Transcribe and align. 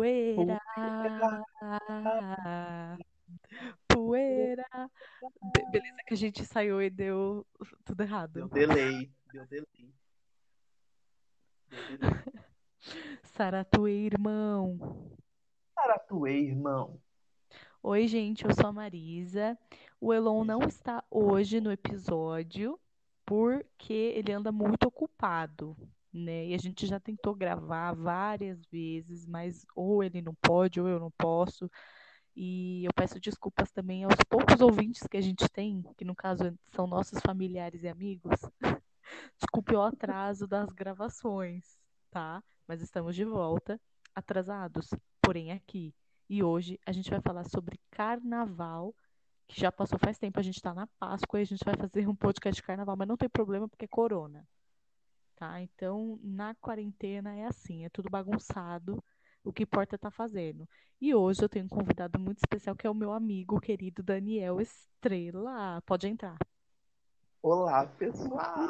Poeira, 0.00 0.58
poeira. 3.86 4.64
Be- 5.54 5.70
beleza 5.70 5.96
que 6.06 6.14
a 6.14 6.16
gente 6.16 6.40
ensaiou 6.40 6.80
e 6.80 6.88
deu 6.88 7.46
tudo 7.84 8.02
errado. 8.02 8.32
Deu 8.32 8.48
delay, 8.48 9.12
deu 9.30 9.46
delay. 9.46 9.94
Deu 11.68 11.98
delay. 11.98 12.24
Saratuê, 13.24 14.06
irmão. 14.06 15.12
Saratuê, 15.74 16.40
irmão. 16.44 16.98
Oi, 17.82 18.06
gente, 18.08 18.46
eu 18.46 18.54
sou 18.54 18.68
a 18.68 18.72
Marisa. 18.72 19.58
O 20.00 20.14
Elon 20.14 20.44
não 20.44 20.60
está 20.62 21.04
hoje 21.10 21.60
no 21.60 21.70
episódio 21.70 22.80
porque 23.26 24.14
ele 24.16 24.32
anda 24.32 24.50
muito 24.50 24.84
ocupado, 24.88 25.76
né? 26.12 26.46
E 26.48 26.54
a 26.54 26.58
gente 26.58 26.86
já 26.86 26.98
tentou 26.98 27.34
gravar 27.34 27.94
várias 27.94 28.64
vezes, 28.66 29.26
mas 29.26 29.64
ou 29.74 30.02
ele 30.02 30.20
não 30.22 30.34
pode 30.34 30.80
ou 30.80 30.88
eu 30.88 30.98
não 30.98 31.10
posso. 31.12 31.70
E 32.34 32.84
eu 32.84 32.92
peço 32.94 33.20
desculpas 33.20 33.70
também 33.70 34.04
aos 34.04 34.16
poucos 34.28 34.60
ouvintes 34.60 35.06
que 35.06 35.16
a 35.16 35.20
gente 35.20 35.48
tem, 35.48 35.82
que 35.96 36.04
no 36.04 36.14
caso 36.14 36.54
são 36.74 36.86
nossos 36.86 37.20
familiares 37.20 37.82
e 37.82 37.88
amigos. 37.88 38.40
Desculpe 39.36 39.74
o 39.74 39.82
atraso 39.82 40.46
das 40.46 40.70
gravações, 40.70 41.76
tá? 42.10 42.42
Mas 42.66 42.80
estamos 42.80 43.16
de 43.16 43.24
volta, 43.24 43.80
atrasados, 44.14 44.88
porém 45.20 45.52
aqui. 45.52 45.94
E 46.28 46.42
hoje 46.42 46.78
a 46.86 46.92
gente 46.92 47.10
vai 47.10 47.20
falar 47.20 47.44
sobre 47.44 47.80
carnaval, 47.90 48.94
que 49.48 49.60
já 49.60 49.72
passou 49.72 49.98
faz 49.98 50.16
tempo, 50.16 50.38
a 50.38 50.42
gente 50.42 50.62
tá 50.62 50.72
na 50.72 50.86
Páscoa 50.98 51.40
e 51.40 51.42
a 51.42 51.46
gente 51.46 51.64
vai 51.64 51.74
fazer 51.76 52.08
um 52.08 52.14
podcast 52.14 52.60
de 52.60 52.66
carnaval, 52.66 52.96
mas 52.96 53.08
não 53.08 53.16
tem 53.16 53.28
problema 53.28 53.68
porque 53.68 53.84
é 53.86 53.88
corona. 53.88 54.46
Tá? 55.40 55.58
Então, 55.62 56.20
na 56.22 56.54
quarentena 56.56 57.34
é 57.34 57.46
assim, 57.46 57.86
é 57.86 57.88
tudo 57.88 58.10
bagunçado. 58.10 59.02
O 59.42 59.50
que 59.50 59.62
importa 59.62 59.94
é 59.94 59.98
tá 59.98 60.10
fazendo. 60.10 60.68
E 61.00 61.14
hoje 61.14 61.42
eu 61.42 61.48
tenho 61.48 61.64
um 61.64 61.68
convidado 61.68 62.18
muito 62.18 62.36
especial 62.36 62.76
que 62.76 62.86
é 62.86 62.90
o 62.90 62.94
meu 62.94 63.10
amigo 63.10 63.58
querido 63.58 64.02
Daniel 64.02 64.60
Estrela. 64.60 65.80
Pode 65.86 66.06
entrar. 66.06 66.36
Olá, 67.42 67.86
pessoal! 67.86 68.68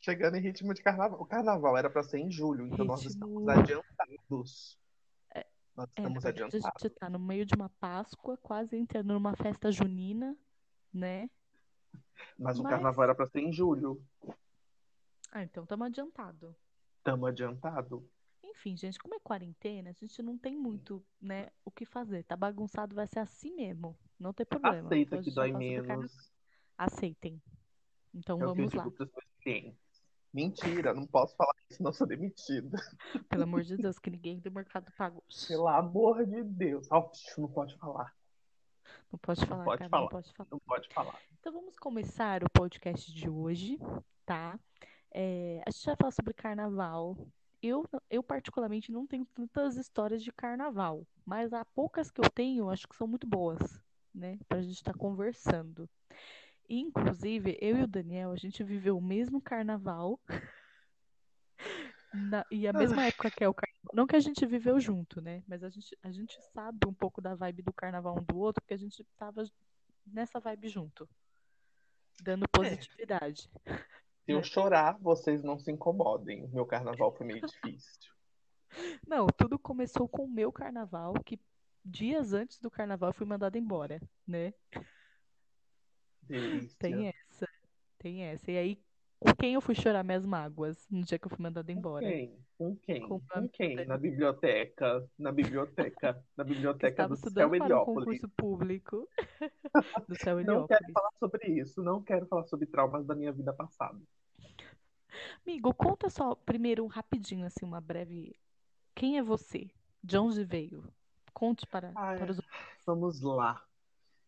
Chegando 0.00 0.38
em 0.38 0.40
ritmo 0.40 0.72
de 0.72 0.82
carnaval. 0.82 1.20
O 1.20 1.26
carnaval 1.26 1.76
era 1.76 1.90
pra 1.90 2.02
ser 2.02 2.20
em 2.20 2.30
julho, 2.30 2.66
então 2.68 2.86
nós 2.86 3.02
Ritmo. 3.02 3.42
estamos 3.42 3.46
adiantados. 3.46 4.78
Nós 5.76 5.86
É, 5.96 6.00
estamos 6.00 6.24
a 6.24 6.28
adiantados. 6.30 6.62
gente 6.82 6.94
tá 6.94 7.10
no 7.10 7.18
meio 7.18 7.44
de 7.44 7.54
uma 7.54 7.68
Páscoa, 7.78 8.38
quase 8.38 8.74
entrando 8.78 9.12
numa 9.12 9.36
festa 9.36 9.70
junina, 9.70 10.34
né? 10.94 11.28
Mas 12.38 12.58
o 12.58 12.62
Mas- 12.62 12.72
carnaval 12.72 13.04
era 13.04 13.14
pra 13.14 13.26
ser 13.26 13.40
em 13.40 13.52
julho. 13.52 14.02
Ah, 15.30 15.42
então 15.42 15.62
estamos 15.62 15.86
adiantado. 15.86 16.56
Estamos 16.98 17.28
adiantado. 17.28 18.08
Enfim, 18.42 18.76
gente, 18.76 18.98
como 18.98 19.14
é 19.14 19.20
quarentena, 19.20 19.90
a 19.90 19.92
gente 19.92 20.22
não 20.22 20.36
tem 20.36 20.56
muito, 20.56 21.04
né, 21.20 21.50
o 21.64 21.70
que 21.70 21.84
fazer. 21.84 22.24
Tá 22.24 22.36
bagunçado, 22.36 22.94
vai 22.94 23.06
ser 23.06 23.20
assim 23.20 23.54
mesmo. 23.54 23.96
Não 24.18 24.32
tem 24.32 24.44
problema. 24.44 24.88
Aceita 24.88 25.16
Então 25.16 25.22
que 25.22 25.30
dói 25.30 25.52
menos. 25.52 26.32
Aceitem. 26.76 27.40
Então 28.12 28.40
É 28.40 28.44
vamos 28.44 28.72
lá. 28.72 28.86
Mentira, 30.32 30.92
não 30.92 31.06
posso 31.06 31.34
falar 31.36 31.54
isso, 31.70 31.82
não 31.82 31.92
sou 31.92 32.06
demitida. 32.06 32.76
Pelo 33.30 33.44
amor 33.44 33.62
de 33.62 33.76
Deus, 33.76 33.98
que 33.98 34.10
ninguém 34.10 34.38
do 34.38 34.50
mercado 34.50 34.92
pagou. 34.96 35.22
Pelo 35.46 35.68
amor 35.68 36.26
de 36.26 36.42
Deus. 36.42 36.86
Ó, 36.90 37.10
não 37.38 37.48
pode 37.48 37.76
falar. 37.76 38.14
Não 39.10 39.18
pode 39.18 39.46
falar, 39.46 39.64
pode 39.64 39.78
cara, 39.78 39.90
falar. 39.90 40.02
não 40.02 40.08
pode 40.08 40.32
falar. 40.34 40.48
Não 40.50 40.58
pode 40.60 40.88
falar. 40.88 41.18
Então 41.38 41.52
vamos 41.52 41.78
começar 41.78 42.42
o 42.44 42.50
podcast 42.52 43.12
de 43.12 43.28
hoje, 43.28 43.78
tá? 44.26 44.58
É, 45.12 45.62
a 45.66 45.70
gente 45.70 45.86
vai 45.86 45.96
falar 45.96 46.10
sobre 46.12 46.34
carnaval. 46.34 47.16
Eu, 47.60 47.84
eu 48.08 48.22
particularmente 48.22 48.92
não 48.92 49.06
tenho 49.06 49.26
tantas 49.26 49.76
histórias 49.76 50.22
de 50.22 50.30
carnaval, 50.32 51.04
mas 51.24 51.52
há 51.52 51.64
poucas 51.64 52.10
que 52.10 52.20
eu 52.20 52.30
tenho, 52.30 52.70
acho 52.70 52.86
que 52.86 52.94
são 52.94 53.06
muito 53.06 53.26
boas, 53.26 53.58
né? 54.14 54.38
Pra 54.48 54.62
gente 54.62 54.76
estar 54.76 54.94
conversando. 54.94 55.88
E, 56.68 56.80
inclusive, 56.80 57.58
eu 57.60 57.76
e 57.78 57.82
o 57.82 57.86
Daniel, 57.88 58.30
a 58.32 58.36
gente 58.36 58.62
viveu 58.62 58.96
o 58.98 59.02
mesmo 59.02 59.40
carnaval 59.40 60.20
na- 62.12 62.44
e 62.50 62.66
a 62.66 62.72
mesma 62.72 63.04
época 63.06 63.30
que 63.30 63.44
é 63.44 63.48
o 63.48 63.54
carnaval. 63.54 63.90
Não 63.94 64.06
que 64.06 64.16
a 64.16 64.20
gente 64.20 64.44
viveu 64.46 64.78
junto, 64.80 65.20
né? 65.20 65.42
Mas 65.46 65.62
a 65.62 65.68
gente, 65.68 65.96
a 66.02 66.10
gente 66.10 66.40
sabe 66.52 66.86
um 66.86 66.94
pouco 66.94 67.20
da 67.20 67.34
vibe 67.34 67.62
do 67.62 67.72
carnaval 67.72 68.16
um 68.18 68.22
do 68.24 68.38
outro, 68.38 68.62
porque 68.62 68.74
a 68.74 68.78
gente 68.78 69.04
tava 69.16 69.44
nessa 70.06 70.40
vibe 70.40 70.68
junto, 70.68 71.08
dando 72.22 72.48
positividade. 72.48 73.50
Se 74.28 74.32
eu 74.32 74.42
chorar, 74.42 74.98
vocês 75.00 75.42
não 75.42 75.58
se 75.58 75.72
incomodem. 75.72 76.46
Meu 76.48 76.66
carnaval 76.66 77.16
foi 77.16 77.26
meio 77.26 77.40
difícil. 77.40 78.12
Não, 79.06 79.26
tudo 79.26 79.58
começou 79.58 80.06
com 80.06 80.24
o 80.24 80.30
meu 80.30 80.52
carnaval, 80.52 81.14
que 81.24 81.40
dias 81.82 82.34
antes 82.34 82.58
do 82.60 82.70
carnaval 82.70 83.08
eu 83.08 83.14
fui 83.14 83.26
mandada 83.26 83.56
embora, 83.56 83.98
né? 84.26 84.52
Delícia. 86.22 86.76
Tem 86.78 87.08
essa, 87.08 87.48
tem 87.98 88.22
essa. 88.24 88.50
E 88.52 88.58
aí, 88.58 88.82
com 89.18 89.34
quem 89.34 89.54
eu 89.54 89.62
fui 89.62 89.74
chorar 89.74 90.04
minhas 90.04 90.26
mágoas 90.26 90.86
no 90.90 91.02
dia 91.02 91.18
que 91.18 91.26
eu 91.26 91.30
fui 91.30 91.42
mandada 91.42 91.72
Com 91.72 91.78
embora? 91.78 92.04
quem? 92.06 92.38
Com 92.58 92.76
quem? 92.76 93.00
Com 93.08 93.20
Com, 93.20 93.48
quem? 93.48 93.86
Na 93.86 93.96
biblioteca. 93.96 95.08
Na 95.18 95.32
biblioteca. 95.32 96.22
Na 96.36 96.44
biblioteca 96.44 97.08
do 97.08 97.16
Céu 97.16 97.54
Heliópolis. 97.54 98.20
concurso 98.20 98.28
público 98.36 99.08
do 100.06 100.14
Céu 100.16 100.36
Não 100.44 100.66
quero 100.66 100.84
Heliópolis. 100.84 100.92
falar 100.92 101.10
sobre 101.18 101.48
isso. 101.48 101.82
Não 101.82 102.02
quero 102.02 102.26
falar 102.26 102.44
sobre 102.44 102.66
traumas 102.66 103.06
da 103.06 103.14
minha 103.14 103.32
vida 103.32 103.54
passada. 103.54 103.98
Amigo, 105.46 105.72
conta 105.74 106.08
só 106.10 106.34
primeiro 106.34 106.86
rapidinho, 106.86 107.46
assim, 107.46 107.64
uma 107.64 107.80
breve. 107.80 108.34
Quem 108.94 109.18
é 109.18 109.22
você? 109.22 109.70
De 110.02 110.18
onde 110.18 110.44
veio? 110.44 110.84
Conte 111.32 111.66
para, 111.66 111.92
Ai, 111.94 112.18
para 112.18 112.32
os. 112.32 112.40
Vamos 112.86 113.20
lá. 113.20 113.64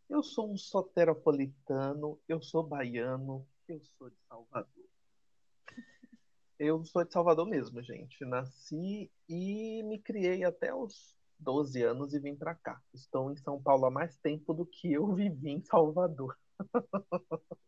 Eu 0.09 0.23
sou 0.23 0.53
um 0.53 0.57
soteropolitano, 0.57 2.19
eu 2.29 2.43
sou 2.43 2.63
baiano, 2.63 3.47
eu 3.69 3.81
sou 3.97 4.11
de 4.11 4.17
Salvador. 4.29 4.85
Eu 6.59 6.85
sou 6.85 7.03
de 7.03 7.11
Salvador 7.11 7.47
mesmo, 7.47 7.81
gente. 7.83 8.23
Nasci 8.27 9.11
e 9.27 9.83
me 9.85 9.99
criei 9.99 10.45
até 10.45 10.75
os 10.75 11.17
12 11.39 11.83
anos 11.83 12.13
e 12.13 12.21
vim 12.21 12.37
pra 12.37 12.55
cá. 12.55 12.79
Estou 12.93 13.33
em 13.33 13.37
São 13.39 13.61
Paulo 13.63 13.87
há 13.87 13.91
mais 13.91 14.19
tempo 14.19 14.53
do 14.53 14.67
que 14.67 14.93
eu 14.93 15.07
vivi 15.15 15.51
em 15.51 15.63
Salvador. 15.63 16.37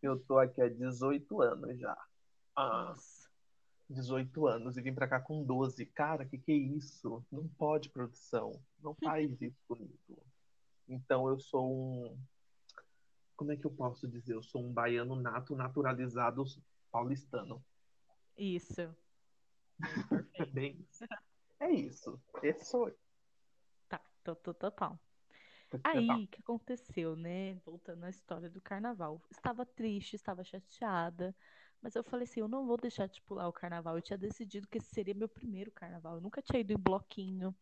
Eu 0.00 0.20
tô 0.20 0.38
aqui 0.38 0.62
há 0.62 0.68
18 0.68 1.42
anos 1.42 1.78
já. 1.78 1.96
Ah, 2.58 2.86
Nossa. 2.88 3.28
18 3.88 4.46
anos 4.48 4.76
e 4.76 4.82
vim 4.82 4.92
pra 4.92 5.06
cá 5.06 5.20
com 5.20 5.44
12. 5.44 5.86
Cara, 5.86 6.26
que 6.26 6.36
que 6.36 6.50
é 6.50 6.56
isso? 6.56 7.24
Não 7.30 7.46
pode, 7.46 7.88
produção. 7.88 8.60
Não 8.82 8.94
faz 9.02 9.40
isso 9.40 9.62
comigo. 9.68 10.26
Então 10.88 11.28
eu 11.28 11.38
sou 11.38 11.72
um. 11.72 12.18
Como 13.36 13.52
é 13.52 13.56
que 13.56 13.64
eu 13.64 13.70
posso 13.70 14.08
dizer? 14.08 14.34
Eu 14.34 14.42
sou 14.42 14.64
um 14.64 14.72
baiano 14.72 15.14
nato, 15.14 15.54
naturalizado 15.54 16.44
paulistano. 16.90 17.64
Isso. 18.36 18.82
É 20.34 20.44
bem 20.52 20.84
isso. 20.90 21.04
É 21.60 21.70
isso. 21.70 22.20
Esse 22.42 22.64
sou 22.64 22.88
eu. 22.88 22.98
Tá, 23.88 24.00
total. 24.24 24.72
Tá. 24.72 24.98
Aí, 25.84 26.24
o 26.24 26.28
que 26.28 26.40
aconteceu, 26.40 27.14
né? 27.14 27.54
Voltando 27.64 28.04
à 28.04 28.10
história 28.10 28.50
do 28.50 28.60
carnaval. 28.60 29.22
Estava 29.30 29.64
triste, 29.64 30.16
estava 30.16 30.42
chateada, 30.42 31.34
mas 31.80 31.94
eu 31.94 32.02
falei 32.04 32.24
assim, 32.24 32.40
eu 32.40 32.48
não 32.48 32.66
vou 32.66 32.76
deixar 32.76 33.06
de 33.06 33.20
pular 33.22 33.48
o 33.48 33.52
carnaval. 33.52 33.96
Eu 33.96 34.02
tinha 34.02 34.18
decidido 34.18 34.66
que 34.68 34.78
esse 34.78 34.88
seria 34.88 35.14
meu 35.14 35.28
primeiro 35.28 35.70
carnaval. 35.70 36.16
Eu 36.16 36.20
nunca 36.20 36.42
tinha 36.42 36.60
ido 36.60 36.72
em 36.72 36.78
bloquinho. 36.78 37.54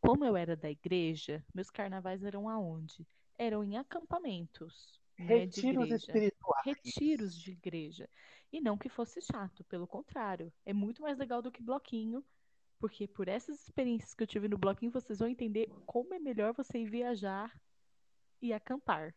Como 0.00 0.24
eu 0.24 0.36
era 0.36 0.56
da 0.56 0.70
igreja, 0.70 1.44
meus 1.54 1.70
carnavais 1.70 2.24
eram 2.24 2.48
aonde? 2.48 3.06
Eram 3.38 3.62
em 3.62 3.76
acampamentos, 3.76 5.00
né, 5.18 5.46
de 5.46 5.60
Retiros 5.62 5.84
igreja. 5.84 5.96
espirituais. 5.96 6.64
Retiros 6.64 7.34
de 7.38 7.52
igreja. 7.52 8.08
E 8.52 8.60
não 8.60 8.76
que 8.76 8.88
fosse 8.88 9.20
chato, 9.20 9.62
pelo 9.64 9.86
contrário. 9.86 10.52
É 10.64 10.72
muito 10.72 11.02
mais 11.02 11.18
legal 11.18 11.40
do 11.40 11.52
que 11.52 11.62
bloquinho, 11.62 12.24
porque 12.78 13.06
por 13.06 13.28
essas 13.28 13.60
experiências 13.62 14.14
que 14.14 14.22
eu 14.22 14.26
tive 14.26 14.48
no 14.48 14.58
bloquinho, 14.58 14.90
vocês 14.90 15.18
vão 15.20 15.28
entender 15.28 15.70
como 15.86 16.14
é 16.14 16.18
melhor 16.18 16.52
você 16.54 16.78
ir 16.78 16.90
viajar 16.90 17.54
e 18.40 18.52
acampar. 18.52 19.14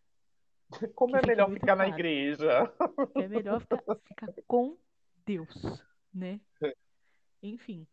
Como 0.96 1.16
é 1.16 1.22
melhor 1.22 1.52
ficar 1.52 1.76
na 1.76 1.86
claro. 1.86 2.00
igreja? 2.00 2.74
Que 3.16 3.24
é 3.24 3.28
melhor 3.28 3.60
ficar, 3.62 3.84
ficar 4.08 4.30
com 4.48 4.78
Deus, 5.26 5.84
né? 6.14 6.40
Enfim, 7.42 7.86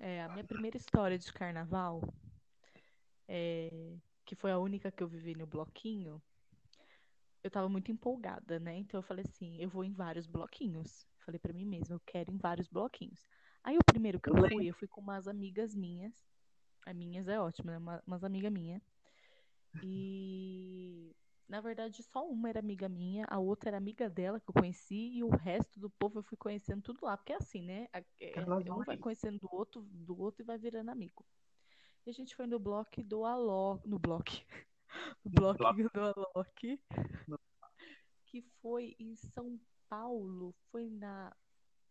é, 0.00 0.22
a 0.22 0.28
minha 0.28 0.44
primeira 0.44 0.76
história 0.76 1.18
de 1.18 1.32
carnaval, 1.32 2.02
é, 3.28 3.96
que 4.24 4.34
foi 4.34 4.50
a 4.50 4.58
única 4.58 4.90
que 4.90 5.02
eu 5.02 5.08
vivi 5.08 5.34
no 5.34 5.46
bloquinho, 5.46 6.22
eu 7.42 7.50
tava 7.50 7.68
muito 7.68 7.90
empolgada, 7.90 8.58
né? 8.58 8.76
Então 8.76 8.98
eu 8.98 9.02
falei 9.02 9.24
assim, 9.26 9.56
eu 9.60 9.68
vou 9.68 9.84
em 9.84 9.92
vários 9.92 10.26
bloquinhos. 10.26 11.06
Falei 11.24 11.38
pra 11.38 11.52
mim 11.52 11.64
mesma, 11.64 11.94
eu 11.96 12.00
quero 12.06 12.30
em 12.30 12.36
vários 12.36 12.68
bloquinhos. 12.68 13.26
Aí 13.62 13.78
o 13.78 13.84
primeiro 13.84 14.20
que 14.20 14.30
eu 14.30 14.36
fui, 14.48 14.66
eu 14.66 14.74
fui 14.74 14.88
com 14.88 15.00
umas 15.00 15.26
amigas 15.28 15.74
minhas. 15.74 16.26
As 16.86 16.94
minhas 16.94 17.28
é 17.28 17.38
ótimo, 17.40 17.70
né? 17.70 17.78
Uma- 17.78 18.02
umas 18.06 18.24
amigas 18.24 18.52
minhas. 18.52 18.82
E 19.82 21.14
Na 21.50 21.60
verdade, 21.60 22.00
só 22.04 22.24
uma 22.28 22.48
era 22.48 22.60
amiga 22.60 22.88
minha, 22.88 23.26
a 23.28 23.40
outra 23.40 23.70
era 23.70 23.76
amiga 23.76 24.08
dela 24.08 24.38
que 24.38 24.48
eu 24.48 24.54
conheci, 24.54 25.10
e 25.16 25.24
o 25.24 25.30
resto 25.30 25.80
do 25.80 25.90
povo 25.90 26.20
eu 26.20 26.22
fui 26.22 26.38
conhecendo 26.38 26.80
tudo 26.80 27.04
lá. 27.04 27.16
Porque 27.16 27.32
é 27.32 27.36
assim, 27.36 27.60
né? 27.60 27.88
É, 27.92 28.04
é, 28.20 28.44
um 28.44 28.60
é 28.60 28.84
vai 28.84 28.94
isso. 28.94 29.02
conhecendo 29.02 29.40
do 29.40 29.48
outro, 29.52 29.82
do 29.82 30.16
outro 30.16 30.42
e 30.42 30.46
vai 30.46 30.56
virando 30.56 30.92
amigo. 30.92 31.26
E 32.06 32.10
a 32.10 32.12
gente 32.12 32.36
foi 32.36 32.46
no 32.46 32.60
bloco 32.60 33.02
do 33.02 33.24
Alok. 33.24 33.84
No 33.84 33.98
bloco. 33.98 34.30
No 35.24 35.54
bloquinho 35.54 35.90
do 35.92 36.00
Alok. 36.00 36.80
Que 38.26 38.42
foi 38.60 38.94
em 38.98 39.16
São 39.16 39.60
Paulo. 39.88 40.54
Foi 40.70 40.88
na, 40.88 41.34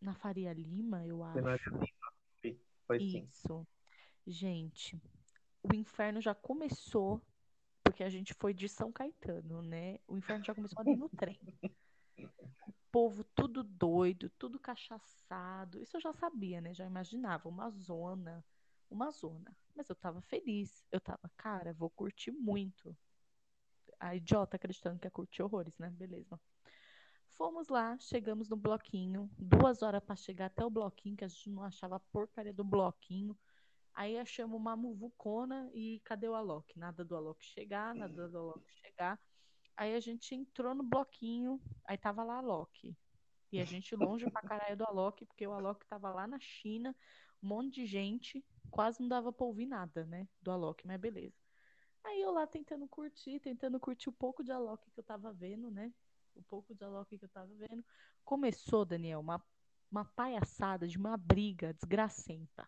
na 0.01 0.13
Faria 0.13 0.53
Lima, 0.53 1.05
eu 1.05 1.21
acho. 1.21 1.41
Foi, 2.41 2.61
foi. 2.87 2.97
Isso. 2.97 3.67
Gente, 4.25 5.01
o 5.63 5.73
inferno 5.73 6.21
já 6.21 6.33
começou, 6.33 7.21
porque 7.89 8.03
a 8.03 8.09
gente 8.09 8.35
foi 8.35 8.53
de 8.53 8.69
São 8.69 8.91
Caetano, 8.91 9.63
né? 9.63 9.97
O 10.07 10.15
inferno 10.15 10.45
já 10.45 10.53
começou 10.53 10.79
ali 10.79 10.95
no 10.95 11.09
trem. 11.09 11.39
O 12.19 12.73
povo 12.91 13.23
tudo 13.35 13.63
doido, 13.63 14.29
tudo 14.37 14.59
cachaçado. 14.59 15.81
Isso 15.81 15.97
eu 15.97 16.01
já 16.01 16.13
sabia, 16.13 16.61
né? 16.61 16.71
Já 16.71 16.85
imaginava. 16.85 17.49
Uma 17.49 17.71
zona. 17.71 18.45
Uma 18.91 19.09
zona. 19.09 19.55
Mas 19.75 19.89
eu 19.89 19.95
tava 19.95 20.21
feliz. 20.21 20.85
Eu 20.91 20.99
tava, 20.99 21.31
cara, 21.35 21.73
vou 21.73 21.89
curtir 21.89 22.31
muito. 22.31 22.95
A 23.99 24.15
idiota 24.15 24.55
acreditando 24.55 24.99
que 24.99 25.07
ia 25.07 25.11
curtir 25.11 25.41
horrores, 25.41 25.75
né? 25.79 25.89
Beleza. 25.89 26.39
Fomos 27.29 27.69
lá, 27.69 27.97
chegamos 27.97 28.49
no 28.49 28.55
bloquinho. 28.55 29.31
Duas 29.35 29.81
horas 29.81 30.03
pra 30.03 30.15
chegar 30.15 30.45
até 30.45 30.63
o 30.63 30.69
bloquinho, 30.69 31.17
que 31.17 31.25
a 31.25 31.27
gente 31.27 31.49
não 31.49 31.63
achava 31.63 31.95
a 31.95 31.99
porcaria 31.99 32.53
do 32.53 32.63
bloquinho. 32.63 33.35
Aí 33.99 34.17
achamos 34.17 34.57
uma 34.57 34.77
muvucona 34.77 35.69
e 35.73 35.99
cadê 36.05 36.29
o 36.29 36.33
Alok? 36.33 36.79
Nada 36.79 37.03
do 37.03 37.17
Alok 37.17 37.43
chegar, 37.43 37.93
nada 37.93 38.29
do 38.29 38.37
Alok 38.37 38.63
chegar. 38.71 39.19
Aí 39.75 39.93
a 39.93 39.99
gente 39.99 40.33
entrou 40.33 40.73
no 40.73 40.83
bloquinho, 40.83 41.59
aí 41.83 41.97
tava 41.97 42.23
lá 42.23 42.37
Alok. 42.37 42.95
E 43.51 43.59
a 43.59 43.65
gente 43.65 43.93
longe 43.97 44.31
pra 44.31 44.41
caralho 44.41 44.77
do 44.77 44.85
Alok, 44.85 45.25
porque 45.25 45.45
o 45.45 45.51
Alok 45.51 45.85
tava 45.85 46.13
lá 46.13 46.25
na 46.25 46.39
China, 46.39 46.95
um 47.43 47.49
monte 47.49 47.81
de 47.81 47.85
gente, 47.85 48.41
quase 48.71 49.01
não 49.01 49.09
dava 49.09 49.33
pra 49.33 49.45
ouvir 49.45 49.65
nada, 49.65 50.05
né, 50.05 50.29
do 50.41 50.49
Alok, 50.49 50.87
mas 50.87 50.97
beleza. 50.97 51.35
Aí 52.01 52.21
eu 52.21 52.31
lá 52.31 52.47
tentando 52.47 52.87
curtir, 52.87 53.41
tentando 53.41 53.81
curtir 53.81 54.07
o 54.07 54.13
pouco 54.13 54.45
de 54.45 54.51
Alok 54.53 54.89
que 54.91 54.99
eu 55.01 55.03
tava 55.03 55.33
vendo, 55.33 55.69
né? 55.69 55.93
O 56.35 56.43
pouco 56.43 56.73
de 56.73 56.85
Alok 56.85 57.17
que 57.17 57.25
eu 57.25 57.29
tava 57.29 57.53
vendo. 57.53 57.83
Começou, 58.23 58.85
Daniel, 58.85 59.19
uma, 59.19 59.45
uma 59.91 60.05
palhaçada 60.05 60.87
de 60.87 60.97
uma 60.97 61.17
briga 61.17 61.73
desgracenta 61.73 62.65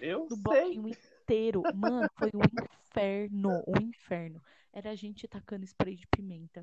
Eu 0.00 0.26
do 0.26 0.34
sei. 0.34 0.42
bloquinho 0.42 0.88
inteiro. 0.88 1.62
Mano, 1.74 2.08
foi 2.18 2.30
um 2.34 2.64
inferno, 2.64 3.62
um 3.66 3.82
inferno. 3.82 4.42
Era 4.72 4.90
a 4.90 4.94
gente 4.94 5.28
tacando 5.28 5.64
spray 5.64 5.96
de 5.96 6.06
pimenta. 6.08 6.62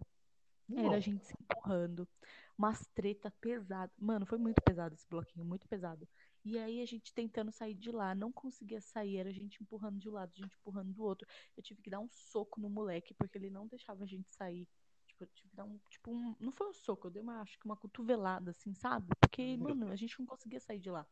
Era 0.75 0.97
a 0.97 0.99
gente 0.99 1.25
se 1.25 1.33
empurrando. 1.39 2.07
Umas 2.57 2.87
treta 2.93 3.31
pesada. 3.41 3.91
Mano, 3.99 4.25
foi 4.25 4.37
muito 4.37 4.61
pesado 4.61 4.95
esse 4.95 5.07
bloquinho, 5.07 5.45
muito 5.45 5.67
pesado. 5.67 6.07
E 6.43 6.57
aí 6.57 6.81
a 6.81 6.85
gente 6.85 7.13
tentando 7.13 7.51
sair 7.51 7.75
de 7.75 7.91
lá, 7.91 8.15
não 8.15 8.31
conseguia 8.31 8.81
sair, 8.81 9.17
era 9.17 9.29
a 9.29 9.33
gente 9.33 9.61
empurrando 9.61 9.99
de 9.99 10.09
um 10.09 10.13
lado, 10.13 10.31
a 10.33 10.41
gente 10.41 10.55
empurrando 10.55 10.93
do 10.93 11.03
outro. 11.03 11.27
Eu 11.55 11.63
tive 11.63 11.81
que 11.81 11.89
dar 11.89 11.99
um 11.99 12.09
soco 12.09 12.59
no 12.59 12.69
moleque, 12.69 13.13
porque 13.13 13.37
ele 13.37 13.49
não 13.49 13.67
deixava 13.67 14.03
a 14.03 14.07
gente 14.07 14.33
sair. 14.33 14.67
Tipo, 15.07 15.23
eu 15.23 15.27
tive 15.27 15.49
que 15.49 15.55
dar 15.55 15.65
um, 15.65 15.77
tipo, 15.89 16.11
um, 16.11 16.35
não 16.39 16.51
foi 16.51 16.67
um 16.67 16.73
soco, 16.73 17.07
eu 17.07 17.11
dei 17.11 17.21
uma, 17.21 17.41
acho 17.41 17.59
que 17.59 17.65
uma 17.65 17.75
cotovelada, 17.75 18.51
assim, 18.51 18.73
sabe? 18.73 19.13
Porque, 19.19 19.57
Meu 19.57 19.75
mano, 19.75 19.91
a 19.91 19.95
gente 19.95 20.17
não 20.19 20.25
conseguia 20.25 20.59
sair 20.59 20.79
de 20.79 20.89
lá. 20.89 21.05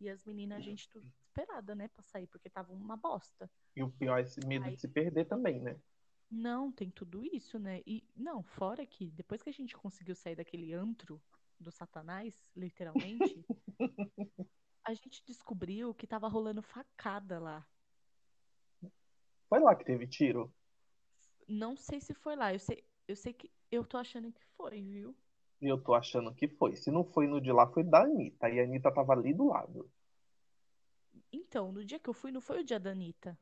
E 0.00 0.08
as 0.08 0.24
meninas, 0.24 0.58
a 0.58 0.62
gente 0.62 0.88
tudo 0.88 1.10
desesperada, 1.30 1.74
né, 1.74 1.88
pra 1.88 2.02
sair, 2.02 2.26
porque 2.26 2.50
tava 2.50 2.72
uma 2.72 2.96
bosta. 2.96 3.50
E 3.74 3.82
o 3.82 3.90
pior 3.90 4.18
é 4.18 4.22
esse 4.22 4.44
medo 4.46 4.66
Aí- 4.66 4.74
de 4.74 4.80
se 4.80 4.88
perder 4.88 5.26
também, 5.26 5.60
né? 5.60 5.78
Não, 6.30 6.70
tem 6.70 6.90
tudo 6.90 7.24
isso, 7.24 7.58
né? 7.58 7.82
E 7.86 8.04
não, 8.16 8.42
fora 8.42 8.86
que 8.86 9.10
depois 9.10 9.42
que 9.42 9.50
a 9.50 9.52
gente 9.52 9.76
conseguiu 9.76 10.14
sair 10.14 10.36
daquele 10.36 10.72
antro 10.72 11.20
do 11.58 11.72
Satanás, 11.72 12.50
literalmente, 12.54 13.44
a 14.84 14.94
gente 14.94 15.24
descobriu 15.26 15.92
que 15.92 16.06
tava 16.06 16.28
rolando 16.28 16.62
facada 16.62 17.40
lá. 17.40 17.66
Foi 19.48 19.58
lá 19.58 19.74
que 19.74 19.84
teve 19.84 20.06
tiro. 20.06 20.52
Não 21.48 21.76
sei 21.76 22.00
se 22.00 22.14
foi 22.14 22.36
lá, 22.36 22.52
eu 22.54 22.60
sei, 22.60 22.84
eu 23.08 23.16
sei 23.16 23.32
que 23.32 23.50
eu 23.68 23.84
tô 23.84 23.96
achando 23.98 24.30
que 24.32 24.44
foi, 24.56 24.80
viu? 24.80 25.16
Eu 25.60 25.82
tô 25.82 25.94
achando 25.94 26.32
que 26.32 26.46
foi. 26.48 26.76
Se 26.76 26.92
não 26.92 27.04
foi 27.04 27.26
no 27.26 27.40
de 27.40 27.50
lá, 27.52 27.66
foi 27.66 27.82
da 27.82 28.02
Anitta. 28.04 28.48
E 28.48 28.60
a 28.60 28.62
Anitta 28.64 28.94
tava 28.94 29.12
ali 29.14 29.34
do 29.34 29.48
lado. 29.48 29.90
Então, 31.32 31.72
no 31.72 31.84
dia 31.84 31.98
que 31.98 32.08
eu 32.08 32.14
fui, 32.14 32.30
não 32.30 32.40
foi 32.40 32.60
o 32.60 32.64
dia 32.64 32.78
da 32.78 32.90
Anitta. 32.90 33.36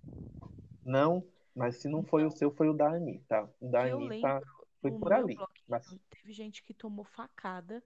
Não, 0.85 1.25
mas 1.55 1.77
se 1.77 1.89
não 1.89 2.03
foi 2.03 2.25
o 2.25 2.31
seu, 2.31 2.51
foi 2.51 2.69
o 2.69 2.73
da 2.73 2.91
Anitta. 2.93 3.49
O 3.61 3.69
da 3.69 3.83
eu 3.83 3.99
Anitta 3.99 4.41
foi 4.81 4.91
por 4.93 5.13
ali. 5.13 5.37
Mas 5.69 5.97
teve 6.11 6.33
gente 6.33 6.63
que 6.63 6.73
tomou 6.75 7.05
facada, 7.05 7.83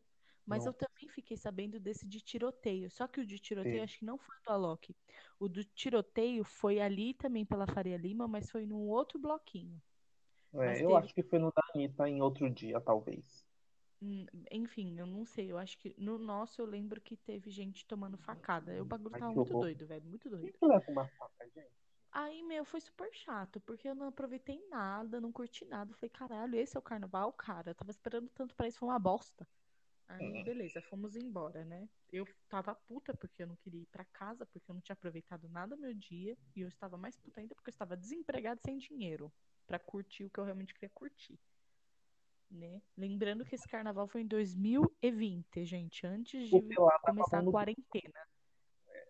mas 0.47 0.67
eu 0.67 0.73
também 0.73 1.09
fiquei 1.09 1.37
sabendo 1.37 1.81
desse 1.81 2.07
de 2.07 2.21
tiroteio. 2.21 2.91
Só 2.91 3.07
que 3.07 3.21
o 3.21 3.27
de 3.27 3.39
tiroteio 3.39 3.79
Sim. 3.79 3.85
acho 3.85 3.99
que 3.99 4.05
não 4.05 4.19
foi 4.19 4.35
do 4.45 4.53
Alok. 4.53 4.95
O 5.39 5.49
do 5.49 5.65
tiroteio 5.65 6.45
foi 6.45 6.81
ali 6.81 7.15
também 7.15 7.45
pela 7.45 7.67
Faria 7.67 7.97
Lima, 7.97 8.29
mas 8.29 8.51
foi 8.51 8.67
num 8.67 8.89
outro 8.89 9.19
bloquinho. 9.19 9.81
É, 10.55 10.85
eu 10.85 10.89
teve- 10.89 10.95
acho 10.97 11.15
que 11.15 11.23
foi 11.23 11.39
no 11.39 11.51
da 11.53 11.63
Anitta 11.75 12.09
em 12.09 12.21
outro 12.23 12.49
dia, 12.51 12.81
talvez. 12.81 13.47
Hum, 14.03 14.27
Enfim, 14.51 14.99
eu 14.99 15.07
não 15.07 15.25
sei. 15.25 15.51
Eu 15.51 15.57
acho 15.59 15.79
que 15.79 15.95
no 15.99 16.19
nosso 16.19 16.61
eu 16.61 16.67
lembro 16.67 17.01
que 17.01 17.17
teve 17.17 17.51
gente 17.51 17.87
tomando 17.87 18.19
facada. 18.19 18.83
O 18.83 18.85
bagulho 18.85 19.15
Ai, 19.15 19.21
tava 19.21 19.33
que 19.33 19.39
muito 19.39 19.55
horror. 19.55 19.63
doido, 19.63 19.87
velho, 19.87 20.05
muito 20.07 20.29
doido. 20.29 20.59
que 20.59 20.67
leva 20.67 20.85
uma 20.89 21.09
faca, 21.19 21.49
gente? 21.55 21.73
Aí, 22.11 22.43
meu, 22.43 22.65
foi 22.65 22.81
super 22.81 23.11
chato, 23.15 23.61
porque 23.61 23.89
eu 23.89 23.95
não 23.95 24.09
aproveitei 24.09 24.61
nada, 24.69 25.21
não 25.21 25.33
curti 25.33 25.65
nada. 25.65 25.95
Falei, 25.95 26.11
caralho, 26.11 26.57
esse 26.57 26.77
é 26.77 26.79
o 26.79 26.83
carnaval, 26.83 27.33
cara. 27.33 27.71
Eu 27.71 27.75
tava 27.75 27.91
esperando 27.91 28.29
tanto 28.31 28.55
pra 28.55 28.69
isso, 28.69 28.79
foi 28.79 28.89
uma 28.89 28.99
bosta. 28.99 29.49
Aí, 30.09 30.25
Uhum. 30.25 30.45
beleza, 30.45 30.83
fomos 30.83 31.17
embora, 31.17 31.65
né? 31.65 31.89
Eu 32.13 32.27
tava 32.49 32.75
puta 32.75 33.15
porque 33.15 33.43
eu 33.43 33.47
não 33.49 33.57
queria 33.57 33.83
ir 33.83 33.87
pra 33.87 34.05
casa, 34.07 34.47
porque 34.47 34.71
eu 34.71 34.75
não 34.75 34.83
tinha 34.83 34.95
aproveitado 34.95 35.49
nada 35.49 35.77
meu 35.77 35.95
dia. 35.95 36.37
E 36.57 36.61
eu 36.61 36.69
estava 36.69 36.97
mais 36.99 37.17
puta 37.17 37.41
ainda 37.41 37.55
porque 37.55 37.71
eu 37.71 37.73
estava 37.73 37.97
desempregada 37.97 38.61
sem 38.65 38.79
dinheiro 38.79 39.33
pra 39.67 39.79
curtir 39.79 40.25
o 40.27 40.31
que 40.31 40.39
eu 40.41 40.45
realmente 40.45 40.75
queria 40.75 40.91
curtir. 40.91 41.41
Né? 42.53 42.83
Lembrando 42.99 43.47
que 43.47 43.55
esse 43.55 43.67
carnaval 43.67 44.07
foi 44.07 44.21
em 44.21 44.27
2020, 44.27 45.65
gente, 45.65 46.07
antes 46.07 46.51
de 46.51 46.61
começar 47.01 47.39
a 47.39 47.51
quarentena. 47.51 48.29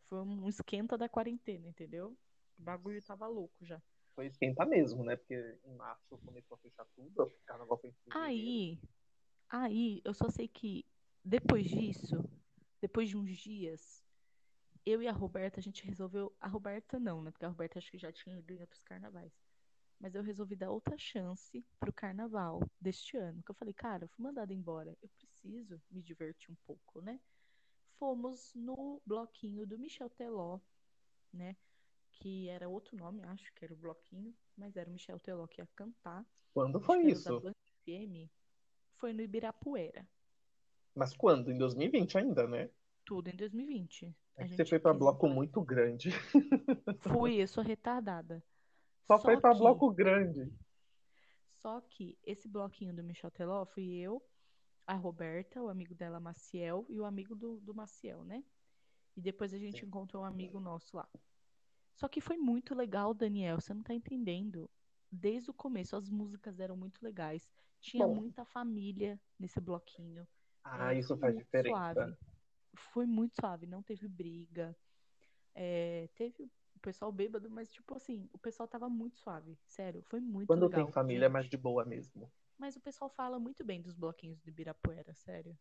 Foi 0.09 0.21
um 0.21 0.49
esquenta 0.49 0.97
da 0.97 1.09
quarentena, 1.09 1.69
entendeu? 1.69 2.17
O 2.57 2.63
bagulho 2.63 3.03
tava 3.03 3.27
louco 3.27 3.65
já. 3.65 3.83
Foi 4.15 4.27
esquentar 4.27 4.69
mesmo, 4.69 5.03
né? 5.03 5.17
Porque 5.17 5.59
em 5.65 5.75
março 5.75 6.17
começou 6.25 6.55
a 6.55 6.59
fechar 6.59 6.87
tudo. 6.95 7.25
O 7.25 7.31
carnaval 7.45 7.79
foi 7.79 7.91
em. 7.91 7.95
Aí, 8.11 8.79
aí, 9.49 10.01
eu 10.05 10.15
só 10.15 10.29
sei 10.29 10.47
que 10.47 10.87
depois 11.25 11.67
disso, 11.67 12.23
depois 12.81 13.09
de 13.09 13.17
uns 13.17 13.37
dias, 13.37 14.05
eu 14.87 15.03
e 15.03 15.09
a 15.09 15.13
Roberta, 15.13 15.59
a 15.59 15.63
gente 15.63 15.85
resolveu. 15.85 16.33
A 16.41 16.47
Roberta 16.47 17.01
não, 17.01 17.23
né? 17.23 17.31
Porque 17.33 17.45
a 17.45 17.49
Roberta 17.49 17.79
acho 17.79 17.91
que 17.91 17.99
já 17.99 18.13
tinha 18.13 18.39
ido 18.39 18.53
em 18.53 18.61
outros 18.61 18.85
carnavais. 18.85 19.33
Mas 20.03 20.17
eu 20.17 20.23
resolvi 20.23 20.57
dar 20.57 20.69
outra 20.69 20.99
chance 20.99 21.65
pro 21.79 21.93
carnaval 21.93 22.61
deste 22.81 23.17
ano. 23.17 23.41
Que 23.41 23.53
eu 23.53 23.55
falei, 23.55 23.73
cara, 23.73 24.03
eu 24.03 24.09
fui 24.09 24.25
mandada 24.25 24.53
embora. 24.53 24.99
Eu 25.01 25.09
preciso 25.11 25.81
me 25.89 26.03
divertir 26.03 26.51
um 26.51 26.57
pouco, 26.67 27.01
né? 27.01 27.21
Fomos 28.01 28.53
no 28.53 29.01
bloquinho 29.07 29.65
do 29.65 29.79
Michel 29.79 30.11
Teló, 30.11 30.59
né? 31.33 31.57
Que 32.11 32.49
era 32.49 32.69
outro 32.69 32.97
nome, 32.97 33.23
acho 33.23 33.55
que 33.55 33.65
era 33.65 33.73
o 33.73 33.77
bloquinho, 33.77 34.35
mas 34.57 34.77
era 34.77 34.91
o 34.91 34.93
Michel 34.93 35.21
Teló 35.21 35.47
que 35.47 35.61
ia 35.61 35.69
cantar. 35.77 36.27
Quando 36.53 36.81
foi 36.81 37.07
isso? 37.07 37.41
FM. 37.85 38.29
Foi 38.97 39.13
no 39.13 39.23
Ibirapuera. 39.23 40.05
Mas 40.97 41.15
quando? 41.15 41.53
Em 41.53 41.57
2020 41.57 42.19
ainda, 42.19 42.49
né? 42.49 42.69
Tudo 43.05 43.29
em 43.29 43.37
2020. 43.37 44.07
É 44.37 44.43
A 44.43 44.45
que 44.45 44.51
você 44.51 44.65
gente 44.65 44.81
foi 44.81 44.91
ir 44.91 44.99
bloco 44.99 45.29
muito 45.29 45.63
grande. 45.63 46.11
Fui, 46.99 47.41
eu 47.41 47.47
sou 47.47 47.63
retardada. 47.63 48.43
Só 49.07 49.19
foi 49.19 49.41
pra 49.41 49.53
que- 49.53 49.59
bloco 49.59 49.91
grande. 49.93 50.53
Só 51.61 51.81
que 51.81 52.19
esse 52.25 52.49
bloquinho 52.49 52.95
do 52.95 53.05
Michel 53.05 53.31
Teló 53.31 53.65
fui 53.65 53.89
eu, 53.95 54.23
a 54.87 54.95
Roberta, 54.95 55.63
o 55.63 55.69
amigo 55.69 55.95
dela, 55.95 56.19
Maciel, 56.19 56.85
e 56.89 56.99
o 57.01 57.05
amigo 57.05 57.35
do, 57.37 57.61
do 57.61 57.75
Maciel, 57.75 58.25
né? 58.25 58.43
E 59.17 59.21
depois 59.21 59.53
a 59.55 59.59
gente 59.59 59.81
Sim. 59.81 59.87
encontrou 59.87 60.23
um 60.23 60.27
amigo 60.27 60.59
nosso 60.59 60.97
lá. 60.97 61.09
Só 61.95 62.09
que 62.09 62.21
foi 62.21 62.37
muito 62.37 62.75
legal, 62.75 63.13
Daniel, 63.15 63.61
você 63.61 63.73
não 63.75 63.83
tá 63.83 63.95
entendendo. 63.95 64.69
Desde 65.11 65.51
o 65.51 65.55
começo, 65.55 65.95
as 65.95 66.09
músicas 66.09 66.59
eram 66.59 66.77
muito 66.77 67.01
legais. 67.05 67.49
Tinha 67.81 68.07
Bom. 68.09 68.15
muita 68.15 68.45
família 68.45 69.21
nesse 69.39 69.61
bloquinho. 69.61 70.27
Ah, 70.65 70.95
É, 70.95 70.99
isso 70.99 71.09
foi 71.17 71.19
faz 71.33 71.37
diferença. 71.37 71.77
suave. 71.95 72.17
Foi 72.75 73.07
muito 73.07 73.35
suave, 73.39 73.67
não 73.67 73.83
teve 73.83 74.09
briga. 74.09 74.75
É, 75.55 76.09
teve 76.15 76.51
pessoal 76.83 77.11
bêbado, 77.13 77.49
mas 77.49 77.71
tipo 77.73 77.97
assim, 77.97 78.29
o 78.33 78.39
pessoal 78.39 78.69
tava 78.69 78.89
muito 78.89 79.17
suave. 79.19 79.59
Sério, 79.67 80.03
foi 80.03 80.21
muito 80.21 80.49
Quando 80.49 80.67
legal. 80.67 80.85
tem 80.85 80.93
família 80.93 81.27
é 81.27 81.29
mais 81.29 81.49
de 81.49 81.57
boa 81.57 81.85
mesmo. 81.85 82.31
Mas 82.59 82.77
o 82.77 82.81
pessoal 82.81 83.09
fala 83.11 83.39
muito 83.39 83.65
bem 83.65 83.81
dos 83.81 83.95
bloquinhos 83.95 84.41
do 84.41 84.49
Ibirapuera, 84.49 85.15
sério. 85.15 85.57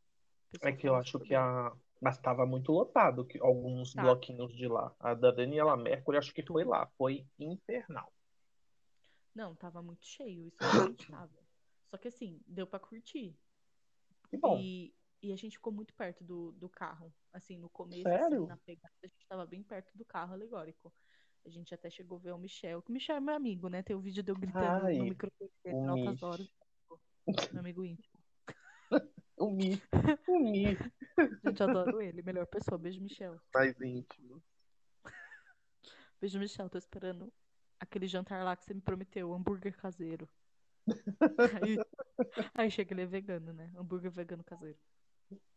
É 0.61 0.71
que 0.71 0.87
eu 0.87 0.95
acho 0.95 1.17
que 1.19 1.29
bem. 1.29 1.37
a. 1.37 1.71
Mas 2.01 2.17
tava 2.17 2.45
muito 2.45 2.71
lotado 2.71 3.25
que 3.25 3.39
alguns 3.39 3.93
Tá. 3.93 4.01
bloquinhos 4.01 4.53
de 4.55 4.67
lá. 4.67 4.93
A 4.99 5.13
da 5.13 5.31
Daniela 5.31 5.77
Mercury, 5.77 6.17
acho 6.17 6.33
que 6.33 6.43
foi 6.45 6.63
lá. 6.65 6.87
Foi 6.97 7.25
infernal. 7.39 8.11
Não, 9.33 9.55
tava 9.55 9.81
muito 9.81 10.05
cheio, 10.05 10.47
isso 10.47 10.57
realmente 10.59 11.09
tava. 11.09 11.39
Só 11.89 11.97
que 11.97 12.07
assim, 12.07 12.41
deu 12.47 12.67
pra 12.67 12.79
curtir. 12.79 13.37
Que 14.29 14.37
bom. 14.37 14.59
E, 14.59 14.93
e 15.21 15.31
a 15.31 15.35
gente 15.35 15.57
ficou 15.57 15.71
muito 15.71 15.93
perto 15.93 16.23
do, 16.23 16.51
do 16.53 16.67
carro. 16.67 17.13
Assim, 17.31 17.57
no 17.57 17.69
começo, 17.69 18.03
Sério? 18.03 18.39
assim, 18.43 18.47
na 18.47 18.57
pegada, 18.57 18.93
a 19.03 19.07
gente 19.07 19.27
tava 19.27 19.45
bem 19.45 19.63
perto 19.63 19.97
do 19.97 20.03
carro 20.03 20.33
alegórico. 20.33 20.93
A 21.45 21.49
gente 21.49 21.73
até 21.73 21.89
chegou 21.89 22.17
a 22.17 22.21
ver 22.21 22.31
o 22.33 22.37
Michel. 22.37 22.81
Que 22.81 22.91
o 22.91 22.93
Michel 22.93 23.17
é 23.17 23.19
meu 23.19 23.35
amigo, 23.35 23.67
né? 23.67 23.81
Tem 23.81 23.95
o 23.95 23.99
vídeo 23.99 24.21
de 24.21 24.31
eu 24.31 24.35
gritando 24.35 24.85
Ai, 24.85 24.97
no 24.97 25.05
microfone 25.05 25.49
dele 25.63 25.87
altas 25.87 26.23
horas. 26.23 26.47
Meu 27.51 27.59
amigo 27.59 27.85
íntimo. 27.85 28.19
O 29.37 29.49
Mi. 29.49 29.81
O 30.29 30.39
Mi. 30.39 30.77
Gente, 31.43 31.63
adoro 31.63 31.99
ele. 31.99 32.21
Melhor 32.21 32.45
pessoa. 32.45 32.77
Beijo, 32.77 33.01
Michel. 33.01 33.41
Mais 33.55 33.79
íntimo. 33.81 34.43
Beijo, 36.21 36.37
Michel. 36.37 36.69
Tô 36.69 36.77
esperando 36.77 37.33
aquele 37.79 38.05
jantar 38.05 38.45
lá 38.45 38.55
que 38.55 38.63
você 38.63 38.75
me 38.75 38.81
prometeu. 38.81 39.33
Hambúrguer 39.33 39.75
caseiro. 39.75 40.29
Aí, 41.59 41.77
aí 42.53 42.69
chega 42.69 42.93
ele 42.93 43.01
é 43.01 43.05
vegano, 43.07 43.51
né? 43.51 43.71
Hambúrguer 43.75 44.11
vegano 44.11 44.43
caseiro. 44.43 44.77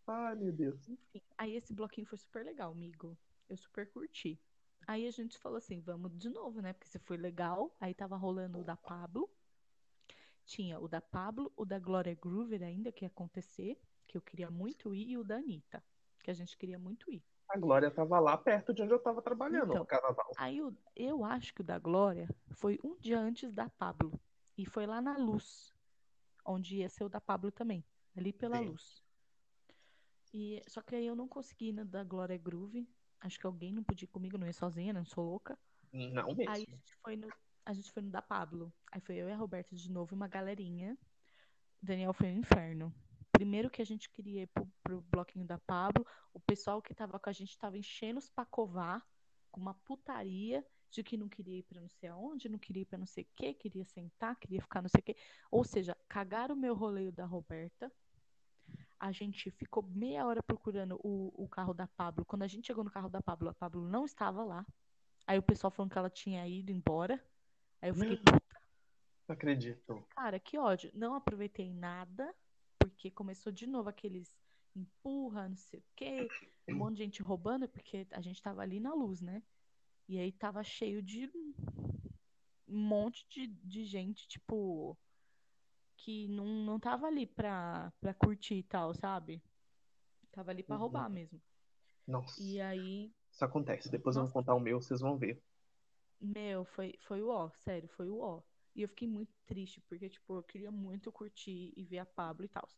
Ai, 0.07 0.35
meu 0.35 0.53
Deus. 0.53 0.89
Enfim, 0.89 1.23
aí 1.37 1.55
esse 1.55 1.75
bloquinho 1.75 2.07
foi 2.07 2.17
super 2.17 2.43
legal, 2.45 2.73
amigo. 2.73 3.19
Eu 3.49 3.57
super 3.57 3.91
curti. 3.91 4.41
Aí 4.87 5.07
a 5.07 5.11
gente 5.11 5.39
falou 5.39 5.59
assim, 5.59 5.81
vamos 5.81 6.17
de 6.17 6.29
novo, 6.29 6.61
né? 6.61 6.73
Porque 6.73 6.89
se 6.89 6.99
foi 6.99 7.17
legal, 7.17 7.75
aí 7.81 7.95
tava 7.95 8.17
rolando 8.17 8.61
o 8.61 8.65
da 8.65 8.77
Pablo. 8.77 9.31
Tinha 10.45 10.79
o 10.79 10.87
da 10.87 11.01
Pablo, 11.01 11.53
o 11.57 11.65
da 11.65 11.79
Gloria 11.79 12.15
Groover 12.15 12.63
ainda 12.63 12.93
que 12.93 13.05
ia 13.05 13.09
acontecer, 13.09 13.81
que 14.07 14.17
eu 14.17 14.23
queria 14.23 14.51
muito 14.51 14.95
ir, 14.95 15.09
e 15.11 15.17
o 15.19 15.25
da 15.25 15.37
Anitta, 15.37 15.83
que 16.23 16.31
a 16.31 16.35
gente 16.35 16.57
queria 16.57 16.79
muito 16.79 17.11
ir. 17.11 17.25
A 17.49 17.57
Glória 17.59 17.91
tava 17.91 18.19
lá 18.21 18.37
perto 18.37 18.73
de 18.75 18.83
onde 18.83 18.93
eu 18.93 18.99
tava 18.99 19.23
trabalhando 19.23 19.65
Então. 19.71 19.79
no 19.79 19.87
carnaval. 19.87 20.33
Aí 20.37 20.63
o- 20.63 20.77
eu 20.95 21.25
acho 21.25 21.55
que 21.55 21.61
o 21.61 21.65
da 21.65 21.79
Glória 21.79 22.29
foi 22.51 22.79
um 22.85 22.97
dia 22.97 23.19
antes 23.19 23.53
da 23.53 23.69
Pablo. 23.71 24.13
E 24.57 24.67
foi 24.67 24.87
lá 24.87 25.01
na 25.01 25.17
Luz, 25.17 25.75
onde 26.45 26.77
ia 26.79 26.89
ser 26.89 27.05
o 27.05 27.09
da 27.09 27.21
Pablo 27.21 27.51
também, 27.51 27.85
ali 28.17 28.33
pela 28.33 28.59
Sim. 28.59 28.67
Luz. 28.67 29.03
E, 30.33 30.63
só 30.67 30.83
que 30.83 30.95
aí 30.95 31.07
eu 31.07 31.15
não 31.15 31.29
consegui 31.29 31.69
ir 31.69 31.73
na 31.73 31.85
da 31.85 32.03
Glória 32.05 32.37
Groove. 32.37 32.89
Acho 33.25 33.41
que 33.41 33.47
alguém 33.47 33.73
não 33.73 33.83
podia 33.83 34.05
ir 34.05 34.09
comigo, 34.09 34.37
não 34.37 34.47
ia 34.47 34.53
sozinha, 34.53 34.93
não 34.93 35.05
sou 35.07 35.25
louca. 35.25 35.59
Não 35.91 36.29
Aí 36.29 36.37
mesmo. 36.37 36.51
a 36.51 36.59
gente 36.59 36.95
foi 37.03 37.17
no, 37.17 37.29
a 37.65 37.73
gente 37.73 37.91
foi 37.91 38.03
no 38.03 38.11
da 38.11 38.21
Pablo. 38.21 38.71
Aí 38.93 39.01
foi 39.01 39.17
eu 39.17 39.31
e 39.31 39.33
a 39.33 39.37
Roberta 39.37 39.75
de 39.75 39.91
novo, 39.91 40.15
e 40.15 40.17
uma 40.17 40.29
galerinha. 40.29 40.99
Daniel 41.81 42.13
foi 42.13 42.29
um 42.29 42.39
inferno. 42.39 42.95
Primeiro 43.33 43.71
que 43.71 43.81
a 43.81 43.87
gente 43.87 44.11
queria 44.11 44.43
ir 44.43 44.47
pro, 44.49 44.71
pro 44.83 45.01
bloquinho 45.01 45.47
da 45.47 45.57
Pablo, 45.57 46.07
o 46.35 46.39
pessoal 46.39 46.83
que 46.83 46.95
tava 46.95 47.19
com 47.19 47.31
a 47.31 47.33
gente 47.33 47.59
tava 47.59 47.79
enchendo 47.79 48.19
os 48.19 48.29
pacovar 48.29 49.03
com 49.51 49.59
uma 49.59 49.73
putaria 49.73 50.63
de 50.91 51.03
que 51.03 51.17
não 51.17 51.29
queria 51.29 51.59
ir 51.59 51.63
pra 51.63 51.81
não 51.81 51.89
sei 51.89 52.11
aonde, 52.11 52.49
não 52.51 52.59
queria 52.59 52.83
ir 52.83 52.85
pra 52.85 52.99
não 52.99 53.07
sei 53.07 53.25
o 53.25 53.29
que, 53.35 53.55
queria 53.55 53.87
sentar, 53.87 54.37
queria 54.37 54.61
ficar 54.61 54.83
não 54.83 54.89
sei 54.91 55.01
o 55.01 55.03
que. 55.03 55.17
Ou 55.51 55.65
seja, 55.65 55.97
cagaram 56.09 56.55
o 56.55 56.59
meu 56.59 56.75
roleio 56.75 57.11
da 57.11 57.25
Roberta. 57.25 57.91
A 59.05 59.13
gente 59.13 59.51
ficou 59.51 59.83
meia 59.83 60.27
hora 60.27 60.43
procurando 60.43 60.99
o, 61.05 61.31
o 61.45 61.47
carro 61.47 61.75
da 61.75 61.87
Pablo. 61.87 62.25
Quando 62.25 62.43
a 62.43 62.47
gente 62.47 62.67
chegou 62.67 62.83
no 62.83 62.91
carro 62.91 63.11
da 63.11 63.21
Pablo, 63.21 63.51
a 63.51 63.55
Pablo 63.55 63.87
não 63.87 64.07
estava 64.07 64.43
lá. 64.43 64.67
Aí 65.27 65.39
o 65.39 65.43
pessoal 65.43 65.71
falando 65.71 65.93
que 65.93 65.99
ela 65.99 66.09
tinha 66.09 66.49
ido 66.49 66.73
embora. 66.73 67.23
Aí 67.83 67.91
eu 67.91 67.95
fiquei, 67.95 68.17
puta, 68.17 68.41
Não 69.29 69.35
acredito. 69.35 70.09
cara, 70.09 70.41
que 70.41 70.57
ódio. 70.59 70.91
Não 70.95 71.15
aproveitei 71.15 71.71
nada, 71.71 72.35
porque 72.79 73.11
começou 73.11 73.53
de 73.53 73.67
novo 73.67 73.91
aqueles 73.91 74.35
empurra, 74.75 75.49
não 75.51 75.57
sei 75.57 75.81
o 75.81 75.85
quê, 75.95 76.33
um 76.67 76.75
monte 76.75 76.97
de 76.97 77.05
gente 77.05 77.23
roubando, 77.23 77.69
porque 77.69 78.07
a 78.11 78.23
gente 78.23 78.41
tava 78.43 78.63
ali 78.63 78.81
na 78.81 78.95
luz, 78.95 79.21
né? 79.21 79.43
E 80.09 80.19
aí 80.19 80.33
tava 80.33 80.65
cheio 80.65 81.03
de 81.03 81.31
um 82.67 82.79
monte 82.81 83.27
de, 83.29 83.47
de 83.47 83.85
gente, 83.85 84.27
tipo, 84.29 84.99
que 86.05 86.29
não, 86.29 86.45
não 86.65 86.79
tava 86.81 87.07
ali 87.07 87.27
pra, 87.27 87.93
pra 88.01 88.15
curtir 88.15 88.57
e 88.57 88.63
tal, 88.63 88.95
sabe? 88.95 89.43
Tava 90.33 90.51
ali 90.53 90.63
pra 90.65 90.77
Uhum. 90.77 90.79
roubar 90.79 91.09
mesmo. 91.11 91.43
Nossa. 92.07 92.39
E 92.39 92.61
aí, 92.61 93.13
Isso 93.33 93.45
acontece. 93.45 93.91
Depois 93.91 94.17
eu 94.17 94.25
vou 94.25 94.31
Nossa. 94.31 94.33
contar 94.33 94.55
o 94.55 94.61
meu, 94.61 94.81
vocês 94.83 95.01
vão 95.01 95.19
ver. 95.19 95.43
Meu, 96.21 96.65
foi, 96.65 96.95
foi 97.03 97.23
o 97.23 97.29
ó, 97.29 97.51
sério, 97.53 97.89
foi 97.89 98.09
o 98.09 98.19
ó. 98.19 98.43
E 98.75 98.83
eu 98.83 98.89
fiquei 98.89 99.07
muito 99.09 99.35
triste, 99.47 99.81
porque, 99.83 100.09
tipo, 100.09 100.37
eu 100.37 100.43
queria 100.43 100.71
muito 100.71 101.13
curtir 101.13 101.73
e 101.77 101.85
ver 101.85 101.99
a 101.99 102.07
Pablo 102.07 102.45
e 102.45 102.49
tal. 102.49 102.69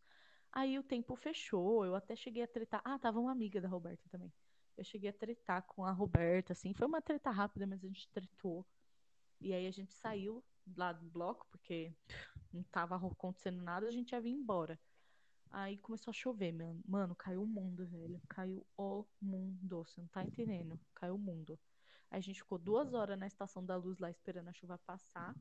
Aí 0.53 0.79
o 0.79 0.83
tempo 0.83 1.17
fechou, 1.17 1.85
eu 1.85 1.95
até 1.95 2.17
cheguei 2.17 2.43
a 2.43 2.49
tretar. 2.49 2.83
Ah, 2.85 2.99
tava 2.99 3.21
uma 3.21 3.33
amiga 3.33 3.61
da 3.61 3.69
Roberta 3.69 4.09
também. 4.11 4.33
Eu 4.77 4.85
cheguei 4.85 5.11
a 5.11 5.13
tretar 5.13 5.63
com 5.67 5.85
a 5.85 5.93
Roberta, 5.93 6.53
assim. 6.53 6.75
Foi 6.75 6.87
uma 6.87 7.03
treta 7.03 7.31
rápida, 7.31 7.67
mas 7.67 7.85
a 7.85 7.89
gente 7.89 8.11
tretou. 8.13 8.67
E 9.41 9.53
aí 9.55 9.67
a 9.67 9.71
gente 9.71 9.95
saiu 9.95 10.45
lá 10.77 10.93
do 10.93 11.07
bloco, 11.07 11.47
porque 11.51 11.93
não 12.53 12.63
tava 12.65 12.97
acontecendo 12.97 13.63
nada, 13.63 13.87
a 13.87 13.93
gente 13.93 14.13
ia 14.13 14.21
vir 14.21 14.31
embora. 14.31 14.79
Aí 15.51 15.79
começou 15.79 16.11
a 16.11 16.15
chover, 16.15 16.53
mano. 16.53 16.81
Mano, 16.87 17.15
caiu 17.15 17.43
o 17.43 17.47
mundo, 17.47 17.87
velho. 17.87 18.21
Caiu 18.29 18.67
o 18.77 19.05
mundo. 19.21 19.85
Você 19.85 20.01
não 20.01 20.09
tá 20.09 20.25
entendendo. 20.25 20.79
Caiu 20.95 21.15
o 21.15 21.19
mundo. 21.19 21.59
Aí 22.11 22.19
a 22.19 22.23
gente 22.23 22.43
ficou 22.43 22.59
duas 22.59 22.95
horas 22.95 23.19
na 23.19 23.27
estação 23.27 23.65
da 23.65 23.77
luz 23.77 23.99
lá 23.99 24.11
esperando 24.11 24.49
a 24.49 24.53
chuva 24.53 24.79
passar. 24.79 25.35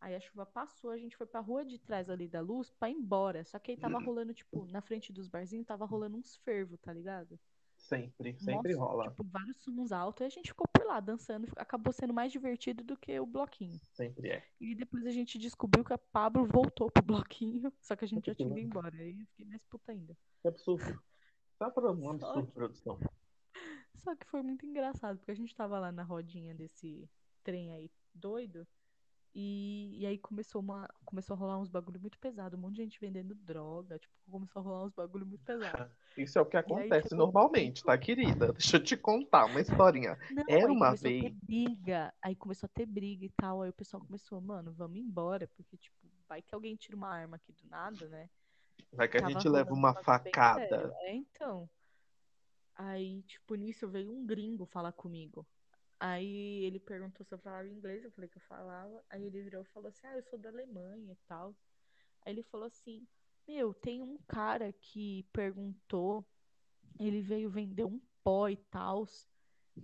Aí 0.00 0.14
a 0.14 0.20
chuva 0.20 0.46
passou, 0.46 0.90
a 0.90 0.98
gente 0.98 1.16
foi 1.16 1.26
pra 1.26 1.40
rua 1.40 1.64
de 1.64 1.78
trás 1.78 2.08
ali 2.08 2.28
da 2.28 2.40
luz 2.40 2.70
pra 2.70 2.88
ir 2.88 2.94
embora. 2.94 3.44
Só 3.44 3.58
que 3.58 3.72
aí 3.72 3.76
tava 3.76 3.98
rolando, 3.98 4.32
tipo, 4.32 4.64
na 4.66 4.80
frente 4.80 5.12
dos 5.12 5.28
barzinhos, 5.28 5.66
tava 5.66 5.84
rolando 5.84 6.16
uns 6.16 6.36
fervos, 6.36 6.78
tá 6.80 6.92
ligado? 6.92 7.38
Sempre, 7.76 8.36
sempre 8.38 8.74
Nossa, 8.74 8.84
rola. 8.84 9.10
Tipo, 9.10 9.24
vários 9.24 9.56
sons 9.56 9.90
altos. 9.90 10.20
E 10.22 10.24
a 10.24 10.28
gente 10.28 10.48
ficou 10.48 10.67
lá 10.88 10.98
dançando. 11.00 11.46
Acabou 11.56 11.92
sendo 11.92 12.12
mais 12.12 12.32
divertido 12.32 12.82
do 12.82 12.96
que 12.96 13.18
o 13.20 13.26
bloquinho. 13.26 13.78
Sempre 13.92 14.30
é. 14.30 14.44
E 14.60 14.74
depois 14.74 15.06
a 15.06 15.10
gente 15.10 15.38
descobriu 15.38 15.84
que 15.84 15.92
a 15.92 15.98
Pablo 15.98 16.46
voltou 16.46 16.90
pro 16.90 17.02
bloquinho. 17.04 17.72
Só 17.80 17.94
que 17.94 18.04
a 18.04 18.08
gente 18.08 18.26
já 18.26 18.34
tinha 18.34 18.48
ido 18.48 18.58
embora. 18.58 18.96
Aí 18.96 19.20
eu 19.20 19.26
fiquei 19.26 19.46
mais 19.46 19.62
puta 19.64 19.92
ainda. 19.92 20.16
Que 20.42 20.48
absurdo. 20.48 21.00
Tá 21.58 21.70
pra 21.70 21.92
um 21.92 22.10
absurdo, 22.10 22.46
que- 22.46 22.52
produção. 22.52 22.98
Só 23.96 24.14
que 24.16 24.26
foi 24.26 24.42
muito 24.42 24.64
engraçado, 24.64 25.18
porque 25.18 25.32
a 25.32 25.36
gente 25.36 25.54
tava 25.54 25.78
lá 25.78 25.90
na 25.92 26.04
rodinha 26.04 26.54
desse 26.54 27.08
trem 27.42 27.72
aí 27.72 27.90
doido. 28.14 28.66
E, 29.34 29.94
e 29.98 30.06
aí 30.06 30.18
começou, 30.18 30.60
uma, 30.60 30.88
começou 31.04 31.34
a 31.34 31.38
rolar 31.38 31.58
uns 31.58 31.68
bagulho 31.68 32.00
muito 32.00 32.18
pesado. 32.18 32.56
Um 32.56 32.60
monte 32.60 32.76
de 32.76 32.82
gente 32.82 33.00
vendendo 33.00 33.34
droga. 33.34 33.98
Tipo, 33.98 34.14
começou 34.30 34.60
a 34.60 34.64
rolar 34.64 34.84
uns 34.84 34.92
bagulho 34.92 35.26
muito 35.26 35.44
pesado. 35.44 35.90
Isso 36.16 36.38
é 36.38 36.42
o 36.42 36.46
que 36.46 36.56
acontece 36.56 37.10
chegou 37.10 37.28
um 37.28 37.32
normalmente, 37.32 37.84
tá, 37.84 37.96
querida? 37.96 38.52
Deixa 38.54 38.76
eu 38.76 38.82
te 38.82 38.96
contar 38.96 39.44
uma 39.44 39.60
historinha. 39.60 40.18
Não, 40.32 40.44
Era 40.48 40.66
aí 40.66 40.76
uma 40.76 40.94
vez. 40.94 41.32
briga. 41.42 42.12
Aí 42.22 42.34
começou 42.34 42.66
a 42.66 42.70
ter 42.74 42.86
briga 42.86 43.24
e 43.24 43.30
tal. 43.30 43.62
Aí 43.62 43.70
o 43.70 43.74
pessoal 43.74 44.02
começou, 44.04 44.40
mano, 44.40 44.72
vamos 44.72 44.98
embora. 44.98 45.46
Porque, 45.56 45.76
tipo, 45.76 45.96
vai 46.28 46.42
que 46.42 46.54
alguém 46.54 46.74
tira 46.74 46.96
uma 46.96 47.08
arma 47.08 47.36
aqui 47.36 47.52
do 47.52 47.68
nada, 47.68 48.08
né? 48.08 48.28
Vai 48.92 49.08
que 49.08 49.18
a 49.18 49.28
gente 49.28 49.48
leva 49.48 49.72
uma 49.72 49.90
um 49.90 50.02
facada. 50.02 50.92
É, 51.00 51.14
então. 51.14 51.68
Aí, 52.74 53.22
tipo, 53.22 53.54
nisso 53.54 53.88
veio 53.88 54.12
um 54.12 54.24
gringo 54.24 54.64
falar 54.64 54.92
comigo. 54.92 55.46
Aí 56.00 56.64
ele 56.64 56.78
perguntou 56.78 57.24
se 57.26 57.34
eu 57.34 57.38
falava 57.38 57.68
inglês, 57.68 58.04
eu 58.04 58.10
falei 58.12 58.28
que 58.28 58.36
eu 58.36 58.42
falava. 58.42 59.04
Aí 59.10 59.24
ele 59.24 59.42
virou 59.42 59.62
e 59.62 59.66
falou 59.66 59.88
assim: 59.88 60.06
Ah, 60.06 60.16
eu 60.16 60.22
sou 60.22 60.38
da 60.38 60.48
Alemanha 60.48 61.12
e 61.12 61.16
tal. 61.26 61.54
Aí 62.24 62.32
ele 62.32 62.42
falou 62.42 62.66
assim: 62.66 63.06
Meu, 63.46 63.74
tem 63.74 64.02
um 64.02 64.16
cara 64.28 64.72
que 64.72 65.24
perguntou, 65.32 66.24
ele 67.00 67.20
veio 67.20 67.50
vender 67.50 67.84
um 67.84 68.00
pó 68.22 68.48
e 68.48 68.56
tal. 68.56 69.06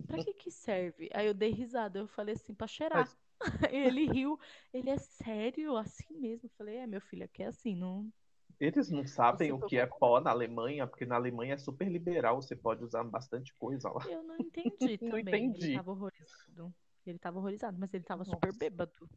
Pra 0.07 0.17
que 0.23 0.33
que 0.33 0.51
serve? 0.51 1.09
Aí 1.13 1.27
eu 1.27 1.33
dei 1.33 1.51
risada, 1.51 1.99
eu 1.99 2.07
falei 2.07 2.35
assim: 2.35 2.53
Pra 2.53 2.67
cheirar. 2.67 3.09
Aí 3.69 3.75
ele 3.75 4.05
riu, 4.07 4.39
ele 4.73 4.89
é 4.89 4.97
sério, 4.97 5.75
assim 5.75 6.17
mesmo. 6.17 6.45
Eu 6.47 6.51
falei: 6.57 6.77
É, 6.77 6.87
meu 6.87 7.01
filho, 7.01 7.25
aqui 7.25 7.43
é 7.43 7.47
assim, 7.47 7.75
não. 7.75 8.11
Eles 8.59 8.89
não 8.89 9.05
sabem 9.05 9.51
o 9.51 9.61
que 9.61 9.77
é 9.77 9.85
pó 9.85 10.19
na 10.21 10.31
Alemanha, 10.31 10.87
porque 10.87 11.05
na 11.05 11.15
Alemanha 11.15 11.55
é 11.55 11.57
super 11.57 11.89
liberal, 11.89 12.41
você 12.41 12.55
pode 12.55 12.83
usar 12.83 13.03
bastante 13.03 13.53
coisa 13.55 13.89
lá. 13.89 14.01
Eu 14.03 14.23
não 14.23 14.37
entendi 14.37 14.97
Não 15.01 15.17
também. 15.19 15.19
entendi. 15.19 15.65
Ele 15.65 15.67
tava 15.69 15.91
horrorizado. 15.91 16.73
Ele 17.05 17.19
tava 17.19 17.37
horrorizado, 17.39 17.77
mas 17.79 17.93
ele 17.93 18.03
tava 18.03 18.23
super 18.25 18.51
Nossa. 18.51 18.59
bêbado, 18.59 19.09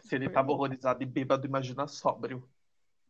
Se 0.00 0.14
ele 0.16 0.28
Super 0.28 0.30
tava 0.30 0.52
horrorizado 0.52 1.02
e 1.02 1.06
bêbado, 1.06 1.46
imagina 1.46 1.86
sóbrio. 1.88 2.48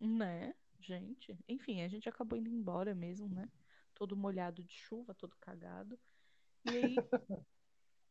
né? 0.00 0.54
Gente. 0.78 1.38
Enfim, 1.49 1.82
a 1.82 1.88
gente 1.88 2.09
acabou 2.09 2.38
indo 2.38 2.49
embora 2.49 2.94
mesmo, 2.94 3.28
né? 3.28 3.50
Todo 3.94 4.16
molhado 4.16 4.64
de 4.64 4.73
chuva, 4.73 5.14
todo 5.14 5.37
cagado. 5.38 5.99
E 6.64 6.76
aí, 6.76 7.11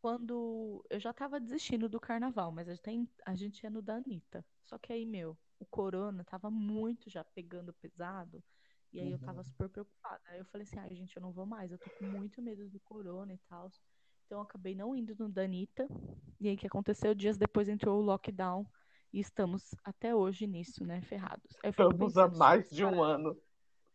quando 0.01 0.83
eu 0.89 0.99
já 0.99 1.13
tava 1.13 1.39
desistindo 1.39 1.89
do 1.89 1.99
carnaval, 1.99 2.51
mas 2.51 2.69
a 2.69 2.75
gente, 2.75 3.11
a 3.25 3.35
gente 3.35 3.63
ia 3.63 3.69
no 3.69 3.81
da 3.81 3.95
Anitta. 3.95 4.45
Só 4.65 4.77
que 4.77 4.93
aí, 4.93 5.05
meu, 5.05 5.37
o 5.59 5.65
corona 5.65 6.23
tava 6.23 6.49
muito 6.49 7.09
já 7.09 7.23
pegando 7.23 7.73
pesado. 7.73 8.43
E 8.91 8.99
aí 8.99 9.11
eu 9.11 9.19
tava 9.19 9.39
Uhum. 9.39 9.43
super 9.43 9.69
preocupada. 9.69 10.21
Aí 10.27 10.39
eu 10.39 10.45
falei 10.45 10.65
assim, 10.65 10.79
ai, 10.79 10.95
gente, 10.95 11.15
eu 11.15 11.21
não 11.21 11.31
vou 11.31 11.45
mais, 11.45 11.71
eu 11.71 11.77
tô 11.77 11.89
com 11.91 12.05
muito 12.05 12.41
medo 12.41 12.67
do 12.69 12.79
corona 12.79 13.33
e 13.33 13.37
tal. 13.49 13.69
Então 14.25 14.39
eu 14.39 14.43
acabei 14.43 14.73
não 14.75 14.95
indo 14.95 15.15
no 15.17 15.29
da 15.29 15.43
Anitta. 15.43 15.87
E 16.39 16.47
aí 16.47 16.55
o 16.55 16.57
que 16.57 16.67
aconteceu? 16.67 17.13
Dias 17.13 17.37
depois 17.37 17.67
entrou 17.69 17.99
o 17.99 18.03
lockdown. 18.03 18.65
E 19.11 19.19
estamos 19.19 19.73
até 19.83 20.15
hoje 20.15 20.45
nisso, 20.47 20.85
né? 20.85 21.01
Ferrados. 21.01 21.57
Aí 21.63 21.71
Estamos 21.71 22.15
há 22.17 22.27
mais 22.27 22.69
de 22.69 22.83
um 22.85 22.91
parado- 22.91 23.03
ano. 23.03 23.41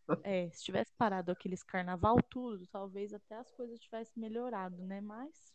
É, 0.26 0.50
se 0.50 0.62
tivesse 0.64 0.92
parado 0.94 1.30
aqueles 1.32 1.62
carnaval 1.62 2.16
tudo, 2.22 2.66
talvez 2.66 3.12
até 3.14 3.36
as 3.36 3.50
coisas 3.52 3.78
tivessem 3.80 4.20
melhorado, 4.20 4.82
né? 4.84 5.00
Mas 5.00 5.54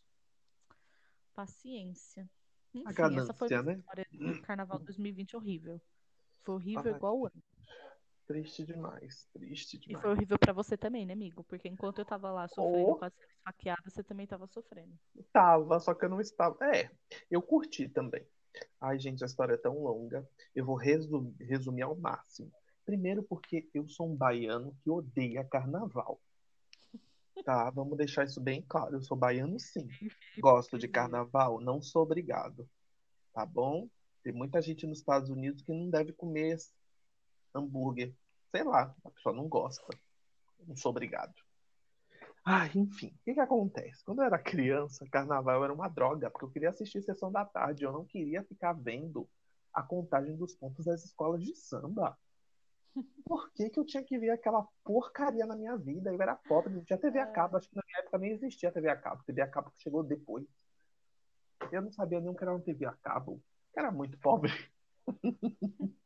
paciência. 1.34 2.28
Enfim, 2.74 2.88
essa 2.88 3.34
foi 3.34 3.48
ganância, 3.48 3.62
minha 3.62 3.74
né? 3.74 3.80
história 3.80 4.06
do 4.10 4.42
Carnaval 4.42 4.78
2020 4.84 5.36
horrível. 5.36 5.80
Foi 6.44 6.54
horrível 6.54 6.92
Ai, 6.92 6.96
igual 6.96 7.18
o 7.18 7.26
ano. 7.26 7.42
triste 8.26 8.64
demais, 8.64 9.28
triste 9.32 9.76
E 9.76 9.80
demais. 9.80 10.02
foi 10.02 10.10
horrível 10.12 10.38
pra 10.38 10.52
você 10.52 10.76
também, 10.76 11.04
né, 11.04 11.12
amigo? 11.12 11.42
Porque 11.44 11.68
enquanto 11.68 11.98
eu 11.98 12.04
tava 12.04 12.30
lá 12.30 12.46
sofrendo, 12.48 12.90
Oh. 12.92 12.96
quase 12.96 13.14
esfaqueada, 13.38 13.82
você 13.90 14.02
também 14.04 14.26
tava 14.26 14.46
sofrendo. 14.46 14.92
Tava, 15.32 15.80
só 15.80 15.94
que 15.94 16.04
eu 16.04 16.08
não 16.08 16.20
estava. 16.20 16.56
É, 16.74 16.90
eu 17.30 17.42
curti 17.42 17.88
também. 17.88 18.24
Ai, 18.80 18.98
gente, 18.98 19.22
a 19.22 19.26
história 19.26 19.54
é 19.54 19.58
tão 19.58 19.82
longa. 19.82 20.28
Eu 20.54 20.64
vou 20.64 20.76
resu- 20.76 21.34
resumir 21.40 21.82
ao 21.82 21.96
máximo. 21.96 22.52
Primeiro, 22.84 23.22
porque 23.22 23.68
eu 23.74 23.86
sou 23.88 24.10
um 24.10 24.16
baiano 24.16 24.76
que 24.82 24.90
odeia 24.90 25.44
carnaval. 25.44 26.20
Tá, 27.44 27.70
vamos 27.70 27.96
deixar 27.96 28.24
isso 28.24 28.40
bem 28.40 28.62
claro. 28.62 28.96
Eu 28.96 29.02
sou 29.02 29.16
baiano, 29.16 29.58
sim. 29.58 29.88
Gosto 30.38 30.78
de 30.78 30.88
carnaval, 30.88 31.60
não 31.60 31.80
sou 31.82 32.02
obrigado. 32.02 32.68
Tá 33.32 33.44
bom? 33.46 33.88
Tem 34.22 34.32
muita 34.32 34.60
gente 34.60 34.86
nos 34.86 34.98
Estados 34.98 35.30
Unidos 35.30 35.62
que 35.62 35.72
não 35.72 35.88
deve 35.88 36.12
comer 36.12 36.58
hambúrguer. 37.54 38.14
Sei 38.50 38.62
lá, 38.62 38.94
a 39.04 39.10
pessoa 39.10 39.34
não 39.34 39.48
gosta. 39.48 39.86
Não 40.66 40.76
sou 40.76 40.90
obrigado. 40.90 41.34
Ah, 42.44 42.66
enfim, 42.74 43.08
o 43.08 43.24
que 43.24 43.34
que 43.34 43.40
acontece? 43.40 44.02
Quando 44.04 44.20
eu 44.20 44.24
era 44.26 44.38
criança, 44.38 45.06
carnaval 45.10 45.62
era 45.62 45.72
uma 45.72 45.88
droga, 45.88 46.30
porque 46.30 46.44
eu 46.44 46.50
queria 46.50 46.70
assistir 46.70 47.02
sessão 47.02 47.30
da 47.30 47.44
tarde, 47.44 47.84
eu 47.84 47.92
não 47.92 48.04
queria 48.04 48.42
ficar 48.42 48.72
vendo 48.72 49.28
a 49.72 49.82
contagem 49.82 50.36
dos 50.36 50.54
pontos 50.54 50.86
das 50.86 51.04
escolas 51.04 51.42
de 51.42 51.54
samba. 51.54 52.18
Por 53.24 53.52
que 53.52 53.68
que 53.68 53.78
eu 53.78 53.84
tinha 53.84 54.02
que 54.02 54.18
ver 54.18 54.30
aquela 54.30 54.66
porcaria 54.82 55.46
na 55.46 55.54
minha 55.54 55.76
vida? 55.76 56.10
Eu 56.12 56.20
era 56.20 56.34
pobre, 56.34 56.74
não 56.74 56.82
tinha 56.82 56.98
TV 56.98 57.18
a 57.18 57.26
cabo, 57.26 57.56
acho 57.56 57.68
que 57.68 57.76
na 57.76 57.82
minha 57.86 58.00
época 58.00 58.18
nem 58.18 58.32
existia 58.32 58.72
TV 58.72 58.88
a 58.88 58.96
cabo, 58.96 59.22
TV 59.24 59.42
a 59.42 59.46
cabo 59.46 59.70
que 59.70 59.82
chegou 59.82 60.02
depois. 60.02 60.46
Eu 61.70 61.82
não 61.82 61.92
sabia 61.92 62.20
nem 62.20 62.30
o 62.30 62.34
que 62.34 62.42
era 62.42 62.52
uma 62.52 62.60
TV 62.60 62.86
a 62.86 62.92
cabo, 62.92 63.40
era 63.76 63.90
muito 63.90 64.18
pobre. 64.18 64.52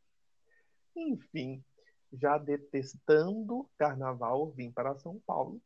Enfim, 0.96 1.64
já 2.12 2.38
detestando 2.38 3.68
carnaval, 3.76 4.50
vim 4.52 4.70
para 4.70 4.98
São 4.98 5.20
Paulo. 5.26 5.60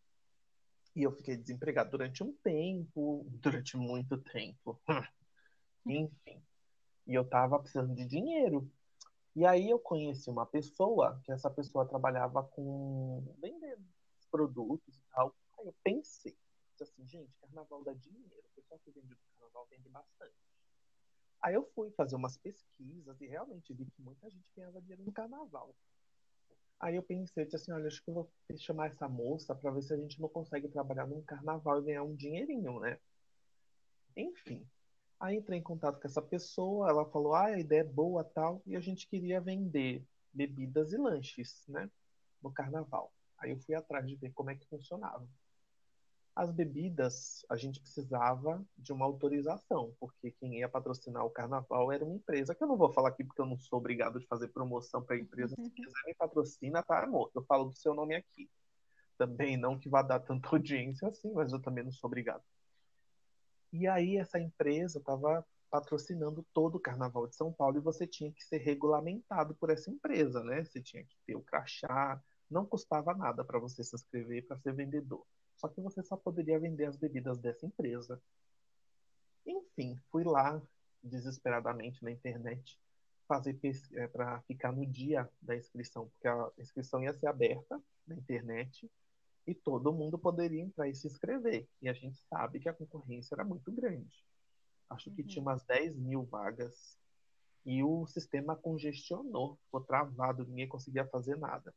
E 0.96 1.02
eu 1.02 1.12
fiquei 1.12 1.36
desempregado 1.36 1.90
durante 1.90 2.24
um 2.24 2.32
tempo, 2.42 3.26
durante 3.30 3.76
muito 3.76 4.18
tempo. 4.18 4.80
Enfim. 5.86 6.42
E 7.06 7.14
eu 7.14 7.24
tava 7.28 7.58
precisando 7.58 7.94
de 7.94 8.04
dinheiro. 8.06 8.70
E 9.36 9.46
aí 9.46 9.70
eu 9.70 9.78
conheci 9.78 10.28
uma 10.30 10.44
pessoa, 10.44 11.20
que 11.24 11.30
essa 11.30 11.48
pessoa 11.48 11.86
trabalhava 11.86 12.42
com 12.42 13.24
vendendo 13.40 13.86
produtos 14.30 14.96
e 14.96 15.02
tal. 15.12 15.34
Aí 15.58 15.66
eu 15.66 15.74
pensei, 15.82 16.36
assim, 16.80 17.06
gente, 17.06 17.32
carnaval 17.40 17.84
dá 17.84 17.92
dinheiro. 17.92 18.42
O 18.50 18.54
pessoal 18.54 18.80
que 18.80 18.90
vende 18.90 19.08
no 19.08 19.16
carnaval 19.16 19.66
vende 19.70 19.88
bastante. 19.88 20.34
Aí 21.42 21.54
eu 21.54 21.64
fui 21.74 21.90
fazer 21.92 22.16
umas 22.16 22.36
pesquisas 22.36 23.20
e 23.20 23.26
realmente 23.26 23.72
vi 23.72 23.86
que 23.86 24.02
muita 24.02 24.28
gente 24.28 24.50
ganhava 24.56 24.80
dinheiro 24.80 25.04
no 25.04 25.12
carnaval. 25.12 25.74
Aí 26.80 26.94
eu 26.94 27.02
pensei, 27.02 27.44
disse 27.44 27.56
assim, 27.56 27.72
olha, 27.72 27.86
acho 27.86 28.02
que 28.02 28.10
eu 28.10 28.14
vou 28.14 28.32
chamar 28.56 28.88
essa 28.88 29.08
moça 29.08 29.54
para 29.54 29.70
ver 29.70 29.82
se 29.82 29.92
a 29.92 29.96
gente 29.96 30.20
não 30.20 30.28
consegue 30.28 30.68
trabalhar 30.68 31.06
num 31.06 31.22
carnaval 31.22 31.80
e 31.80 31.84
ganhar 31.84 32.04
um 32.04 32.14
dinheirinho, 32.14 32.78
né? 32.80 32.98
Enfim. 34.16 34.66
Aí 35.18 35.36
entrei 35.36 35.58
em 35.58 35.62
contato 35.62 36.00
com 36.00 36.06
essa 36.06 36.22
pessoa, 36.22 36.88
ela 36.88 37.04
falou, 37.04 37.34
ah, 37.34 37.46
a 37.46 37.58
ideia 37.58 37.80
é 37.80 37.84
boa 37.84 38.22
tal, 38.22 38.62
e 38.64 38.76
a 38.76 38.80
gente 38.80 39.08
queria 39.08 39.40
vender 39.40 40.04
bebidas 40.32 40.92
e 40.92 40.96
lanches, 40.96 41.64
né? 41.66 41.90
No 42.40 42.52
carnaval. 42.52 43.12
Aí 43.38 43.50
eu 43.50 43.58
fui 43.58 43.74
atrás 43.74 44.06
de 44.06 44.14
ver 44.14 44.32
como 44.32 44.50
é 44.50 44.54
que 44.54 44.66
funcionava. 44.68 45.28
As 46.38 46.52
bebidas, 46.52 47.44
a 47.50 47.56
gente 47.56 47.80
precisava 47.80 48.64
de 48.76 48.92
uma 48.92 49.04
autorização, 49.04 49.92
porque 49.98 50.30
quem 50.30 50.60
ia 50.60 50.68
patrocinar 50.68 51.24
o 51.24 51.30
carnaval 51.30 51.90
era 51.90 52.04
uma 52.04 52.14
empresa, 52.14 52.54
que 52.54 52.62
eu 52.62 52.68
não 52.68 52.76
vou 52.76 52.92
falar 52.92 53.08
aqui 53.08 53.24
porque 53.24 53.40
eu 53.40 53.44
não 53.44 53.58
sou 53.58 53.80
obrigado 53.80 54.18
a 54.18 54.26
fazer 54.28 54.46
promoção 54.46 55.02
para 55.02 55.16
a 55.16 55.18
empresa. 55.18 55.56
Se 55.56 55.56
quiser 55.74 56.00
me 56.06 56.14
patrocina, 56.14 56.80
tá, 56.80 57.02
amor? 57.02 57.28
Eu 57.34 57.42
falo 57.42 57.64
do 57.64 57.74
seu 57.74 57.92
nome 57.92 58.14
aqui. 58.14 58.48
Também 59.18 59.56
não 59.56 59.76
que 59.76 59.88
vá 59.88 60.00
dar 60.00 60.20
tanta 60.20 60.46
audiência 60.54 61.08
assim, 61.08 61.32
mas 61.32 61.52
eu 61.52 61.60
também 61.60 61.82
não 61.82 61.90
sou 61.90 62.06
obrigado. 62.06 62.44
E 63.72 63.88
aí 63.88 64.16
essa 64.16 64.38
empresa 64.38 65.00
estava 65.00 65.44
patrocinando 65.68 66.46
todo 66.54 66.76
o 66.76 66.80
Carnaval 66.80 67.26
de 67.26 67.34
São 67.34 67.52
Paulo 67.52 67.78
e 67.78 67.80
você 67.80 68.06
tinha 68.06 68.30
que 68.30 68.44
ser 68.44 68.58
regulamentado 68.58 69.56
por 69.56 69.70
essa 69.70 69.90
empresa, 69.90 70.44
né? 70.44 70.62
Você 70.62 70.80
tinha 70.80 71.02
que 71.02 71.16
ter 71.26 71.34
o 71.34 71.42
crachá, 71.42 72.22
não 72.48 72.64
custava 72.64 73.12
nada 73.12 73.44
para 73.44 73.58
você 73.58 73.82
se 73.82 73.96
inscrever 73.96 74.46
para 74.46 74.56
ser 74.56 74.72
vendedor. 74.72 75.26
Só 75.58 75.68
que 75.68 75.80
você 75.80 76.02
só 76.02 76.16
poderia 76.16 76.58
vender 76.58 76.86
as 76.86 76.96
bebidas 76.96 77.38
dessa 77.38 77.66
empresa. 77.66 78.22
Enfim, 79.44 80.00
fui 80.10 80.24
lá 80.24 80.62
desesperadamente 81.02 82.02
na 82.02 82.10
internet 82.10 82.78
fazer 83.26 83.58
é, 83.94 84.06
para 84.06 84.40
ficar 84.42 84.72
no 84.72 84.86
dia 84.86 85.28
da 85.42 85.54
inscrição, 85.54 86.08
porque 86.08 86.26
a 86.26 86.50
inscrição 86.58 87.02
ia 87.02 87.12
ser 87.12 87.26
aberta 87.26 87.82
na 88.06 88.14
internet 88.14 88.90
e 89.46 89.54
todo 89.54 89.92
mundo 89.92 90.18
poderia 90.18 90.62
entrar 90.62 90.88
e 90.88 90.94
se 90.94 91.06
inscrever. 91.06 91.68
E 91.82 91.88
a 91.88 91.92
gente 91.92 92.18
sabe 92.28 92.60
que 92.60 92.68
a 92.68 92.72
concorrência 92.72 93.34
era 93.34 93.44
muito 93.44 93.70
grande. 93.72 94.24
Acho 94.88 95.10
que 95.10 95.22
Uhum. 95.22 95.28
tinha 95.28 95.42
umas 95.42 95.62
10 95.64 95.96
mil 95.96 96.24
vagas. 96.24 96.96
E 97.66 97.82
o 97.82 98.06
sistema 98.06 98.56
congestionou, 98.56 99.56
ficou 99.64 99.80
travado, 99.82 100.46
ninguém 100.46 100.68
conseguia 100.68 101.06
fazer 101.06 101.36
nada. 101.36 101.74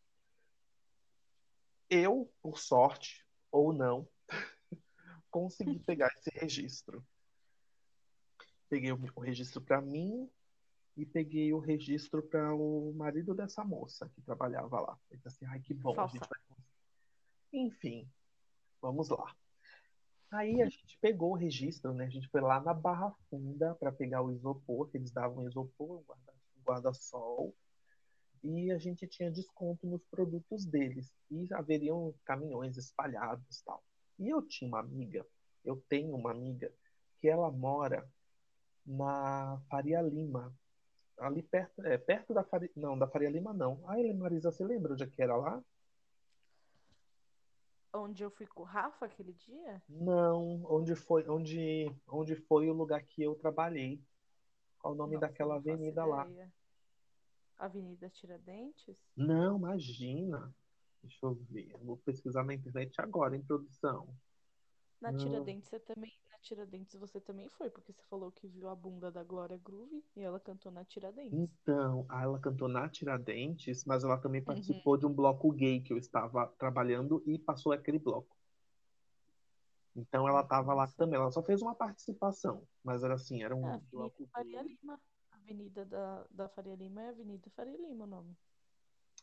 Eu, 1.90 2.32
por 2.42 2.58
sorte, 2.58 3.26
ou 3.52 3.74
não, 3.74 4.08
consegui 5.30 5.80
pegar 5.80 6.08
esse 6.18 6.30
registro. 6.32 7.06
Peguei 8.70 8.92
o, 8.92 9.00
o 9.16 9.20
registro 9.20 9.62
para 9.62 9.82
mim 9.82 10.30
e 10.96 11.06
peguei 11.06 11.54
o 11.54 11.60
registro 11.60 12.22
para 12.24 12.54
o 12.54 12.94
marido 12.94 13.34
dessa 13.34 13.64
moça 13.64 14.10
que 14.10 14.22
trabalhava 14.22 14.80
lá. 14.80 15.00
Ele 15.10 15.22
assim, 15.26 15.46
ai 15.46 15.60
que 15.60 15.74
bom, 15.74 16.00
a 16.00 16.08
gente 16.08 16.20
Falsa. 16.20 16.30
vai. 16.30 16.58
Enfim, 17.54 18.10
vamos 18.82 19.10
lá. 19.10 19.36
Aí 20.32 20.62
a 20.62 20.70
gente 20.70 20.98
pegou 21.00 21.32
o 21.32 21.36
registro, 21.36 21.94
né? 21.94 22.06
A 22.06 22.10
gente 22.10 22.30
foi 22.30 22.40
lá 22.40 22.62
na 22.62 22.74
Barra 22.74 23.12
Funda 23.30 23.76
para 23.76 23.92
pegar 23.92 24.22
o 24.22 24.32
isopor, 24.32 24.90
que 24.90 24.98
eles 24.98 25.12
davam 25.12 25.46
isopor, 25.46 26.00
um 26.00 26.14
um 26.58 26.64
guarda-sol, 26.64 27.54
e 28.44 28.72
a 28.72 28.78
gente 28.78 29.08
tinha 29.08 29.32
desconto 29.32 29.86
nos 29.88 30.04
produtos 30.06 30.66
deles. 30.66 31.14
E 31.30 31.48
haveriam 31.54 32.14
caminhões 32.26 32.78
espalhados 32.78 33.60
e 33.60 33.64
tal. 33.64 33.84
E 34.20 34.30
eu 34.30 34.42
tinha 34.42 34.68
uma 34.68 34.80
amiga, 34.80 35.26
eu 35.64 35.84
tenho 35.88 36.16
uma 36.16 36.32
amiga, 36.32 36.72
que 37.20 37.28
ela 37.28 37.52
mora 37.52 38.08
na 38.86 39.62
Faria 39.70 40.02
Lima. 40.02 40.54
Ali 41.18 41.44
perto, 41.44 41.86
é, 41.86 41.98
perto 41.98 42.34
da 42.34 42.44
Faria, 42.44 42.70
não, 42.76 42.98
da 42.98 43.08
Faria 43.08 43.30
Lima 43.30 43.54
não. 43.54 43.80
Ai, 43.88 44.12
Marisa, 44.14 44.52
você 44.52 44.64
lembra 44.64 44.94
onde 44.94 45.04
é 45.04 45.08
que 45.08 45.22
era 45.22 45.36
lá? 45.36 45.64
Onde 47.94 48.24
eu 48.24 48.32
fui 48.32 48.48
com 48.48 48.62
o 48.62 48.66
Rafa 48.66 49.06
aquele 49.06 49.34
dia? 49.34 49.84
Não, 49.88 50.64
onde 50.66 50.96
foi, 50.96 51.28
onde, 51.28 51.94
onde 52.08 52.36
foi 52.36 52.70
o 52.70 52.74
lugar 52.74 53.04
que 53.04 53.22
eu 53.22 53.36
trabalhei? 53.36 54.02
Qual 54.80 54.94
o 54.94 54.98
nome 54.98 55.16
Nossa, 55.16 55.28
daquela 55.28 55.56
avenida 55.56 56.06
lá? 56.06 56.26
ideia. 56.26 56.52
Avenida 57.62 58.10
Tiradentes? 58.10 59.00
Não, 59.16 59.58
imagina. 59.58 60.54
Deixa 61.02 61.26
eu 61.26 61.34
ver. 61.36 61.78
Vou 61.84 61.98
pesquisar 61.98 62.44
na 62.44 62.54
internet 62.54 63.00
agora, 63.02 63.36
em 63.38 63.44
produção. 63.46 64.18
Na. 65.02 65.12
Tiradentes 65.12 65.70
você 65.70 65.80
também, 65.82 66.12
na 66.32 66.40
Tiradentes 66.40 66.96
você 66.96 67.20
também 67.20 67.50
foi, 67.50 67.70
porque 67.70 67.92
você 67.92 68.04
falou 68.04 68.32
que 68.32 68.48
viu 68.48 68.70
a 68.70 68.76
bunda 68.76 69.12
da 69.12 69.22
Glória 69.24 69.58
Groove 69.58 70.06
e 70.16 70.22
ela 70.22 70.40
cantou 70.40 70.72
na 70.72 70.86
Tiradentes. 70.86 71.52
Então, 71.66 72.06
ah, 72.10 72.24
ela 72.24 72.40
cantou 72.40 72.68
na 72.68 72.88
Tiradentes, 72.90 73.84
mas 73.86 74.04
ela 74.04 74.18
também 74.22 74.44
Uhum. 74.48 74.54
participou 74.54 74.98
de 74.98 75.06
um 75.06 75.14
bloco 75.14 75.52
gay 75.52 75.82
que 75.82 75.92
eu 75.94 75.98
estava 75.98 76.48
trabalhando 76.58 77.24
e 77.26 77.40
passou 77.40 77.72
aquele 77.72 78.00
bloco. 78.00 78.38
Então 79.96 80.28
ela 80.28 80.42
estava 80.42 80.74
lá 80.74 80.88
também. 80.88 81.20
Ela 81.20 81.32
só 81.32 81.44
fez 81.44 81.62
uma 81.62 81.76
participação, 81.76 82.68
mas 82.84 83.04
era 83.04 83.16
assim, 83.16 83.44
era 83.44 83.56
um 83.56 83.64
É, 83.66 83.82
bloco 83.92 84.30
Faria 84.32 84.62
gay. 84.62 84.64
Lima. 84.64 85.00
Avenida 85.44 85.86
da, 85.86 86.26
da 86.30 86.50
Faria 86.50 86.76
Lima 86.76 87.02
é 87.02 87.10
Avenida 87.10 87.50
Faria 87.56 87.78
Lima 87.78 88.06
o 88.06 88.08
nome. 88.08 88.38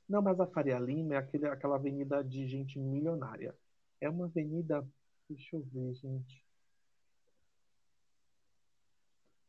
Não, 0.09 0.23
mas 0.23 0.41
a 0.41 0.47
Faria 0.47 0.79
Lima 0.79 1.15
é 1.15 1.19
aquele, 1.19 1.47
aquela 1.47 1.77
avenida 1.77 2.23
de 2.25 2.47
gente 2.47 2.79
milionária. 2.79 3.57
É 4.01 4.09
uma 4.09 4.27
avenida. 4.27 4.87
Deixa 5.29 5.57
eu 5.57 5.63
ver, 5.63 5.95
gente. 5.95 6.45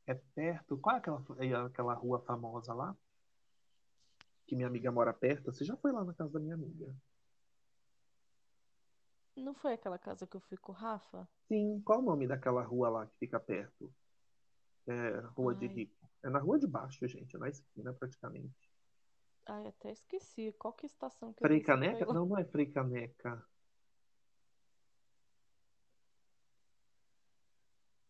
É 0.06 0.14
perto. 0.14 0.78
Qual 0.78 0.96
é 0.96 1.00
aquela, 1.00 1.24
é 1.40 1.56
aquela 1.56 1.94
rua 1.94 2.20
famosa 2.22 2.74
lá? 2.74 2.96
Que 4.46 4.56
minha 4.56 4.68
amiga 4.68 4.92
mora 4.92 5.14
perto. 5.14 5.52
Você 5.52 5.64
já 5.64 5.78
foi 5.78 5.92
lá 5.92 6.04
na 6.04 6.14
casa 6.14 6.34
da 6.34 6.40
minha 6.40 6.56
amiga? 6.56 6.94
Não 9.36 9.54
foi 9.54 9.74
aquela 9.74 9.98
casa 9.98 10.28
que 10.28 10.36
eu 10.36 10.42
fui 10.42 10.58
com 10.58 10.72
o 10.72 10.76
Rafa? 10.76 11.28
Sim, 11.48 11.82
qual 11.86 12.00
o 12.00 12.02
nome 12.02 12.28
daquela 12.28 12.62
rua 12.62 12.90
lá 12.90 13.06
que 13.08 13.18
fica 13.18 13.40
perto? 13.40 13.94
É, 14.88 15.20
Rua 15.36 15.54
de 15.56 15.68
Ai. 15.68 15.74
Rico. 15.74 15.99
É 16.24 16.30
na 16.30 16.40
rua 16.40 16.60
de 16.60 16.68
baixo, 16.68 17.08
gente, 17.08 17.36
é 17.36 17.40
na 17.40 17.50
esquina 17.50 17.94
praticamente. 17.94 18.70
Ai, 19.46 19.68
até 19.68 19.92
esqueci. 19.92 20.54
Qual 20.60 20.74
que 20.74 20.86
é 20.86 20.88
a 20.88 20.92
estação 20.92 21.34
que 21.34 21.40
Frei 21.40 21.62
Caneca? 21.62 22.06
Não, 22.06 22.26
não 22.26 22.38
é 22.38 22.46
Frei 22.46 22.68
Caneca. 22.68 23.44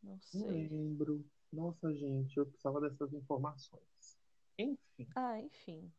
Não 0.04 0.13
Não 0.13 0.19
sei. 0.22 0.67
lembro. 0.67 1.26
Nossa, 1.52 1.93
gente, 1.93 2.38
eu 2.38 2.45
precisava 2.45 2.82
dessas 2.82 3.13
informações. 3.13 4.17
Enfim. 4.58 5.08
Ah, 5.15 5.39
enfim. 5.39 5.91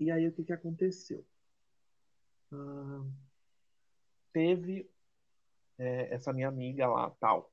E 0.00 0.10
aí, 0.10 0.26
o 0.26 0.32
que 0.32 0.42
que 0.44 0.52
aconteceu? 0.52 1.24
Ah, 2.50 3.04
teve 4.32 4.90
é, 5.78 6.12
essa 6.12 6.32
minha 6.32 6.48
amiga 6.48 6.88
lá, 6.88 7.10
tal. 7.20 7.52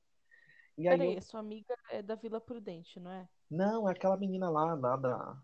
E 0.80 0.88
aí 0.88 0.96
Peraí, 0.96 1.14
eu... 1.16 1.22
sua 1.22 1.40
amiga 1.40 1.76
é 1.90 2.00
da 2.00 2.14
Vila 2.14 2.40
Prudente, 2.40 2.98
não 2.98 3.10
é? 3.10 3.28
Não, 3.50 3.86
é 3.86 3.92
aquela 3.92 4.16
menina 4.16 4.48
lá, 4.48 4.72
lá 4.72 4.96
da, 4.96 5.42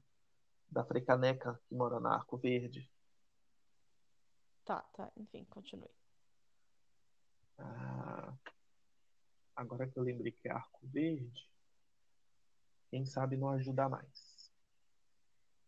da 0.71 0.83
Frecaneca, 0.83 1.61
que 1.69 1.75
mora 1.75 2.01
na 2.01 2.15
Arco 2.15 2.39
Verde. 2.39 2.91
Tá, 4.65 4.81
tá, 4.95 5.13
enfim, 5.15 5.45
continue. 5.51 5.91
Ah, 7.59 8.35
agora 9.55 9.87
que 9.87 9.99
eu 9.99 10.03
lembrei 10.03 10.33
que 10.33 10.49
é 10.49 10.53
Arco 10.53 10.81
Verde, 10.85 11.47
quem 12.91 13.05
sabe 13.05 13.37
não 13.37 13.51
ajuda 13.51 13.91
mais. 13.91 14.51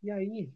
E 0.02 0.10
aí, 0.10 0.50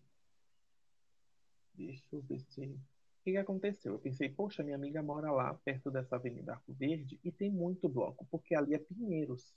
deixa 1.75 2.03
eu 2.13 2.23
ver 2.23 2.41
se. 2.41 2.81
O 3.23 3.25
que 3.25 3.33
que 3.33 3.39
aconteceu? 3.39 3.95
Eu 3.95 4.01
pensei, 4.01 4.29
poxa, 4.29 4.63
minha 4.65 4.77
amiga 4.77 5.03
mora 5.03 5.31
lá, 5.33 5.55
perto 5.65 5.91
dessa 5.91 6.17
Avenida 6.17 6.53
Arco 6.55 6.73
Verde, 6.75 7.21
e 7.25 7.33
tem 7.33 7.51
muito 7.51 7.89
bloco, 7.89 8.27
porque 8.31 8.55
ali 8.55 8.75
é 8.75 8.79
Pinheiros. 8.79 9.55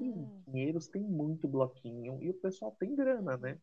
E 0.00 0.12
Hum, 0.16 0.42
Pinheiros 0.44 0.88
tem 0.88 1.02
muito 1.02 1.48
bloquinho, 1.48 2.22
e 2.22 2.30
o 2.30 2.34
pessoal 2.34 2.76
tem 2.78 2.94
grana, 2.96 3.36
né? 3.36 3.60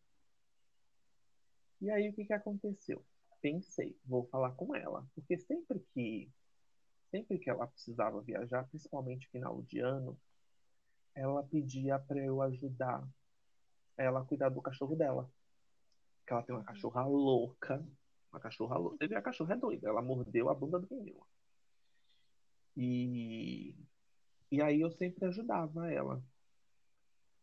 E 1.81 1.89
aí, 1.89 2.09
o 2.09 2.13
que 2.13 2.25
que 2.25 2.33
aconteceu? 2.33 3.05
Pensei, 3.41 3.95
vou 4.05 4.25
falar 4.29 4.51
com 4.53 4.75
ela, 4.75 5.07
porque 5.13 5.37
sempre 5.37 5.79
que, 5.93 6.29
sempre 7.11 7.39
que 7.39 7.49
ela 7.49 7.67
precisava 7.67 8.21
viajar, 8.21 8.67
principalmente 8.69 9.29
final 9.29 9.61
de 9.63 9.79
ano, 9.79 10.19
ela 11.15 11.43
pedia 11.43 11.99
para 11.99 12.19
eu 12.23 12.41
ajudar 12.41 13.07
ela 13.97 14.21
a 14.21 14.25
cuidar 14.25 14.49
do 14.49 14.61
cachorro 14.61 14.95
dela. 14.95 15.29
Que 16.25 16.33
ela 16.33 16.43
tem 16.43 16.55
uma 16.55 16.61
uhum, 16.61 16.65
cachorra 16.65 17.05
louca. 17.05 17.83
Uma 18.35 18.41
cachorra. 18.41 18.97
Teve 18.99 19.15
a 19.15 19.21
cachorra 19.21 19.53
é 19.53 19.57
doida. 19.57 19.87
Ela 19.87 20.01
mordeu 20.01 20.49
a 20.49 20.53
bunda 20.53 20.77
do 20.77 20.93
menino. 20.93 21.25
E, 22.75 23.73
e 24.51 24.61
aí 24.61 24.81
eu 24.81 24.91
sempre 24.91 25.25
ajudava 25.25 25.89
ela. 25.89 26.21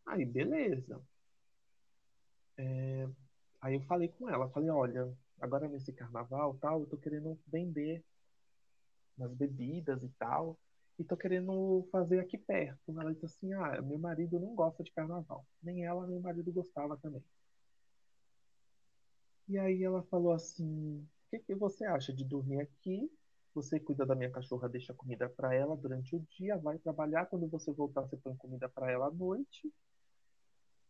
Aí, 0.07 0.25
beleza. 0.27 1.03
Aí 3.63 3.75
eu 3.75 3.81
falei 3.83 4.09
com 4.09 4.29
ela, 4.29 4.51
falei, 4.51 4.69
olha, 4.71 5.17
agora 5.41 5.69
nesse 5.69 5.93
carnaval, 5.93 6.59
tal, 6.61 6.81
eu 6.81 6.87
tô 6.87 6.97
querendo 6.99 7.39
vender 7.47 8.05
umas 9.17 9.33
bebidas 9.35 10.03
e 10.03 10.09
tal, 10.19 10.59
e 10.99 11.05
tô 11.05 11.17
querendo 11.17 11.89
fazer 11.91 12.19
aqui 12.21 12.37
perto. 12.37 13.01
Ela 13.01 13.15
disse 13.15 13.27
assim, 13.27 13.53
ah, 13.55 13.81
meu 13.81 13.99
marido 13.99 14.39
não 14.41 14.55
gosta 14.55 14.83
de 14.83 14.91
carnaval. 14.93 15.47
Nem 15.63 15.85
ela, 15.85 16.07
nem 16.07 16.19
o 16.19 16.21
marido 16.21 16.53
gostava 16.53 16.97
também. 16.97 17.23
E 19.49 19.59
aí 19.59 19.83
ela 19.83 20.03
falou 20.05 20.33
assim: 20.33 20.99
O 20.99 21.31
que 21.31 21.39
que 21.41 21.55
você 21.55 21.85
acha 21.85 22.13
de 22.13 22.25
dormir 22.25 22.61
aqui? 22.61 23.11
Você 23.55 23.79
cuida 23.79 24.07
da 24.07 24.15
minha 24.15 24.31
cachorra, 24.31 24.69
deixa 24.69 24.95
comida 24.95 25.29
para 25.29 25.55
ela 25.55 25.77
durante 25.77 26.17
o 26.17 26.21
dia, 26.21 26.57
vai 26.57 26.79
trabalhar. 26.79 27.27
Quando 27.27 27.47
você 27.49 27.71
voltar, 27.73 28.03
você 28.03 28.17
põe 28.17 28.35
comida 28.37 28.69
para 28.69 28.91
ela 28.91 29.09
à 29.09 29.11
noite. 29.11 29.73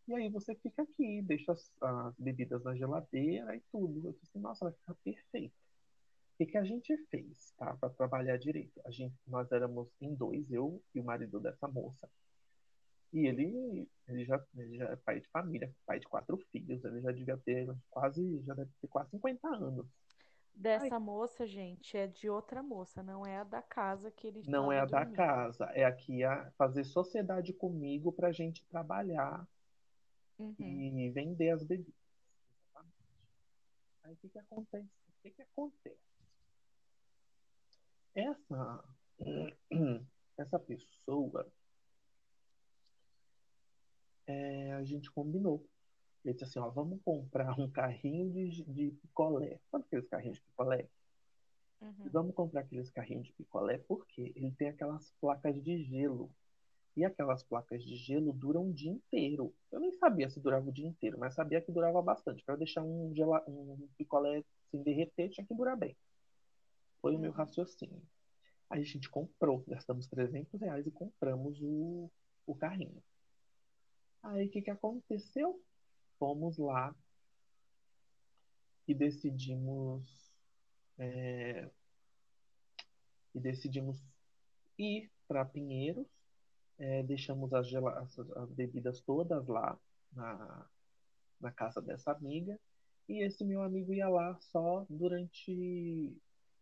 E 0.07 0.15
aí 0.15 0.29
você 0.29 0.55
fica 0.57 0.83
aqui, 0.83 1.23
deixa 1.23 1.53
as, 1.53 1.73
as 1.81 2.15
bebidas 2.19 2.62
na 2.62 2.75
geladeira 2.77 3.57
e 3.57 3.61
tudo. 3.73 4.09
Eu 4.09 4.12
disse 4.12 4.38
Nossa, 4.38 4.65
vai 4.67 4.75
ficar 4.75 4.95
perfeito. 5.03 5.55
O 6.35 6.37
que 6.38 6.47
que 6.47 6.59
a 6.59 6.65
gente 6.65 6.97
fez, 7.09 7.53
tá? 7.59 7.77
Para 7.77 7.91
trabalhar 7.91 8.37
direito? 8.37 8.81
A 8.85 8.91
gente, 8.91 9.15
nós 9.27 9.51
éramos 9.53 9.88
em 10.01 10.15
dois, 10.15 10.51
eu 10.51 10.83
e 10.95 11.01
o 11.01 11.05
marido 11.05 11.41
dessa 11.41 11.69
moça. 11.69 12.09
E 13.12 13.27
ele, 13.27 13.90
ele 14.09 14.25
já, 14.25 14.44
ele 14.57 14.77
já 14.79 14.87
é 14.90 14.96
pai 14.96 15.20
de 15.20 15.29
família, 15.31 15.75
pai 15.87 16.01
de 16.01 16.09
quatro 16.09 16.37
filhos. 16.51 16.85
Ele 16.85 17.01
já 17.03 17.12
devia 17.12 17.38
ter 17.38 17.68
quase, 17.90 18.42
já 18.44 18.55
deve 18.55 18.70
ter 18.81 18.88
quase 18.88 19.11
50 19.11 19.48
anos. 19.48 19.87
Ai, 20.77 20.90
Dessa 20.90 20.98
moça, 20.98 21.46
gente, 21.46 21.94
é 21.94 22.07
de 22.07 22.31
outra 22.31 22.62
moça, 22.62 23.03
não 23.03 23.27
é 23.27 23.37
a 23.37 23.44
da 23.44 23.61
casa 23.62 24.11
que 24.11 24.27
ele 24.27 24.42
não 24.46 24.70
é 24.72 24.79
a 24.81 24.85
da 24.87 25.05
dormindo. 25.05 25.07
casa, 25.07 25.64
é 25.75 25.85
aqui 25.85 26.22
a 26.25 26.53
fazer 26.53 26.85
sociedade 26.85 27.53
comigo 27.53 28.12
para 28.12 28.29
a 28.29 28.33
gente 28.33 28.64
trabalhar 28.68 29.48
Uhum, 30.38 30.85
e 30.98 31.11
vender 31.12 31.51
as 31.51 31.62
bebidas. 31.62 31.94
Aí 34.05 34.12
o 34.14 34.16
que 34.16 34.29
que 34.29 34.38
acontece? 34.38 34.87
O 35.09 35.12
que 35.22 35.31
que 35.33 35.42
acontece? 35.42 35.98
Essa, 38.14 38.85
essa 40.38 40.59
pessoa, 40.59 41.53
é, 44.33 44.73
a 44.73 44.85
gente 44.85 45.11
combinou. 45.11 45.64
Ele 46.25 46.35
disse 46.35 46.45
assim, 46.45 46.59
ó, 46.59 46.71
vamos 46.71 47.01
comprar 47.05 47.59
um 47.59 47.68
carrinho 47.71 48.31
de, 48.31 48.62
de 48.64 48.90
picolé. 49.03 49.61
Sabe 49.71 49.85
aqueles 49.85 50.09
carrinhos 50.09 50.37
de 50.37 50.42
picolé? 50.42 50.88
uhum, 51.81 52.11
Vamos 52.12 52.35
comprar 52.35 52.61
aqueles 52.61 52.90
carrinhos 52.90 53.27
de 53.27 53.33
picolé 53.33 53.79
porque 53.79 54.33
ele 54.37 54.53
tem 54.53 54.68
aquelas 54.68 55.12
placas 55.21 55.61
de 55.62 55.83
gelo. 55.85 56.31
E 56.95 57.05
aquelas 57.05 57.42
placas 57.42 57.83
de 57.83 57.97
gelo 57.97 58.33
duram 58.33 58.68
o 58.68 58.73
dia 58.73 58.90
inteiro. 58.90 59.55
Eu 59.71 59.81
nem 59.81 59.92
sabia 59.92 60.29
se 60.29 60.38
durava 60.38 60.68
o 60.68 60.73
dia 60.73 60.87
inteiro, 60.87 61.18
mas 61.18 61.35
sabia 61.35 61.61
que 61.61 61.73
durava 61.73 62.03
bastante. 62.03 62.45
Para 62.45 62.57
deixar 62.57 62.83
um, 62.83 63.12
gela, 63.14 63.42
um 63.49 63.88
picolé 63.97 64.45
sem 64.71 64.83
derreter, 64.83 65.31
tinha 65.31 65.47
que 65.47 65.55
durar 65.55 65.77
bem. 65.77 65.97
Foi 67.01 67.16
o 67.16 67.18
meu 67.18 67.31
uhum. 67.31 67.37
raciocínio. 67.37 68.03
Aí 68.68 68.83
a 68.83 68.85
gente 68.85 69.11
comprou, 69.11 69.64
gastamos 69.66 70.07
300 70.07 70.61
reais 70.61 70.87
e 70.87 70.90
compramos 70.90 71.59
o, 71.62 72.11
o 72.47 72.55
carrinho. 72.55 73.03
Aí 74.23 74.47
o 74.47 74.51
que, 74.51 74.63
que 74.63 74.71
aconteceu? 74.71 75.63
Fomos 76.19 76.59
lá 76.59 76.95
e 78.87 78.95
decidimos 78.95 80.33
é, 80.99 81.71
e 83.35 83.41
decidimos 83.41 84.03
ir 84.79 85.13
para 85.29 85.45
Pinheiros 85.47 86.07
É, 86.79 87.03
deixamos 87.05 87.53
as, 87.55 87.69
as- 87.75 88.19
as 88.21 88.53
bebidas 88.53 89.01
todas 89.03 89.47
lá 89.49 89.79
na, 90.13 90.71
na 91.41 91.53
casa 91.53 91.83
dessa 91.83 92.13
amiga. 92.13 92.61
E 93.09 93.23
esse 93.25 93.45
meu 93.45 93.63
amigo 93.63 93.95
ia 93.95 94.09
lá 94.09 94.39
só 94.41 94.87
durante 94.91 96.17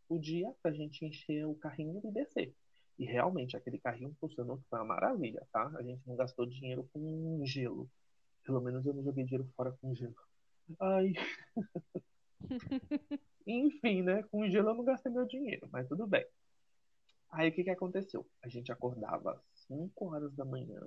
o 0.09 0.19
dia 0.19 0.55
pra 0.63 0.73
gente 0.73 1.05
encher 1.07 1.47
o 1.47 1.57
carrinho 1.57 2.01
e 2.05 2.13
descer. 2.13 2.57
E 3.01 3.07
realmente 3.07 3.57
aquele 3.57 3.79
carrinho 3.79 4.15
funcionou, 4.21 4.59
que 4.59 4.69
foi 4.69 4.79
uma 4.79 4.85
maravilha, 4.85 5.49
tá? 5.51 5.73
A 5.75 5.83
gente 5.83 6.07
não 6.07 6.15
gastou 6.17 6.45
dinheiro 6.45 6.87
com 6.93 7.43
gelo. 7.47 7.91
Pelo 8.45 8.61
menos 8.61 8.85
eu 8.85 8.93
não 8.93 9.03
joguei 9.03 9.25
dinheiro 9.25 9.51
fora 9.57 9.73
com 9.81 9.95
gelo. 9.95 10.15
Ai, 10.79 11.15
enfim, 13.47 14.03
né? 14.03 14.23
Com 14.25 14.47
gelo 14.51 14.69
eu 14.69 14.75
não 14.75 14.85
gastei 14.85 15.11
meu 15.11 15.25
dinheiro, 15.25 15.67
mas 15.73 15.89
tudo 15.89 16.07
bem. 16.07 16.27
Aí 17.31 17.49
o 17.49 17.55
que 17.55 17.65
que 17.65 17.71
aconteceu? 17.71 18.27
A 18.43 18.49
gente 18.49 18.71
acordava 18.71 19.33
às 19.33 19.61
5 19.67 20.05
horas 20.05 20.35
da 20.35 20.45
manhã, 20.45 20.79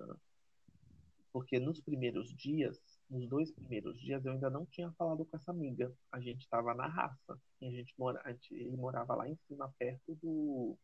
Porque 1.31 1.59
nos 1.59 1.81
primeiros 1.81 2.31
dias, 2.35 2.79
nos 3.09 3.27
dois 3.27 3.51
primeiros 3.51 3.99
dias, 3.99 4.23
eu 4.23 4.33
ainda 4.33 4.51
não 4.51 4.67
tinha 4.67 4.91
falado 4.91 5.25
com 5.25 5.35
essa 5.35 5.49
amiga. 5.49 5.91
A 6.11 6.19
gente 6.19 6.41
estava 6.41 6.75
na 6.75 6.85
raça. 6.85 7.41
E 7.59 7.65
a 7.65 7.71
gente 7.71 7.91
mora, 7.97 8.21
a 8.23 8.31
gente, 8.31 8.53
ele 8.53 8.77
morava 8.77 9.15
lá 9.15 9.27
em 9.27 9.35
cima, 9.47 9.73
perto 9.79 10.13
do. 10.21 10.77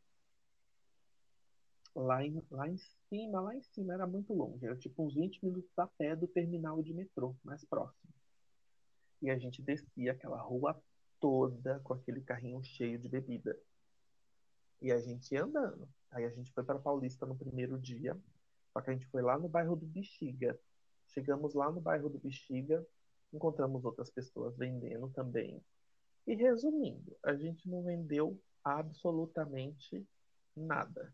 Lá 1.95 2.23
em, 2.23 2.41
lá 2.51 2.67
em 2.67 2.77
cima, 2.77 3.41
lá 3.41 3.55
em 3.55 3.61
cima, 3.61 3.93
era 3.93 4.07
muito 4.07 4.33
longe. 4.33 4.65
Era 4.65 4.75
tipo 4.75 5.05
uns 5.05 5.15
20 5.15 5.43
minutos 5.43 5.77
a 5.77 5.87
pé 5.87 6.15
do 6.15 6.27
terminal 6.27 6.81
de 6.81 6.93
metrô, 6.93 7.35
mais 7.43 7.65
próximo. 7.65 8.13
E 9.21 9.29
a 9.29 9.37
gente 9.37 9.61
descia 9.61 10.11
aquela 10.11 10.39
rua 10.39 10.81
toda 11.19 11.79
com 11.81 11.93
aquele 11.93 12.21
carrinho 12.21 12.63
cheio 12.63 12.97
de 12.97 13.09
bebida. 13.09 13.57
E 14.81 14.91
a 14.91 14.99
gente 14.99 15.33
ia 15.33 15.43
andando. 15.43 15.89
Aí 16.11 16.25
a 16.25 16.29
gente 16.29 16.51
foi 16.53 16.63
para 16.63 16.79
Paulista 16.79 17.25
no 17.25 17.35
primeiro 17.35 17.77
dia. 17.77 18.17
Só 18.71 18.81
que 18.81 18.89
a 18.89 18.93
gente 18.93 19.07
foi 19.07 19.21
lá 19.21 19.37
no 19.37 19.49
bairro 19.49 19.75
do 19.75 19.85
Bexiga. 19.85 20.57
Chegamos 21.07 21.53
lá 21.53 21.71
no 21.71 21.81
bairro 21.81 22.07
do 22.07 22.19
Bexiga, 22.19 22.85
encontramos 23.33 23.83
outras 23.83 24.09
pessoas 24.11 24.55
vendendo 24.55 25.09
também. 25.09 25.61
E 26.25 26.35
resumindo, 26.35 27.17
a 27.23 27.35
gente 27.35 27.67
não 27.67 27.83
vendeu 27.83 28.39
absolutamente 28.63 30.05
nada. 30.55 31.11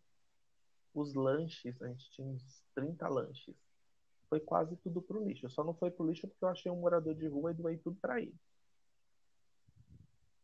Os 0.95 1.13
lanches, 1.13 1.79
a 1.81 1.87
gente 1.89 2.09
tinha 2.11 2.25
uns 2.25 2.63
30 2.73 3.07
lanches. 3.09 3.55
Foi 4.29 4.39
quase 4.39 4.77
tudo 4.77 5.01
pro 5.01 5.23
lixo. 5.23 5.49
Só 5.49 5.61
não 5.61 5.73
foi 5.73 5.91
pro 5.91 6.07
lixo 6.07 6.25
porque 6.25 6.45
eu 6.45 6.49
achei 6.49 6.71
um 6.71 6.79
morador 6.79 7.13
de 7.13 7.27
rua 7.27 7.51
e 7.51 7.53
doei 7.53 7.77
tudo 7.77 7.97
para 7.99 8.21
ele. 8.21 8.33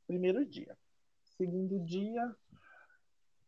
Primeiro 0.05 0.45
dia. 0.45 0.77
Segundo 1.23 1.79
dia, 1.79 2.35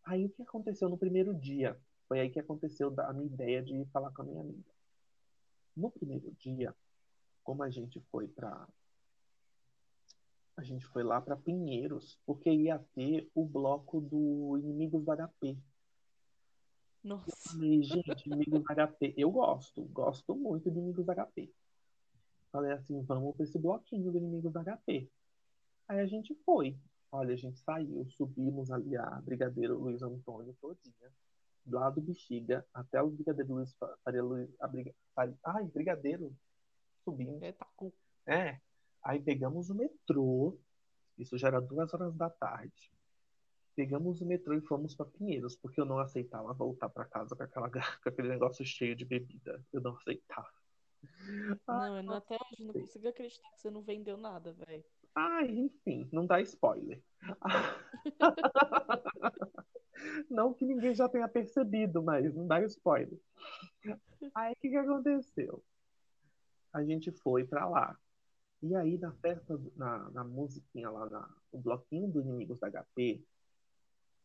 aí 0.06 0.26
o 0.26 0.30
que 0.30 0.44
aconteceu 0.44 0.88
no 0.88 0.98
primeiro 0.98 1.36
dia? 1.36 1.78
Foi 2.08 2.22
aí 2.22 2.30
que 2.30 2.40
aconteceu 2.40 2.94
a 2.98 3.14
minha 3.14 3.28
ideia 3.28 3.62
de 3.62 3.76
ir 3.76 3.86
falar 3.88 4.12
com 4.12 4.22
a 4.22 4.26
minha 4.26 4.42
amiga. 4.42 4.72
No 5.76 5.92
primeiro 5.92 6.32
dia, 6.40 6.74
como 7.44 7.64
a 7.64 7.70
gente 7.70 8.00
foi 8.10 8.30
para 8.30 8.66
a 10.56 10.64
gente 10.64 10.86
foi 10.86 11.04
lá 11.04 11.20
para 11.20 11.36
Pinheiros, 11.36 12.20
porque 12.26 12.50
ia 12.50 12.80
ter 12.94 13.30
o 13.34 13.44
bloco 13.44 14.00
do 14.00 14.56
Inimigos 14.58 15.04
do 15.04 15.12
HP. 15.12 15.58
Nossa. 17.04 17.26
Eu 17.30 17.52
falei, 17.52 17.84
gente, 17.84 18.26
inimigos 18.28 18.64
HP. 18.64 19.14
Eu 19.18 19.30
gosto, 19.30 19.84
gosto 19.86 20.36
muito 20.36 20.72
de 20.72 20.78
inimigos 20.78 21.06
HP. 21.06 21.52
Falei 22.52 22.72
assim, 22.72 23.02
vamos 23.02 23.36
para 23.36 23.44
esse 23.44 23.60
bloquinho 23.60 24.12
de 24.12 24.18
inimigos 24.18 24.54
HP. 24.54 25.10
Aí 25.88 26.00
a 26.00 26.06
gente 26.06 26.34
foi. 26.46 26.78
Olha, 27.12 27.34
a 27.34 27.38
gente 27.38 27.60
saiu, 27.60 28.08
subimos 28.12 28.72
ali 28.72 28.96
a 28.96 29.06
Brigadeiro 29.22 29.78
Luiz 29.78 30.02
Antônio 30.02 30.56
todinha. 30.62 31.12
Lá 31.66 31.90
do 31.90 32.02
Bexiga 32.02 32.66
até 32.74 33.02
o 33.02 33.10
Brigadeiro 33.10 33.56
Luiz 33.56 33.76
Faria 34.04 34.24
Luiz. 34.24 34.50
A 34.60 34.68
briga, 34.68 34.94
Faria, 35.16 35.38
ai, 35.44 35.66
Brigadeiro. 35.66 36.34
Subimos. 37.04 37.42
É, 37.42 37.52
tá. 37.52 37.68
É. 38.26 38.60
Aí 39.04 39.20
pegamos 39.20 39.70
o 39.70 39.76
metrô. 39.76 40.58
Isso 41.18 41.38
já 41.38 41.48
era 41.48 41.60
duas 41.60 41.94
horas 41.94 42.16
da 42.16 42.30
tarde. 42.30 42.93
Pegamos 43.76 44.22
o 44.22 44.26
metrô 44.26 44.54
e 44.54 44.62
fomos 44.62 44.96
para 44.96 45.08
Pinheiros, 45.08 45.56
porque 45.56 45.82
eu 45.82 45.86
não 45.86 45.98
aceitava 45.98 46.54
voltar 46.54 46.90
para 46.90 47.06
casa 47.06 47.36
com, 47.36 47.44
aquela, 47.44 47.70
com 48.04 48.10
aquele 48.10 48.30
negócio 48.30 48.66
cheio 48.66 48.96
de 48.96 49.06
bebida. 49.06 49.64
Eu 49.72 49.82
não 49.82 49.96
aceitava. 49.96 50.52
Não, 51.68 51.98
eu 51.98 52.04
não, 52.04 52.14
até 52.14 52.36
hoje 52.36 52.66
não 52.66 52.74
consigo 52.74 53.08
acreditar 53.08 53.50
que 53.52 53.62
você 53.62 53.70
não 53.70 53.82
vendeu 53.82 54.18
nada, 54.18 54.54
velho. 54.54 54.84
Ai, 55.16 55.50
enfim, 55.50 56.08
não 56.12 56.26
dá 56.26 56.42
spoiler. 56.42 57.02
não 60.30 60.54
que 60.54 60.66
ninguém 60.66 60.96
já 60.96 61.10
tenha 61.10 61.28
percebido, 61.28 62.02
mas 62.02 62.34
não 62.34 62.48
dá 62.48 62.64
spoiler. 62.64 63.20
Aí 64.34 64.54
o 64.54 64.56
que, 64.60 64.70
que 64.70 64.78
aconteceu? 64.78 65.64
A 66.72 66.84
gente 66.84 67.12
foi 67.12 67.46
para 67.46 67.68
lá. 67.68 68.00
E 68.62 68.76
aí, 68.76 68.98
na 68.98 69.12
festa, 69.14 69.60
na, 69.76 70.10
na 70.12 70.24
musiquinha 70.24 70.90
lá, 70.90 71.10
na, 71.10 71.30
no 71.52 71.60
bloquinho 71.60 72.08
do 72.08 72.22
Inimigos 72.22 72.60
da 72.60 72.72
HP, 72.72 73.22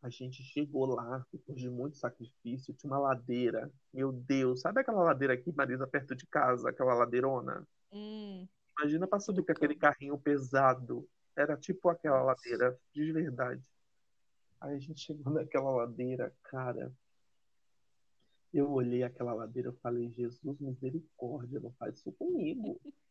a 0.00 0.08
gente 0.08 0.42
chegou 0.42 0.86
lá, 0.86 1.24
depois 1.32 1.60
de 1.60 1.68
muito 1.68 1.96
sacrifício, 1.96 2.74
tinha 2.74 2.90
uma 2.90 2.98
ladeira. 2.98 3.70
Meu 3.92 4.12
Deus, 4.12 4.60
sabe 4.60 4.80
aquela 4.80 5.02
ladeira 5.02 5.34
aqui, 5.34 5.52
Marisa, 5.52 5.86
perto 5.86 6.14
de 6.14 6.26
casa? 6.26 6.70
Aquela 6.70 6.94
ladeirona? 6.94 7.66
Hum, 7.92 8.46
Imagina 8.78 9.08
pra 9.08 9.18
subir 9.18 9.44
com 9.44 9.50
aquele 9.50 9.74
carrinho 9.74 10.16
pesado. 10.18 11.08
Era 11.34 11.56
tipo 11.56 11.88
aquela 11.88 12.22
ladeira, 12.22 12.78
de 12.92 13.12
verdade. 13.12 13.62
Aí 14.60 14.76
a 14.76 14.78
gente 14.78 15.00
chegou 15.00 15.32
naquela 15.34 15.70
ladeira, 15.70 16.32
cara. 16.44 16.92
Eu 18.52 18.70
olhei 18.70 19.02
aquela 19.02 19.34
ladeira, 19.34 19.68
eu 19.68 19.76
falei, 19.82 20.10
Jesus, 20.10 20.58
misericórdia, 20.60 21.60
não 21.60 21.72
faz 21.72 21.98
isso 21.98 22.12
comigo. 22.12 22.80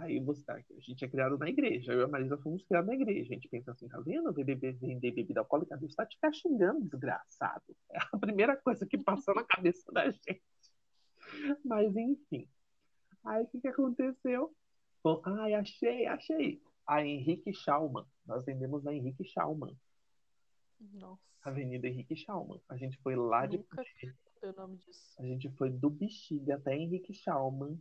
Aí 0.00 0.18
você, 0.18 0.50
a 0.50 0.62
gente 0.78 1.04
é 1.04 1.08
criado 1.08 1.36
na 1.36 1.48
igreja, 1.48 1.92
eu 1.92 2.00
e 2.00 2.04
a 2.04 2.08
Marisa 2.08 2.38
fomos 2.38 2.64
criados 2.64 2.88
na 2.88 2.94
igreja. 2.94 3.32
A 3.32 3.34
gente 3.34 3.48
pensa 3.48 3.72
assim, 3.72 3.86
tá 3.86 4.00
vendo? 4.00 4.32
Vender 4.32 5.12
bebida 5.12 5.40
alcoólica, 5.40 5.76
Deus 5.76 5.94
tá 5.94 6.06
te 6.06 6.18
castigando, 6.18 6.88
desgraçado. 6.88 7.76
É 7.90 7.98
a 8.12 8.18
primeira 8.18 8.56
coisa 8.56 8.86
que 8.86 8.96
passou 8.96 9.34
na 9.34 9.44
cabeça 9.44 9.92
da 9.92 10.10
gente. 10.10 10.42
Mas 11.62 11.94
enfim. 11.94 12.48
Aí 13.24 13.42
o 13.42 13.46
que, 13.46 13.60
que 13.60 13.68
aconteceu? 13.68 14.54
Bom, 15.04 15.20
ai, 15.24 15.54
achei, 15.54 16.06
achei. 16.06 16.62
A 16.86 17.04
Henrique 17.04 17.52
Schaumann. 17.52 18.06
Nós 18.24 18.44
vendemos 18.44 18.86
a 18.86 18.94
Henrique 18.94 19.24
Schaumann. 19.24 19.76
nossa. 20.94 21.22
Avenida 21.42 21.88
Henrique 21.88 22.16
Schaumann. 22.16 22.60
A 22.68 22.76
gente 22.76 22.98
foi 23.02 23.16
lá 23.16 23.46
de. 23.46 23.58
Nunca 23.58 23.82
o 24.42 24.52
nome 24.52 24.76
disso. 24.78 25.14
A 25.18 25.22
gente 25.24 25.50
foi 25.50 25.70
do 25.70 25.90
Bexiga 25.90 26.56
até 26.56 26.74
Henrique 26.74 27.12
Schaumann. 27.12 27.78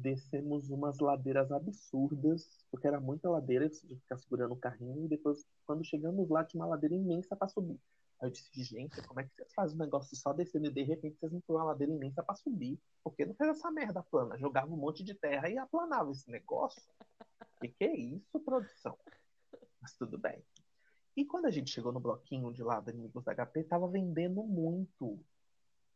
Descemos 0.00 0.70
umas 0.70 1.00
ladeiras 1.00 1.50
absurdas, 1.50 2.64
porque 2.70 2.86
era 2.86 3.00
muita 3.00 3.28
ladeira, 3.28 3.68
você 3.68 3.84
ficar 3.96 4.16
segurando 4.16 4.52
o 4.52 4.56
carrinho. 4.56 5.04
E 5.04 5.08
depois, 5.08 5.44
quando 5.66 5.84
chegamos 5.84 6.28
lá, 6.28 6.44
tinha 6.44 6.62
uma 6.62 6.68
ladeira 6.68 6.94
imensa 6.94 7.34
para 7.34 7.48
subir. 7.48 7.80
Aí 8.20 8.28
eu 8.28 8.30
disse, 8.30 8.62
gente, 8.62 9.02
como 9.02 9.18
é 9.18 9.24
que 9.24 9.34
vocês 9.34 9.52
fazem 9.52 9.74
um 9.74 9.80
negócio 9.80 10.16
só 10.16 10.32
descendo 10.32 10.68
e 10.68 10.72
de 10.72 10.82
repente 10.84 11.16
vocês 11.18 11.32
não 11.32 11.40
põem 11.40 11.56
uma 11.56 11.64
ladeira 11.64 11.92
imensa 11.92 12.22
para 12.22 12.36
subir? 12.36 12.78
Por 13.02 13.12
que 13.16 13.26
não 13.26 13.34
fez 13.34 13.50
essa 13.50 13.72
merda 13.72 14.00
plana? 14.00 14.38
Jogava 14.38 14.72
um 14.72 14.76
monte 14.76 15.02
de 15.02 15.14
terra 15.14 15.50
e 15.50 15.58
aplanava 15.58 16.12
esse 16.12 16.30
negócio. 16.30 16.80
Que 17.60 17.68
que 17.68 17.84
é 17.84 17.96
isso, 17.96 18.38
produção? 18.38 18.96
Mas 19.82 19.96
tudo 19.96 20.16
bem. 20.16 20.40
E 21.16 21.24
quando 21.24 21.46
a 21.46 21.50
gente 21.50 21.70
chegou 21.70 21.92
no 21.92 21.98
bloquinho 21.98 22.52
de 22.52 22.62
lá 22.62 22.78
do 22.78 22.90
Inimigos 22.90 23.24
da 23.24 23.34
HP, 23.34 23.64
tava 23.64 23.88
vendendo 23.88 24.44
muito. 24.44 25.18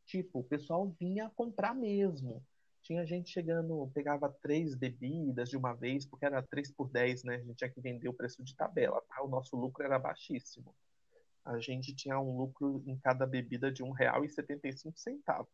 Tipo, 0.04 0.40
o 0.40 0.44
pessoal 0.44 0.88
vinha 0.98 1.30
comprar 1.30 1.72
mesmo. 1.72 2.44
Tinha 2.82 3.06
gente 3.06 3.30
chegando, 3.30 3.90
pegava 3.94 4.28
três 4.28 4.74
bebidas 4.74 5.48
de 5.48 5.56
uma 5.56 5.72
vez, 5.72 6.04
porque 6.04 6.26
era 6.26 6.42
3 6.42 6.72
por 6.72 6.90
10, 6.90 7.22
né? 7.24 7.36
A 7.36 7.38
gente 7.38 7.56
tinha 7.56 7.70
que 7.70 7.80
vender 7.80 8.08
o 8.08 8.14
preço 8.14 8.42
de 8.42 8.56
tabela, 8.56 9.00
tá? 9.08 9.22
O 9.22 9.28
nosso 9.28 9.56
lucro 9.56 9.84
era 9.84 9.98
baixíssimo. 9.98 10.74
A 11.44 11.58
gente 11.60 11.94
tinha 11.94 12.18
um 12.18 12.36
lucro 12.36 12.82
em 12.86 12.96
cada 12.98 13.24
bebida 13.24 13.70
de 13.70 13.82
R$ 13.82 13.90
1,75. 13.90 15.46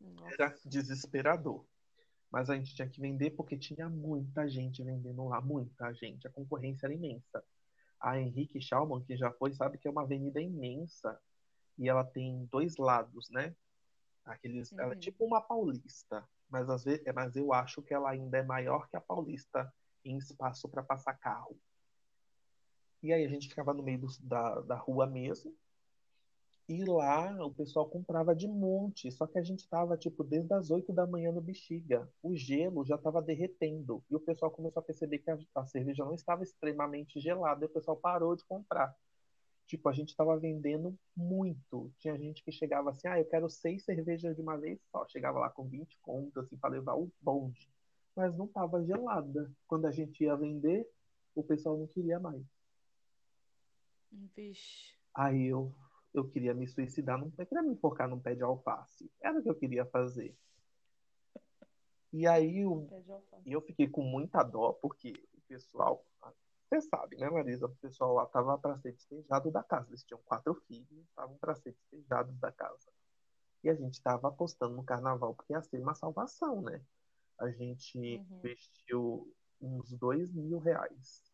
Nossa. 0.00 0.34
Era 0.34 0.54
desesperador. 0.64 1.64
Mas 2.30 2.48
a 2.48 2.56
gente 2.56 2.74
tinha 2.74 2.88
que 2.88 3.00
vender 3.00 3.30
porque 3.30 3.58
tinha 3.58 3.88
muita 3.88 4.48
gente 4.48 4.84
vendendo 4.84 5.26
lá, 5.26 5.40
muita 5.40 5.92
gente. 5.92 6.26
A 6.26 6.30
concorrência 6.30 6.86
era 6.86 6.94
imensa. 6.94 7.44
A 8.00 8.18
Henrique 8.18 8.60
Schaumann, 8.60 9.02
que 9.02 9.16
já 9.16 9.32
foi, 9.32 9.52
sabe 9.52 9.76
que 9.76 9.88
é 9.88 9.90
uma 9.90 10.02
avenida 10.02 10.40
imensa. 10.40 11.20
E 11.76 11.88
ela 11.88 12.04
tem 12.04 12.44
dois 12.46 12.76
lados, 12.76 13.28
né? 13.30 13.54
Aqueles, 14.24 14.72
Ela 14.72 14.92
é 14.92 14.94
Uhum. 14.94 15.00
tipo 15.00 15.24
uma 15.24 15.40
paulista. 15.40 16.28
Mas, 16.48 16.68
às 16.68 16.84
vezes, 16.84 17.04
mas 17.14 17.36
eu 17.36 17.52
acho 17.52 17.82
que 17.82 17.94
ela 17.94 18.10
ainda 18.10 18.38
é 18.38 18.42
maior 18.42 18.88
que 18.88 18.96
a 18.96 19.00
paulista 19.00 19.72
em 20.04 20.16
espaço 20.16 20.68
para 20.68 20.82
passar 20.82 21.14
carro. 21.14 21.56
E 23.02 23.12
aí 23.12 23.24
a 23.24 23.28
gente 23.28 23.48
ficava 23.48 23.72
no 23.72 23.82
meio 23.82 24.00
do- 24.00 24.18
da, 24.20 24.60
da 24.60 24.76
rua 24.76 25.06
mesmo. 25.06 25.54
E 26.68 26.84
lá 26.84 27.44
o 27.44 27.52
pessoal 27.52 27.88
comprava 27.88 28.34
de 28.34 28.46
monte, 28.46 29.10
só 29.10 29.26
que 29.26 29.38
a 29.38 29.42
gente 29.42 29.68
tava 29.68 29.96
tipo 29.96 30.22
desde 30.22 30.54
as 30.54 30.70
8 30.70 30.92
da 30.92 31.04
manhã 31.04 31.32
no 31.32 31.40
Bexiga. 31.40 32.08
O 32.22 32.36
gelo 32.36 32.84
já 32.84 32.94
estava 32.94 33.20
derretendo 33.20 34.04
e 34.08 34.14
o 34.14 34.20
pessoal 34.20 34.52
começou 34.52 34.80
a 34.80 34.84
perceber 34.84 35.18
que 35.18 35.30
a, 35.30 35.38
a 35.56 35.66
cerveja 35.66 36.04
não 36.04 36.14
estava 36.14 36.44
extremamente 36.44 37.18
gelada 37.18 37.64
e 37.64 37.66
o 37.66 37.72
pessoal 37.72 37.96
parou 37.96 38.36
de 38.36 38.44
comprar. 38.44 38.94
Tipo, 39.70 39.88
a 39.88 39.92
gente 39.92 40.08
estava 40.08 40.36
vendendo 40.36 40.98
muito. 41.16 41.92
Tinha 42.00 42.18
gente 42.18 42.42
que 42.42 42.50
chegava 42.50 42.90
assim, 42.90 43.06
ah, 43.06 43.20
eu 43.20 43.24
quero 43.24 43.48
seis 43.48 43.84
cervejas 43.84 44.34
de 44.34 44.42
uma 44.42 44.56
vez 44.56 44.80
só. 44.90 45.06
Chegava 45.06 45.38
lá 45.38 45.48
com 45.48 45.68
20 45.68 45.96
contas 46.00 46.44
assim, 46.44 46.56
para 46.56 46.70
levar 46.70 46.96
o 46.96 47.08
bonde. 47.20 47.70
Mas 48.16 48.36
não 48.36 48.46
estava 48.46 48.84
gelada. 48.84 49.48
Quando 49.68 49.86
a 49.86 49.92
gente 49.92 50.24
ia 50.24 50.34
vender, 50.34 50.90
o 51.36 51.44
pessoal 51.44 51.78
não 51.78 51.86
queria 51.86 52.18
mais. 52.18 52.42
Vixe. 54.10 54.92
Aí 55.14 55.46
eu, 55.46 55.72
eu 56.12 56.28
queria 56.28 56.52
me 56.52 56.66
suicidar, 56.66 57.16
não 57.16 57.30
eu 57.38 57.46
queria 57.46 57.62
me 57.62 57.74
enforcar 57.74 58.08
num 58.08 58.18
pé 58.18 58.34
de 58.34 58.42
alface. 58.42 59.08
Era 59.22 59.38
o 59.38 59.42
que 59.42 59.50
eu 59.50 59.54
queria 59.54 59.86
fazer. 59.86 60.36
E 62.12 62.26
aí 62.26 62.58
eu, 62.58 62.88
eu 63.46 63.60
fiquei 63.60 63.86
com 63.86 64.02
muita 64.02 64.42
dó, 64.42 64.72
porque 64.72 65.12
o 65.32 65.40
pessoal, 65.42 66.04
você 66.70 66.80
sabe, 66.82 67.16
né, 67.16 67.28
Marisa? 67.28 67.66
O 67.66 67.76
pessoal 67.76 68.14
lá 68.14 68.26
tava 68.26 68.56
para 68.56 68.78
ser 68.78 68.92
despejado 68.92 69.50
da 69.50 69.62
casa. 69.62 69.88
Eles 69.90 70.04
tinham 70.04 70.20
quatro 70.24 70.54
filhos, 70.68 71.04
estavam 71.08 71.36
para 71.38 71.56
ser 71.56 71.72
despejados 71.72 72.38
da 72.38 72.52
casa. 72.52 72.88
E 73.64 73.68
a 73.68 73.74
gente 73.74 74.00
tava 74.00 74.28
apostando 74.28 74.76
no 74.76 74.84
carnaval, 74.84 75.34
porque 75.34 75.52
ia 75.52 75.60
ser 75.62 75.80
uma 75.80 75.94
salvação, 75.94 76.62
né? 76.62 76.80
A 77.38 77.50
gente 77.50 77.98
Uhum. 77.98 78.26
investiu 78.38 79.34
uns 79.60 79.92
dois 79.92 80.32
mil 80.32 80.58
reais 80.60 81.24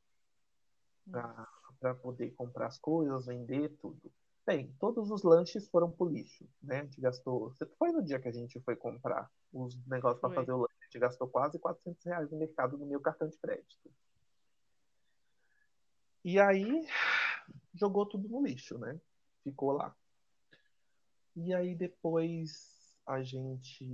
para 1.80 1.94
poder 1.94 2.30
comprar 2.32 2.66
as 2.66 2.78
coisas, 2.78 3.26
vender 3.26 3.76
tudo. 3.80 4.10
Bem, 4.46 4.72
todos 4.78 5.10
os 5.10 5.22
lanches 5.22 5.68
foram 5.68 5.90
pro 5.90 6.08
lixo, 6.08 6.48
né? 6.62 6.80
A 6.80 6.84
gente 6.84 7.00
gastou. 7.00 7.50
Você 7.50 7.66
foi 7.78 7.92
no 7.92 8.02
dia 8.02 8.18
que 8.20 8.28
a 8.28 8.32
gente 8.32 8.60
foi 8.60 8.76
comprar 8.76 9.30
os 9.52 9.76
negócios 9.86 10.20
para 10.20 10.30
fazer 10.34 10.52
o 10.52 10.58
lanche? 10.58 10.74
A 10.80 10.84
gente 10.84 10.98
gastou 10.98 11.28
quase 11.28 11.58
400 11.58 12.04
reais 12.04 12.30
no 12.30 12.38
mercado 12.38 12.78
no 12.78 12.86
meu 12.86 13.00
cartão 13.00 13.28
de 13.28 13.36
crédito. 13.38 13.90
E 16.26 16.40
aí, 16.40 16.84
jogou 17.72 18.04
tudo 18.04 18.28
no 18.28 18.44
lixo, 18.44 18.76
né? 18.78 19.00
Ficou 19.44 19.70
lá. 19.70 19.94
E 21.36 21.54
aí 21.54 21.72
depois 21.72 22.92
a 23.06 23.22
gente, 23.22 23.84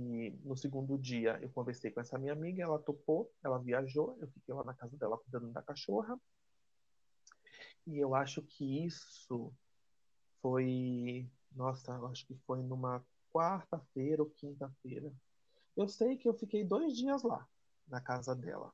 no 0.43 0.57
segundo 0.57 0.97
dia, 0.97 1.37
eu 1.43 1.49
conversei 1.51 1.91
com 1.91 2.01
essa 2.01 2.17
minha 2.17 2.33
amiga, 2.33 2.63
ela 2.63 2.79
topou, 2.79 3.31
ela 3.43 3.59
viajou, 3.59 4.17
eu 4.19 4.27
fiquei 4.29 4.51
lá 4.51 4.63
na 4.63 4.73
casa 4.73 4.97
dela 4.97 5.19
cuidando 5.19 5.51
da 5.51 5.61
cachorra. 5.61 6.19
E 7.85 7.99
eu 7.99 8.15
acho 8.15 8.41
que 8.41 8.83
isso 8.83 9.53
foi, 10.41 11.29
nossa, 11.51 11.91
eu 11.91 12.07
acho 12.07 12.25
que 12.25 12.35
foi 12.47 12.63
numa 12.63 13.05
quarta-feira 13.31 14.23
ou 14.23 14.29
quinta-feira. 14.31 15.13
Eu 15.77 15.87
sei 15.87 16.17
que 16.17 16.27
eu 16.27 16.33
fiquei 16.33 16.65
dois 16.65 16.97
dias 16.97 17.21
lá, 17.21 17.47
na 17.87 18.01
casa 18.01 18.35
dela. 18.35 18.73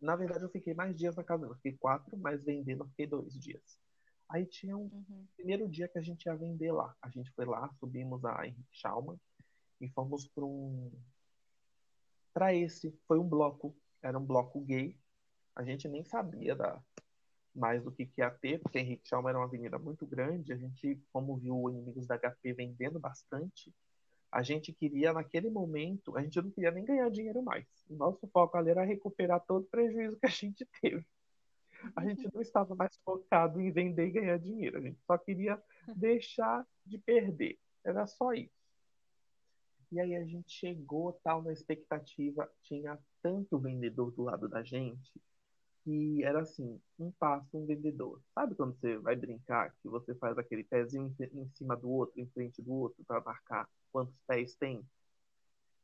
Na 0.00 0.16
verdade, 0.16 0.42
eu 0.44 0.50
fiquei 0.50 0.74
mais 0.74 0.96
dias 0.96 1.16
na 1.16 1.24
casa 1.24 1.42
dela. 1.42 1.56
Fiquei 1.56 1.76
quatro, 1.78 2.16
mas 2.16 2.42
vendendo 2.42 2.82
eu 2.84 2.88
fiquei 2.88 3.06
dois 3.06 3.32
dias. 3.34 3.78
Aí 4.28 4.44
tinha 4.46 4.76
um 4.76 4.90
Uhum. 4.92 5.26
primeiro 5.36 5.68
dia 5.68 5.88
que 5.88 5.98
a 5.98 6.02
gente 6.02 6.26
ia 6.26 6.34
vender 6.36 6.72
lá. 6.72 6.94
A 7.00 7.08
gente 7.08 7.30
foi 7.32 7.44
lá, 7.46 7.70
subimos 7.80 8.24
a 8.24 8.46
Henrique 8.46 8.68
Schaumann 8.72 9.18
e 9.80 9.88
fomos 9.90 10.26
para 10.28 10.44
um. 10.44 10.90
Para 12.32 12.54
esse, 12.54 12.92
foi 13.06 13.18
um 13.18 13.28
bloco. 13.28 13.74
Era 14.02 14.18
um 14.18 14.24
bloco 14.24 14.60
gay. 14.60 14.96
A 15.56 15.64
gente 15.64 15.88
nem 15.88 16.04
sabia 16.04 16.54
da, 16.54 16.80
mais 17.54 17.82
do 17.82 17.90
que, 17.90 18.06
que 18.06 18.20
ia 18.20 18.30
ter, 18.30 18.60
porque 18.60 18.78
Henrique 18.78 19.08
Chalma 19.08 19.30
era 19.30 19.38
uma 19.38 19.46
avenida 19.46 19.78
muito 19.78 20.06
grande. 20.06 20.52
A 20.52 20.56
gente, 20.56 21.00
como 21.12 21.36
viu 21.36 21.56
o 21.56 21.70
Inimigos 21.70 22.06
da 22.06 22.16
HP 22.16 22.52
vendendo 22.52 23.00
bastante, 23.00 23.74
a 24.30 24.42
gente 24.42 24.72
queria, 24.72 25.12
naquele 25.12 25.48
momento, 25.48 26.16
a 26.16 26.22
gente 26.22 26.40
não 26.40 26.50
queria 26.50 26.70
nem 26.70 26.84
ganhar 26.84 27.10
dinheiro 27.10 27.42
mais. 27.42 27.66
O 27.88 27.94
nosso 27.94 28.26
foco 28.28 28.56
ali 28.56 28.70
era 28.70 28.84
recuperar 28.84 29.40
todo 29.46 29.62
o 29.64 29.68
prejuízo 29.68 30.18
que 30.18 30.26
a 30.26 30.30
gente 30.30 30.66
teve. 30.80 31.04
A 31.94 32.04
gente 32.04 32.28
não 32.34 32.42
estava 32.42 32.74
mais 32.74 32.96
focado 33.04 33.60
em 33.60 33.70
vender 33.70 34.08
e 34.08 34.10
ganhar 34.10 34.38
dinheiro. 34.38 34.78
A 34.78 34.80
gente 34.80 35.00
só 35.06 35.16
queria 35.16 35.62
deixar 35.96 36.66
de 36.84 36.98
perder. 36.98 37.58
Era 37.84 38.06
só 38.06 38.32
isso. 38.32 38.58
E 39.90 40.00
aí 40.00 40.14
a 40.14 40.24
gente 40.24 40.50
chegou 40.50 41.12
tal 41.24 41.42
na 41.42 41.52
expectativa, 41.52 42.50
tinha 42.62 42.98
tanto 43.22 43.58
vendedor 43.58 44.10
do 44.10 44.22
lado 44.22 44.48
da 44.48 44.62
gente 44.62 45.10
que 45.84 46.22
era 46.22 46.42
assim, 46.42 46.78
um 46.98 47.10
passo, 47.12 47.56
um 47.56 47.64
vendedor. 47.64 48.20
Sabe 48.34 48.54
quando 48.54 48.78
você 48.78 48.98
vai 48.98 49.16
brincar, 49.16 49.74
que 49.80 49.88
você 49.88 50.14
faz 50.16 50.36
aquele 50.36 50.62
pezinho 50.62 51.14
em 51.32 51.48
cima 51.54 51.74
do 51.74 51.88
outro, 51.88 52.20
em 52.20 52.26
frente 52.26 52.60
do 52.60 52.74
outro, 52.74 53.02
para 53.06 53.22
marcar 53.22 53.66
quantos 53.92 54.14
pés 54.26 54.54
tem? 54.56 54.84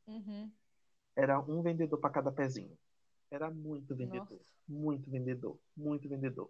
Uhum. 0.07 0.51
Era 1.15 1.39
um 1.39 1.61
vendedor 1.61 1.99
para 1.99 2.09
cada 2.09 2.31
pezinho. 2.31 2.77
Era 3.31 3.49
muito 3.49 3.95
vendedor, 3.95 4.29
Nossa. 4.29 4.45
muito 4.67 5.09
vendedor, 5.09 5.57
muito 5.75 6.07
vendedor. 6.07 6.49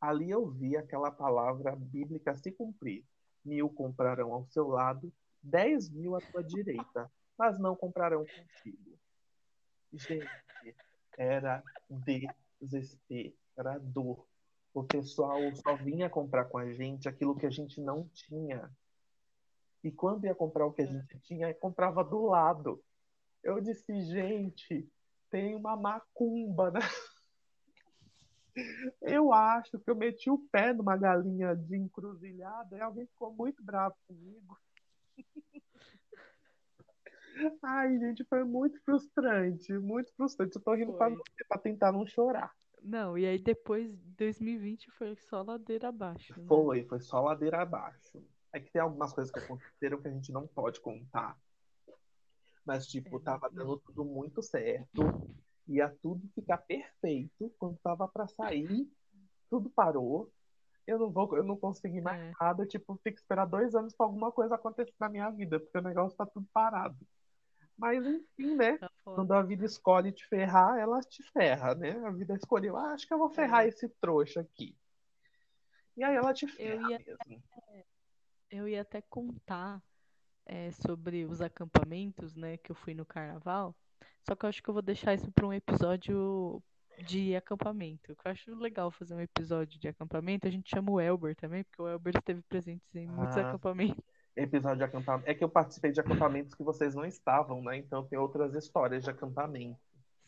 Ali 0.00 0.30
eu 0.30 0.50
vi 0.50 0.76
aquela 0.76 1.10
palavra 1.10 1.74
bíblica 1.76 2.36
se 2.36 2.50
cumprir. 2.50 3.04
Mil 3.44 3.68
comprarão 3.70 4.32
ao 4.32 4.46
seu 4.46 4.68
lado, 4.68 5.12
dez 5.42 5.88
mil 5.90 6.14
à 6.14 6.20
tua 6.20 6.42
direita, 6.42 7.10
mas 7.38 7.58
não 7.58 7.74
comprarão 7.74 8.24
contigo. 8.24 8.98
Gente, 9.92 10.28
era 11.16 11.62
desesperador. 12.60 14.26
O 14.74 14.84
pessoal 14.84 15.40
só 15.56 15.76
vinha 15.76 16.08
comprar 16.08 16.46
com 16.46 16.58
a 16.58 16.72
gente 16.72 17.08
aquilo 17.08 17.36
que 17.36 17.46
a 17.46 17.50
gente 17.50 17.80
não 17.80 18.08
tinha. 18.08 18.70
E 19.82 19.90
quando 19.90 20.24
ia 20.24 20.34
comprar 20.34 20.66
o 20.66 20.72
que 20.72 20.82
a 20.82 20.86
gente 20.86 21.18
tinha, 21.20 21.52
comprava 21.54 22.04
do 22.04 22.26
lado. 22.26 22.82
Eu 23.42 23.60
disse, 23.60 24.00
gente, 24.02 24.88
tem 25.28 25.56
uma 25.56 25.76
macumba, 25.76 26.70
né? 26.70 26.80
Eu 29.00 29.32
acho 29.32 29.78
que 29.78 29.90
eu 29.90 29.96
meti 29.96 30.28
o 30.30 30.36
pé 30.36 30.74
numa 30.74 30.94
galinha 30.94 31.56
de 31.56 31.74
encruzilhada 31.74 32.76
e 32.76 32.80
alguém 32.82 33.06
ficou 33.06 33.32
muito 33.32 33.64
bravo 33.64 33.96
comigo. 34.06 34.58
Ai, 37.62 37.98
gente, 37.98 38.24
foi 38.24 38.44
muito 38.44 38.78
frustrante, 38.84 39.72
muito 39.78 40.14
frustrante. 40.14 40.56
Eu 40.56 40.62
tô 40.62 40.74
rindo 40.74 40.92
pra, 40.92 41.10
pra 41.48 41.58
tentar 41.58 41.92
não 41.92 42.06
chorar. 42.06 42.54
Não, 42.82 43.16
e 43.16 43.24
aí 43.24 43.38
depois, 43.38 43.96
2020 44.18 44.90
foi 44.90 45.16
só 45.16 45.40
ladeira 45.42 45.88
abaixo, 45.88 46.38
né? 46.38 46.46
Foi, 46.46 46.84
foi 46.84 47.00
só 47.00 47.22
ladeira 47.22 47.62
abaixo. 47.62 48.22
É 48.52 48.60
que 48.60 48.70
tem 48.70 48.82
algumas 48.82 49.12
coisas 49.12 49.32
que 49.32 49.38
aconteceram 49.38 50.00
que 50.00 50.08
a 50.08 50.10
gente 50.10 50.30
não 50.30 50.46
pode 50.46 50.80
contar. 50.80 51.38
Mas, 52.64 52.86
tipo, 52.86 53.16
É, 53.16 53.20
tava 53.20 53.50
dando 53.50 53.78
tudo 53.78 54.04
muito 54.04 54.42
certo. 54.42 55.02
Ia 55.66 55.88
tudo 56.02 56.28
ficar 56.34 56.58
perfeito. 56.58 57.50
Quando 57.58 57.78
tava 57.78 58.06
pra 58.06 58.26
sair, 58.28 58.88
tudo 59.48 59.70
parou. 59.70 60.30
Eu 60.86 60.98
não 60.98 61.10
vou, 61.10 61.36
eu 61.36 61.44
não 61.44 61.56
consegui 61.56 62.00
mais 62.00 62.20
É. 62.20 62.32
nada. 62.40 62.66
Tipo, 62.66 62.98
tem 63.02 63.12
que 63.12 63.20
esperar 63.20 63.46
dois 63.46 63.74
anos 63.74 63.94
pra 63.94 64.04
alguma 64.06 64.30
coisa 64.30 64.54
acontecer 64.56 64.92
na 65.00 65.08
minha 65.08 65.30
vida, 65.30 65.58
porque 65.58 65.78
o 65.78 65.82
negócio 65.82 66.16
tá 66.16 66.26
tudo 66.26 66.46
parado. 66.52 66.96
Mas, 67.78 68.04
enfim, 68.04 68.54
né? 68.54 68.76
Tá. 68.78 68.90
Quando 69.02 69.32
a 69.32 69.42
vida 69.42 69.64
escolhe 69.64 70.12
te 70.12 70.26
ferrar, 70.28 70.78
ela 70.78 71.00
te 71.00 71.22
ferra, 71.32 71.74
né? 71.74 71.92
A 72.04 72.10
vida 72.10 72.34
escolheu, 72.34 72.76
ah, 72.76 72.92
acho 72.92 73.06
que 73.06 73.14
eu 73.14 73.18
vou 73.18 73.30
ferrar 73.30 73.64
É. 73.64 73.68
esse 73.68 73.88
trouxa 73.88 74.40
aqui. 74.40 74.76
E 75.96 76.04
aí 76.04 76.14
ela 76.14 76.32
te 76.34 76.46
ferra 76.46 76.90
ia- 76.90 76.98
mesmo. 76.98 77.42
Eu 78.52 78.68
ia 78.68 78.82
até 78.82 79.00
contar 79.00 79.82
é, 80.44 80.70
sobre 80.72 81.24
os 81.24 81.40
acampamentos, 81.40 82.36
né, 82.36 82.58
que 82.58 82.70
eu 82.70 82.76
fui 82.76 82.92
no 82.94 83.06
carnaval. 83.06 83.74
Só 84.22 84.34
que 84.36 84.44
eu 84.44 84.48
acho 84.48 84.62
que 84.62 84.68
eu 84.68 84.74
vou 84.74 84.82
deixar 84.82 85.14
isso 85.14 85.32
para 85.32 85.46
um 85.46 85.52
episódio 85.52 86.62
de 87.06 87.34
acampamento. 87.34 88.14
que 88.14 88.28
Eu 88.28 88.30
acho 88.30 88.54
legal 88.54 88.90
fazer 88.90 89.14
um 89.14 89.20
episódio 89.20 89.80
de 89.80 89.88
acampamento. 89.88 90.46
A 90.46 90.50
gente 90.50 90.68
chama 90.68 90.92
o 90.92 91.00
Elber 91.00 91.34
também, 91.34 91.64
porque 91.64 91.80
o 91.80 91.88
Elber 91.88 92.14
esteve 92.16 92.42
presente 92.42 92.82
em 92.94 93.06
muitos 93.08 93.36
Ah. 93.38 93.48
acampamentos. 93.48 94.04
episódio 94.36 94.78
de 94.78 94.84
acampamento. 94.84 95.28
É 95.30 95.34
que 95.34 95.42
eu 95.44 95.48
participei 95.48 95.92
de 95.92 96.00
acampamentos 96.00 96.54
que 96.54 96.62
vocês 96.62 96.94
não 96.94 97.04
estavam, 97.04 97.62
né? 97.62 97.76
Então 97.78 98.06
tem 98.06 98.18
outras 98.18 98.54
histórias 98.54 99.04
de 99.04 99.10
acampamento. 99.10 99.80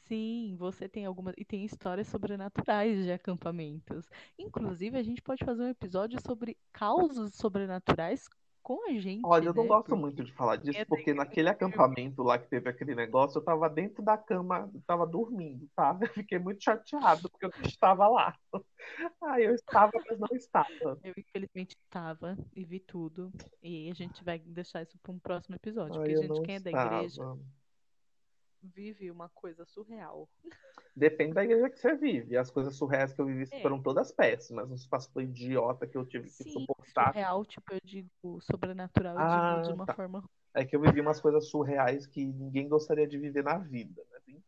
Sim, 0.06 0.54
você 0.58 0.88
tem 0.88 1.06
algumas. 1.06 1.34
E 1.38 1.44
tem 1.44 1.64
histórias 1.64 2.08
sobrenaturais 2.08 3.04
de 3.04 3.12
acampamentos. 3.12 4.08
Inclusive, 4.38 4.98
a 4.98 5.02
gente 5.02 5.22
pode 5.22 5.44
fazer 5.44 5.62
um 5.62 5.68
episódio 5.68 6.20
sobre 6.20 6.56
causos 6.72 7.34
sobrenaturais 7.34 8.28
com 8.62 8.88
a 8.88 8.98
gente. 8.98 9.20
Olha, 9.24 9.48
eu 9.48 9.54
não 9.54 9.62
né? 9.62 9.68
gosto 9.68 9.88
Porque- 9.88 10.00
muito 10.00 10.24
de 10.24 10.32
falar 10.32 10.56
disso, 10.56 10.78
é 10.78 10.84
porque 10.86 11.12
naquele 11.12 11.50
acampamento 11.50 12.22
lá 12.22 12.38
que 12.38 12.48
teve 12.48 12.68
aquele 12.68 12.94
negócio, 12.94 13.38
eu 13.38 13.44
tava 13.44 13.68
dentro 13.68 14.02
da 14.02 14.16
cama, 14.16 14.70
eu 14.74 14.82
tava 14.86 15.06
dormindo, 15.06 15.68
tá? 15.76 15.96
Eu 16.00 16.08
fiquei 16.08 16.38
muito 16.38 16.64
chateado, 16.64 17.28
porque 17.30 17.44
eu 17.44 17.50
não 17.54 17.68
estava 17.68 18.08
lá. 18.08 18.34
Aí 19.22 19.44
eu 19.44 19.54
estava, 19.54 19.92
mas 20.08 20.18
não 20.18 20.28
estava. 20.32 20.98
Eu, 21.02 21.12
infelizmente, 21.16 21.76
estava 21.84 22.38
e 22.56 22.64
vi 22.64 22.80
tudo. 22.80 23.30
E 23.62 23.90
a 23.90 23.94
gente 23.94 24.24
vai 24.24 24.38
deixar 24.38 24.82
isso 24.82 24.98
para 24.98 25.12
um 25.12 25.18
próximo 25.18 25.56
episódio. 25.56 26.00
Aí 26.00 26.14
Porque, 26.14 26.26
eu 26.26 26.34
gente, 26.34 26.42
quem 26.46 26.54
é 26.56 26.60
da 26.60 26.70
igreja 26.70 27.06
estava. 27.22 27.38
Vive 28.64 29.10
uma 29.10 29.28
coisa 29.28 29.64
surreal. 29.64 30.28
Depende 30.96 31.34
da 31.34 31.44
igreja 31.44 31.68
que 31.70 31.78
você 31.78 31.94
vive. 31.96 32.36
As 32.36 32.50
coisas 32.50 32.76
surreais 32.76 33.12
que 33.12 33.20
eu 33.20 33.26
vivi 33.26 33.48
É. 33.52 33.60
foram 33.60 33.82
todas 33.82 34.12
péssimas. 34.12 34.70
Uns 34.70 34.86
pastor 34.86 35.22
idiota 35.22 35.86
que 35.86 35.96
eu 35.96 36.04
tive 36.06 36.24
que 36.28 36.44
Sim, 36.44 36.50
suportar. 36.52 37.12
surreal, 37.12 37.44
tipo, 37.44 37.74
eu 37.74 37.80
digo 37.84 38.40
sobrenatural, 38.40 39.16
eu 39.16 39.22
Ah, 39.22 39.54
digo 39.56 39.68
de 39.68 39.72
uma 39.74 39.86
tá. 39.86 39.94
forma. 39.94 40.22
É 40.54 40.64
que 40.64 40.76
eu 40.76 40.80
vivi 40.80 41.00
umas 41.00 41.20
coisas 41.20 41.48
surreais 41.48 42.06
que 42.06 42.24
ninguém 42.24 42.68
gostaria 42.68 43.08
de 43.08 43.18
viver 43.18 43.42
na 43.42 43.58
vida. 43.58 44.02
Enfim. 44.20 44.40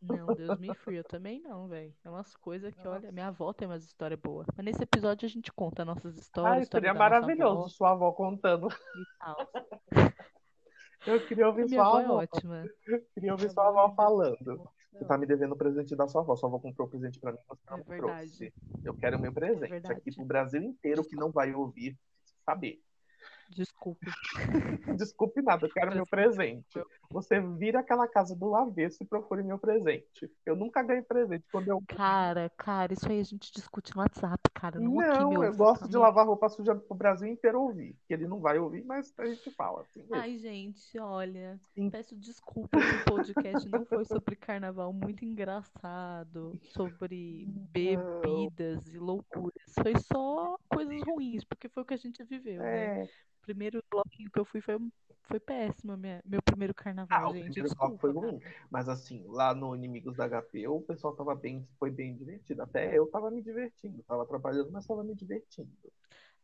Não, 0.00 0.26
Deus 0.26 0.58
me 0.60 0.72
free, 0.74 0.96
eu 0.98 1.04
também 1.04 1.40
não, 1.40 1.66
velho. 1.66 1.92
É 2.04 2.08
umas 2.08 2.36
coisas 2.36 2.72
que, 2.74 2.86
olha, 2.86 3.10
minha 3.10 3.26
avó 3.28 3.52
tem 3.52 3.66
umas 3.66 3.84
histórias 3.84 4.20
boas. 4.20 4.46
Mas 4.56 4.64
nesse 4.64 4.82
episódio 4.84 5.26
a 5.26 5.28
gente 5.28 5.52
conta 5.52 5.84
nossas 5.84 6.16
histórias, 6.16 6.62
história 6.64 6.88
seria 6.88 6.94
nossa 6.94 6.98
maravilhoso 6.98 7.58
avó 7.60 7.68
sua 7.68 7.90
avó 7.90 8.12
contando. 8.12 8.68
e 8.68 9.04
tal. 9.18 9.36
Eu 11.06 11.26
queria 11.26 11.46
ouvir 11.46 11.64
Minha 11.66 11.82
sua 11.84 12.00
avó 12.00 12.00
é 12.00 12.08
ótima. 12.24 12.64
Eu 12.86 13.00
queria 13.14 13.32
ouvir 13.32 13.42
Minha 13.44 13.54
sua 13.54 13.68
avó 13.68 13.88
é 13.92 13.94
falando. 13.94 14.70
Você 14.92 15.04
tá 15.04 15.16
me 15.16 15.26
devendo 15.26 15.52
o 15.52 15.56
presente 15.56 15.94
da 15.94 16.08
sua 16.08 16.22
avó. 16.22 16.34
Sua 16.34 16.48
avó 16.48 16.58
comprou 16.58 16.86
o 16.86 16.90
presente 16.90 17.20
pra 17.20 17.32
mim, 17.32 17.38
você 17.48 17.60
É 17.68 17.76
não 17.76 17.84
verdade. 17.84 18.30
trouxe. 18.30 18.54
Eu 18.84 18.94
quero 18.94 19.16
o 19.16 19.20
meu 19.20 19.32
presente 19.32 19.70
verdade. 19.70 19.94
aqui 20.00 20.14
pro 20.14 20.24
Brasil 20.24 20.62
inteiro 20.62 21.04
que 21.04 21.14
não 21.14 21.30
vai 21.30 21.54
ouvir 21.54 21.96
saber. 22.44 22.82
Desculpe. 23.78 24.06
Desculpe 24.96 25.42
nada, 25.42 25.66
eu 25.66 25.70
quero 25.70 25.94
meu 25.94 26.06
presente. 26.06 26.82
Você 27.10 27.40
vira 27.40 27.80
aquela 27.80 28.08
casa 28.08 28.34
do 28.34 28.54
avesso 28.54 29.02
e 29.02 29.06
procure 29.06 29.42
meu 29.42 29.58
presente. 29.58 30.30
Eu 30.44 30.56
nunca 30.56 30.82
ganhei 30.82 31.02
presente. 31.02 31.44
Quando 31.50 31.68
eu. 31.68 31.82
Cara, 31.88 32.50
cara, 32.56 32.92
isso 32.92 33.08
aí 33.08 33.20
a 33.20 33.24
gente 33.24 33.52
discute 33.52 33.94
no 33.94 34.02
WhatsApp, 34.02 34.42
cara. 34.52 34.80
Não, 34.80 34.94
Não, 34.94 35.44
eu 35.44 35.54
gosto 35.54 35.88
de 35.88 35.96
lavar 35.96 36.26
roupa 36.26 36.48
suja 36.48 36.74
pro 36.74 36.96
Brasil 36.96 37.28
inteiro 37.28 37.60
ouvir. 37.60 37.96
Que 38.06 38.14
ele 38.14 38.26
não 38.26 38.40
vai 38.40 38.58
ouvir, 38.58 38.84
mas 38.84 39.12
a 39.18 39.26
gente 39.26 39.50
fala 39.52 39.82
assim. 39.82 40.00
mesmo. 40.00 40.14
Ai, 40.16 40.38
gente, 40.38 40.98
olha, 40.98 41.60
Sim. 41.74 41.90
peço 41.90 42.16
desculpa 42.16 42.78
que 42.78 43.10
o 43.10 43.16
podcast 43.16 43.68
não 43.68 43.84
foi 43.84 44.04
sobre 44.04 44.36
carnaval 44.36 44.92
muito 44.92 45.24
engraçado, 45.24 46.58
sobre 46.72 47.46
bebidas 47.48 48.86
e 48.92 48.98
loucuras. 48.98 49.72
Foi 49.82 49.94
só 49.98 50.58
coisas 50.68 51.00
ruins, 51.02 51.44
porque 51.44 51.68
foi 51.68 51.82
o 51.82 51.86
que 51.86 51.94
a 51.94 51.98
gente 51.98 52.22
viveu, 52.24 52.58
né? 52.58 53.02
É. 53.02 53.04
O 53.04 53.40
primeiro 53.48 53.67
bloquinho 53.90 54.30
que 54.30 54.38
eu 54.40 54.44
fui 54.44 54.60
foi, 54.60 54.78
foi 55.24 55.40
péssimo, 55.40 55.96
minha, 55.96 56.22
meu 56.24 56.40
primeiro 56.42 56.74
carnaval, 56.74 57.20
Ah, 57.22 57.28
o 57.28 57.34
gente. 57.34 57.52
primeiro 57.52 57.74
bloco 57.76 57.98
foi 57.98 58.10
Desculpa, 58.10 58.28
ruim. 58.30 58.40
cara. 58.40 58.54
Mas 58.70 58.88
assim, 58.88 59.24
lá 59.28 59.54
no 59.54 59.74
Inimigos 59.74 60.16
da 60.16 60.26
HP, 60.28 60.66
o 60.68 60.80
pessoal 60.80 61.14
tava 61.14 61.34
bem, 61.34 61.66
foi 61.78 61.90
bem 61.90 62.14
divertido. 62.16 62.62
Até 62.62 62.96
eu 62.98 63.06
tava 63.06 63.30
me 63.30 63.42
divertindo. 63.42 64.02
Tava 64.04 64.26
trabalhando, 64.26 64.70
mas 64.70 64.86
tava 64.86 65.02
me 65.04 65.14
divertindo. 65.14 65.70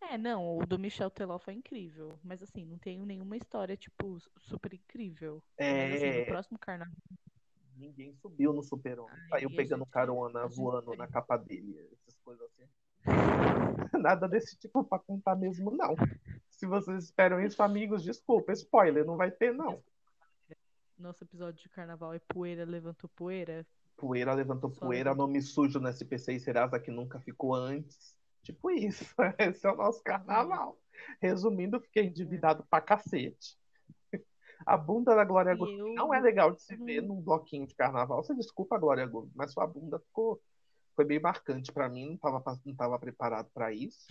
É, 0.01 0.19
não, 0.19 0.59
o 0.59 0.67
do 0.67 0.79
Michel 0.79 1.09
Teló 1.11 1.39
foi 1.39 1.55
incrível, 1.55 2.19
mas 2.23 2.43
assim, 2.43 2.65
não 2.67 2.77
tenho 2.79 3.07
nenhuma 3.07 3.37
história, 3.39 3.75
tipo, 3.77 4.19
super 4.39 4.75
incrível. 4.75 5.43
Mas 5.59 5.93
assim, 5.93 6.07
no 6.11 6.21
É, 6.21 6.25
próximo 6.27 6.59
carnaval. 6.59 6.95
ninguém 7.77 8.15
subiu 8.21 8.53
no 8.53 8.63
super-homem. 8.63 9.17
Aí 9.33 9.41
Saiu 9.41 9.51
pegando 9.51 9.85
gente- 9.85 9.91
carona, 9.91 10.47
gente 10.47 10.57
voando 10.57 10.95
na 10.95 11.09
capa 11.09 11.37
dele. 11.39 11.89
Essas 12.03 12.19
coisas 12.23 12.45
assim. 12.51 12.69
Nada 14.03 14.29
desse 14.29 14.57
tipo 14.59 14.85
pra 14.85 14.99
contar 14.99 15.37
mesmo, 15.37 15.71
não. 15.71 15.95
Se 16.57 16.67
vocês 16.67 17.05
esperam 17.05 17.41
isso, 17.41 17.63
amigos, 17.63 18.03
desculpa, 18.03 18.53
spoiler, 18.53 19.05
não 19.05 19.17
vai 19.17 19.31
ter, 19.31 19.53
não. 19.53 19.83
Nosso 20.99 21.25
episódio 21.25 21.61
de 21.61 21.69
carnaval 21.69 22.15
é 22.15 22.21
poeira, 22.21 22.65
levantou 22.65 23.11
poeira. 23.17 23.67
Poeira 23.97 24.33
levantou 24.33 24.71
Só 24.71 24.81
poeira, 24.87 25.11
levantou. 25.11 25.27
nome 25.27 25.43
sujo 25.43 25.81
no 25.81 25.89
SPC 25.89 26.35
e 26.35 26.41
Serasa 26.41 26.79
que 26.79 26.91
nunca 26.91 27.19
ficou 27.21 27.55
antes. 27.55 28.17
Tipo 28.43 28.71
isso. 28.71 29.05
Esse 29.39 29.67
é 29.67 29.71
o 29.73 29.77
nosso 29.77 30.03
carnaval. 30.03 30.79
Resumindo, 31.21 31.81
fiquei 31.81 32.05
endividado 32.07 32.65
pra 32.71 32.81
cacete. 32.81 33.59
A 34.65 34.77
bunda 34.77 35.15
da 35.15 35.25
Glória 35.25 35.55
Groove 35.55 35.77
eu- 35.79 35.95
não 35.95 36.15
é 36.15 36.21
legal 36.21 36.53
de 36.53 36.63
se 36.63 36.77
ver 36.77 37.03
Hum. 37.03 37.09
num 37.09 37.21
bloquinho 37.21 37.67
de 37.67 37.75
carnaval. 37.75 38.23
Você 38.23 38.35
desculpa, 38.35 38.79
Glória 38.79 39.07
Groove, 39.07 39.31
mas 39.35 39.53
sua 39.53 39.67
bunda 39.67 39.99
ficou 39.99 40.41
foi 40.95 41.05
bem 41.05 41.19
marcante 41.21 41.73
para 41.73 41.89
mim, 41.89 42.07
não 42.07 42.15
estava 42.15 42.61
não 42.65 42.75
tava 42.77 42.99
preparado 43.01 43.51
para 43.53 43.73
isso. 43.73 44.07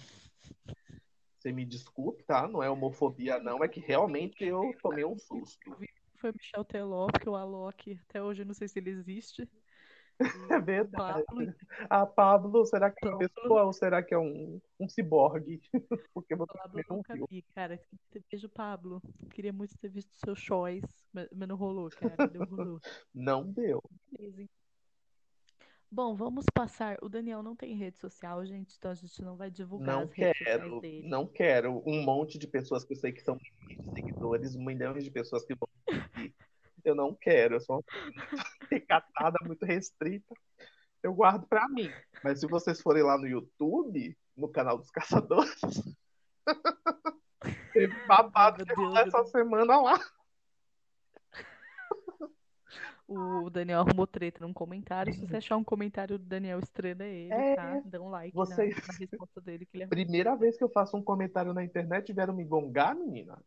Você 1.43 1.51
me 1.51 1.65
desculpe, 1.65 2.23
tá? 2.23 2.47
Não 2.47 2.63
é 2.63 2.69
homofobia, 2.69 3.37
não, 3.37 3.61
é 3.61 3.67
que 3.67 3.81
realmente 3.81 4.45
eu 4.45 4.73
tomei 4.81 5.03
um 5.03 5.17
susto. 5.17 5.75
Foi 6.15 6.31
Michel 6.31 6.63
Teló, 6.63 7.07
porque 7.07 7.29
o 7.29 7.35
Alok, 7.35 7.99
até 8.07 8.23
hoje 8.23 8.43
eu 8.43 8.45
não 8.45 8.53
sei 8.53 8.69
se 8.69 8.79
ele 8.79 8.91
existe. 8.91 9.47
É 10.49 10.61
verdade. 10.61 11.25
Pablo. 11.25 11.53
A 11.89 12.05
Pablo, 12.05 12.65
será 12.65 12.91
que 12.91 13.05
é 13.05 13.09
uma 13.09 13.17
pessoa 13.17 13.63
ou 13.63 13.73
será 13.73 14.01
que 14.01 14.13
é 14.13 14.17
um, 14.17 14.61
um 14.79 14.87
ciborgue? 14.87 15.59
Porque 16.13 16.35
você 16.35 16.53
Pablo 16.53 16.81
não 16.87 16.97
nunca 16.97 17.15
viu. 17.15 17.27
vi, 17.27 17.41
cara. 17.41 17.81
Beijo, 18.31 18.47
Pablo. 18.47 19.01
Queria 19.31 19.51
muito 19.51 19.75
ter 19.79 19.89
visto 19.89 20.13
seu 20.23 20.35
choice, 20.35 20.87
mas 21.11 21.27
não 21.31 21.55
rolou, 21.55 21.89
cara. 21.89 22.15
Não 22.31 22.45
rolou. 22.45 22.79
Não 23.13 23.51
deu. 23.51 23.81
Beleza. 24.11 24.47
Bom, 25.93 26.15
vamos 26.15 26.45
passar. 26.51 26.97
O 27.03 27.07
Daniel 27.07 27.43
não 27.43 27.55
tem 27.55 27.75
rede 27.75 27.99
social, 27.99 28.43
gente, 28.47 28.75
então 28.75 28.89
a 28.89 28.95
gente 28.95 29.21
não 29.21 29.37
vai 29.37 29.51
divulgar 29.51 29.95
não 29.95 30.03
as 30.05 30.11
quero, 30.11 30.33
redes 30.39 30.63
sociais 30.63 30.81
dele. 30.81 31.07
Não 31.07 31.27
quero. 31.27 31.83
Um 31.85 32.01
monte 32.01 32.39
de 32.39 32.47
pessoas 32.47 32.83
que 32.83 32.93
eu 32.93 32.97
sei 32.97 33.11
que 33.11 33.21
são 33.21 33.37
milhões 33.37 33.77
de 33.77 33.93
seguidores, 33.93 34.55
milhões 34.55 35.03
de 35.03 35.11
pessoas 35.11 35.45
que 35.45 35.53
vão 35.53 35.69
seguir. 35.87 36.33
Eu 36.83 36.95
não 36.95 37.13
quero. 37.13 37.57
Eu 37.57 37.61
sou 37.61 37.75
uma 37.75 38.43
recatada, 38.71 39.37
muito 39.45 39.67
restrita. 39.67 40.33
Eu 41.03 41.13
guardo 41.13 41.45
para 41.45 41.69
mim. 41.69 41.91
Mas 42.23 42.39
se 42.39 42.47
vocês 42.47 42.81
forem 42.81 43.03
lá 43.03 43.15
no 43.15 43.27
YouTube, 43.27 44.17
no 44.35 44.47
canal 44.47 44.79
dos 44.79 44.89
caçadores, 44.89 45.61
teve 47.71 47.93
babado 48.07 48.65
essa 48.97 49.25
semana 49.25 49.79
lá. 49.79 49.99
O 53.07 53.49
Daniel 53.49 53.81
arrumou 53.81 54.07
treta 54.07 54.45
num 54.45 54.53
comentário. 54.53 55.13
Se 55.13 55.19
você 55.19 55.37
achar 55.37 55.57
um 55.57 55.63
comentário 55.63 56.17
do 56.17 56.25
Daniel 56.25 56.59
Estrela, 56.59 57.03
é 57.03 57.13
ele, 57.13 57.33
é, 57.33 57.55
tá? 57.55 57.81
Dá 57.85 58.01
um 58.01 58.09
like 58.09 58.33
vocês... 58.33 58.75
na, 58.75 58.93
na, 58.93 58.99
resposta 58.99 59.41
dele. 59.41 59.65
Que 59.65 59.77
ele 59.77 59.87
Primeira 59.87 60.35
vez 60.35 60.57
que 60.57 60.63
eu 60.63 60.69
faço 60.69 60.95
um 60.95 61.03
comentário 61.03 61.53
na 61.53 61.63
internet, 61.63 62.13
vieram 62.13 62.33
me 62.33 62.45
gongar, 62.45 62.95
menina. 62.95 63.37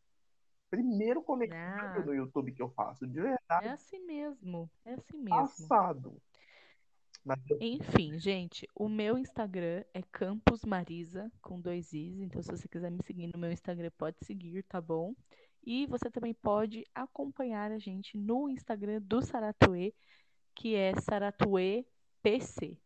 Primeiro 0.71 1.23
comentário 1.23 2.03
ah. 2.03 2.05
no 2.05 2.15
YouTube 2.15 2.53
que 2.53 2.61
eu 2.61 2.69
faço, 2.71 3.07
de 3.07 3.21
verdade. 3.21 3.67
É 3.67 3.71
assim 3.71 4.05
mesmo. 4.05 4.71
É 4.85 4.95
assim 4.95 5.17
mesmo. 5.17 5.31
Passado. 5.31 6.23
Mas... 7.25 7.41
Enfim, 7.61 8.19
gente, 8.19 8.69
o 8.75 8.89
meu 8.89 9.19
Instagram 9.19 9.85
é 9.93 10.03
Campus 10.13 10.65
Marisa, 10.65 11.31
com 11.41 11.61
dois 11.61 11.93
Is. 11.93 12.21
Então, 12.21 12.43
se 12.43 12.51
você 12.51 12.69
quiser 12.69 12.91
me 12.91 13.03
seguir 13.03 13.27
no 13.29 13.39
meu 13.39 13.51
Instagram, 13.51 13.91
pode 13.97 14.17
seguir, 14.23 14.63
tá 14.65 14.81
bom? 14.81 15.15
E 15.67 15.85
você 15.87 16.09
também 16.09 16.33
pode 16.33 16.87
acompanhar 16.95 17.73
a 17.73 17.79
gente 17.79 18.17
no 18.17 18.49
Instagram 18.49 19.03
do 19.03 19.21
Saratue, 19.21 19.93
que 20.55 20.77
é 20.77 20.95
Saratue 21.01 21.85
PC, 22.23 22.79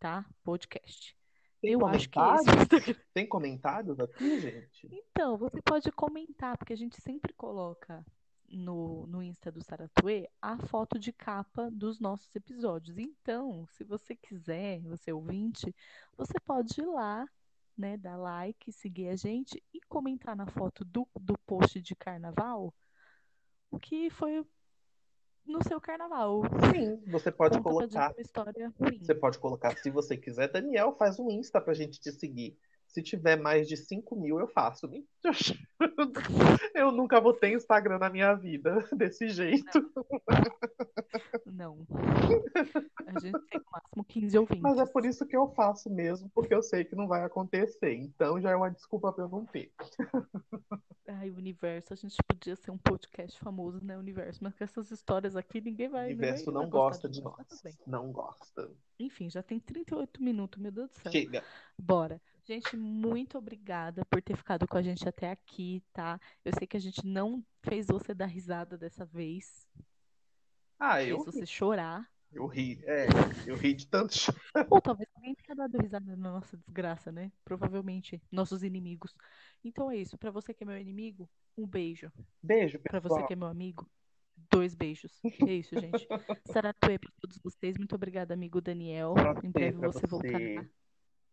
tá? 0.00 0.26
Podcast. 0.42 1.16
Tem 1.60 1.70
Eu 1.70 1.86
acho 1.86 2.08
que 2.10 2.18
é 2.18 2.22
esse 2.34 2.94
Tem 3.14 3.28
comentários 3.28 4.00
aqui, 4.00 4.40
gente? 4.40 4.88
Então, 4.90 5.38
você 5.38 5.62
pode 5.62 5.92
comentar, 5.92 6.58
porque 6.58 6.72
a 6.72 6.76
gente 6.76 7.00
sempre 7.00 7.32
coloca 7.32 8.04
no, 8.48 9.06
no 9.06 9.22
Insta 9.22 9.52
do 9.52 9.62
Saratue 9.62 10.28
a 10.42 10.58
foto 10.66 10.98
de 10.98 11.12
capa 11.12 11.70
dos 11.70 12.00
nossos 12.00 12.34
episódios. 12.34 12.98
Então, 12.98 13.64
se 13.68 13.84
você 13.84 14.16
quiser, 14.16 14.80
você 14.80 15.12
ouvinte, 15.12 15.72
você 16.16 16.40
pode 16.40 16.80
ir 16.80 16.86
lá 16.86 17.24
né, 17.80 17.96
dar 17.96 18.16
like, 18.16 18.70
seguir 18.70 19.08
a 19.08 19.16
gente 19.16 19.62
e 19.72 19.80
comentar 19.88 20.36
na 20.36 20.46
foto 20.46 20.84
do, 20.84 21.08
do 21.18 21.36
post 21.46 21.80
de 21.80 21.96
carnaval 21.96 22.72
o 23.70 23.78
que 23.78 24.10
foi 24.10 24.44
no 25.46 25.62
seu 25.64 25.80
carnaval. 25.80 26.42
Sim, 26.72 27.02
você 27.10 27.32
pode 27.32 27.56
Conta 27.58 27.88
colocar. 27.88 28.14
Você 29.00 29.14
pode 29.14 29.38
colocar, 29.38 29.76
se 29.78 29.90
você 29.90 30.16
quiser, 30.16 30.48
Daniel, 30.48 30.94
faz 30.96 31.18
um 31.18 31.30
Insta 31.30 31.60
pra 31.60 31.74
gente 31.74 31.98
te 31.98 32.12
seguir. 32.12 32.58
Se 32.92 33.02
tiver 33.02 33.36
mais 33.36 33.68
de 33.68 33.76
5 33.76 34.16
mil, 34.16 34.40
eu 34.40 34.48
faço. 34.48 34.90
Eu 36.74 36.90
nunca 36.90 37.20
vou 37.20 37.32
ter 37.32 37.52
Instagram 37.52 37.98
na 37.98 38.10
minha 38.10 38.34
vida 38.34 38.84
desse 38.96 39.28
jeito. 39.28 39.92
Não. 41.46 41.86
A 43.06 43.20
gente 43.20 43.38
tem 43.46 43.60
no 43.60 43.70
máximo 43.70 44.04
15 44.04 44.38
ouvintes. 44.38 44.62
Mas 44.62 44.78
é 44.78 44.86
por 44.86 45.06
isso 45.06 45.24
que 45.24 45.36
eu 45.36 45.48
faço 45.48 45.88
mesmo, 45.88 46.28
porque 46.34 46.52
eu 46.52 46.62
sei 46.62 46.84
que 46.84 46.96
não 46.96 47.06
vai 47.06 47.22
acontecer. 47.22 47.94
Então 47.94 48.40
já 48.40 48.50
é 48.50 48.56
uma 48.56 48.70
desculpa 48.70 49.12
pra 49.12 49.24
eu 49.24 49.28
não 49.28 49.44
ter. 49.44 49.72
Ai, 51.06 51.30
universo, 51.30 51.92
a 51.92 51.96
gente 51.96 52.16
podia 52.26 52.56
ser 52.56 52.70
um 52.70 52.78
podcast 52.78 53.38
famoso, 53.38 53.84
né, 53.84 53.96
universo? 53.96 54.42
Mas 54.42 54.54
com 54.54 54.64
essas 54.64 54.90
histórias 54.90 55.36
aqui, 55.36 55.60
ninguém 55.60 55.88
vai. 55.88 56.04
O 56.04 56.06
universo 56.06 56.46
ninguém 56.46 56.62
não 56.62 56.70
gosta 56.70 57.08
de 57.08 57.22
nós. 57.22 57.62
Não 57.86 58.10
gosta. 58.10 58.70
Enfim, 58.98 59.30
já 59.30 59.42
tem 59.42 59.60
38 59.60 60.22
minutos, 60.22 60.60
meu 60.60 60.72
Deus 60.72 60.90
do 60.90 60.98
céu. 60.98 61.12
Chega. 61.12 61.44
Bora. 61.78 62.20
Gente, 62.50 62.76
muito 62.76 63.38
obrigada 63.38 64.04
por 64.06 64.20
ter 64.20 64.36
ficado 64.36 64.66
com 64.66 64.76
a 64.76 64.82
gente 64.82 65.08
até 65.08 65.30
aqui, 65.30 65.84
tá? 65.92 66.20
Eu 66.44 66.52
sei 66.58 66.66
que 66.66 66.76
a 66.76 66.80
gente 66.80 67.06
não 67.06 67.44
fez 67.62 67.86
você 67.86 68.12
dar 68.12 68.26
risada 68.26 68.76
dessa 68.76 69.04
vez. 69.04 69.68
Ah, 70.76 70.96
fez 70.96 71.10
eu. 71.10 71.18
você 71.18 71.46
chorar. 71.46 72.10
Eu 72.32 72.48
ri, 72.48 72.82
é, 72.86 73.06
eu 73.46 73.54
ri 73.54 73.72
de 73.72 73.86
tanto 73.86 74.16
Ou 74.68 74.80
talvez 74.80 75.08
alguém 75.14 75.32
tenha 75.36 75.54
dado 75.54 75.80
risada 75.80 76.16
na 76.16 76.32
nossa 76.32 76.56
desgraça, 76.56 77.12
né? 77.12 77.30
Provavelmente, 77.44 78.20
nossos 78.32 78.64
inimigos. 78.64 79.14
Então 79.62 79.88
é 79.88 79.98
isso. 79.98 80.18
Para 80.18 80.32
você 80.32 80.52
que 80.52 80.64
é 80.64 80.66
meu 80.66 80.76
inimigo, 80.76 81.30
um 81.56 81.68
beijo. 81.68 82.10
Beijo, 82.42 82.80
pessoal. 82.80 83.00
Pra 83.00 83.08
você 83.08 83.26
que 83.28 83.32
é 83.32 83.36
meu 83.36 83.46
amigo, 83.46 83.88
dois 84.50 84.74
beijos. 84.74 85.20
É 85.48 85.52
isso, 85.52 85.78
gente. 85.78 86.04
Saratue 86.58 86.98
para 86.98 87.12
todos 87.20 87.38
vocês. 87.38 87.78
Muito 87.78 87.94
obrigada, 87.94 88.34
amigo 88.34 88.60
Daniel. 88.60 89.14
Pra 89.14 89.40
em 89.44 89.52
breve 89.52 89.78
você, 89.78 90.00
você 90.00 90.06
voltará 90.08 90.68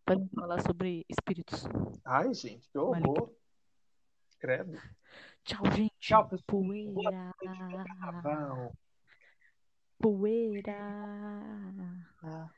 para 0.08 0.26
falar 0.34 0.62
sobre 0.62 1.05
espíritos. 1.10 1.66
Ai, 2.05 2.34
gente, 2.34 2.70
que 2.70 2.78
horror. 2.78 3.30
Credo. 4.39 4.72
Tchau, 5.43 5.66
gente. 5.76 5.93
Tchau, 5.99 6.30
pessoal. 6.30 6.45
Poeira. 6.47 7.34
Poeira. 9.99 10.78
Ah. 12.24 12.49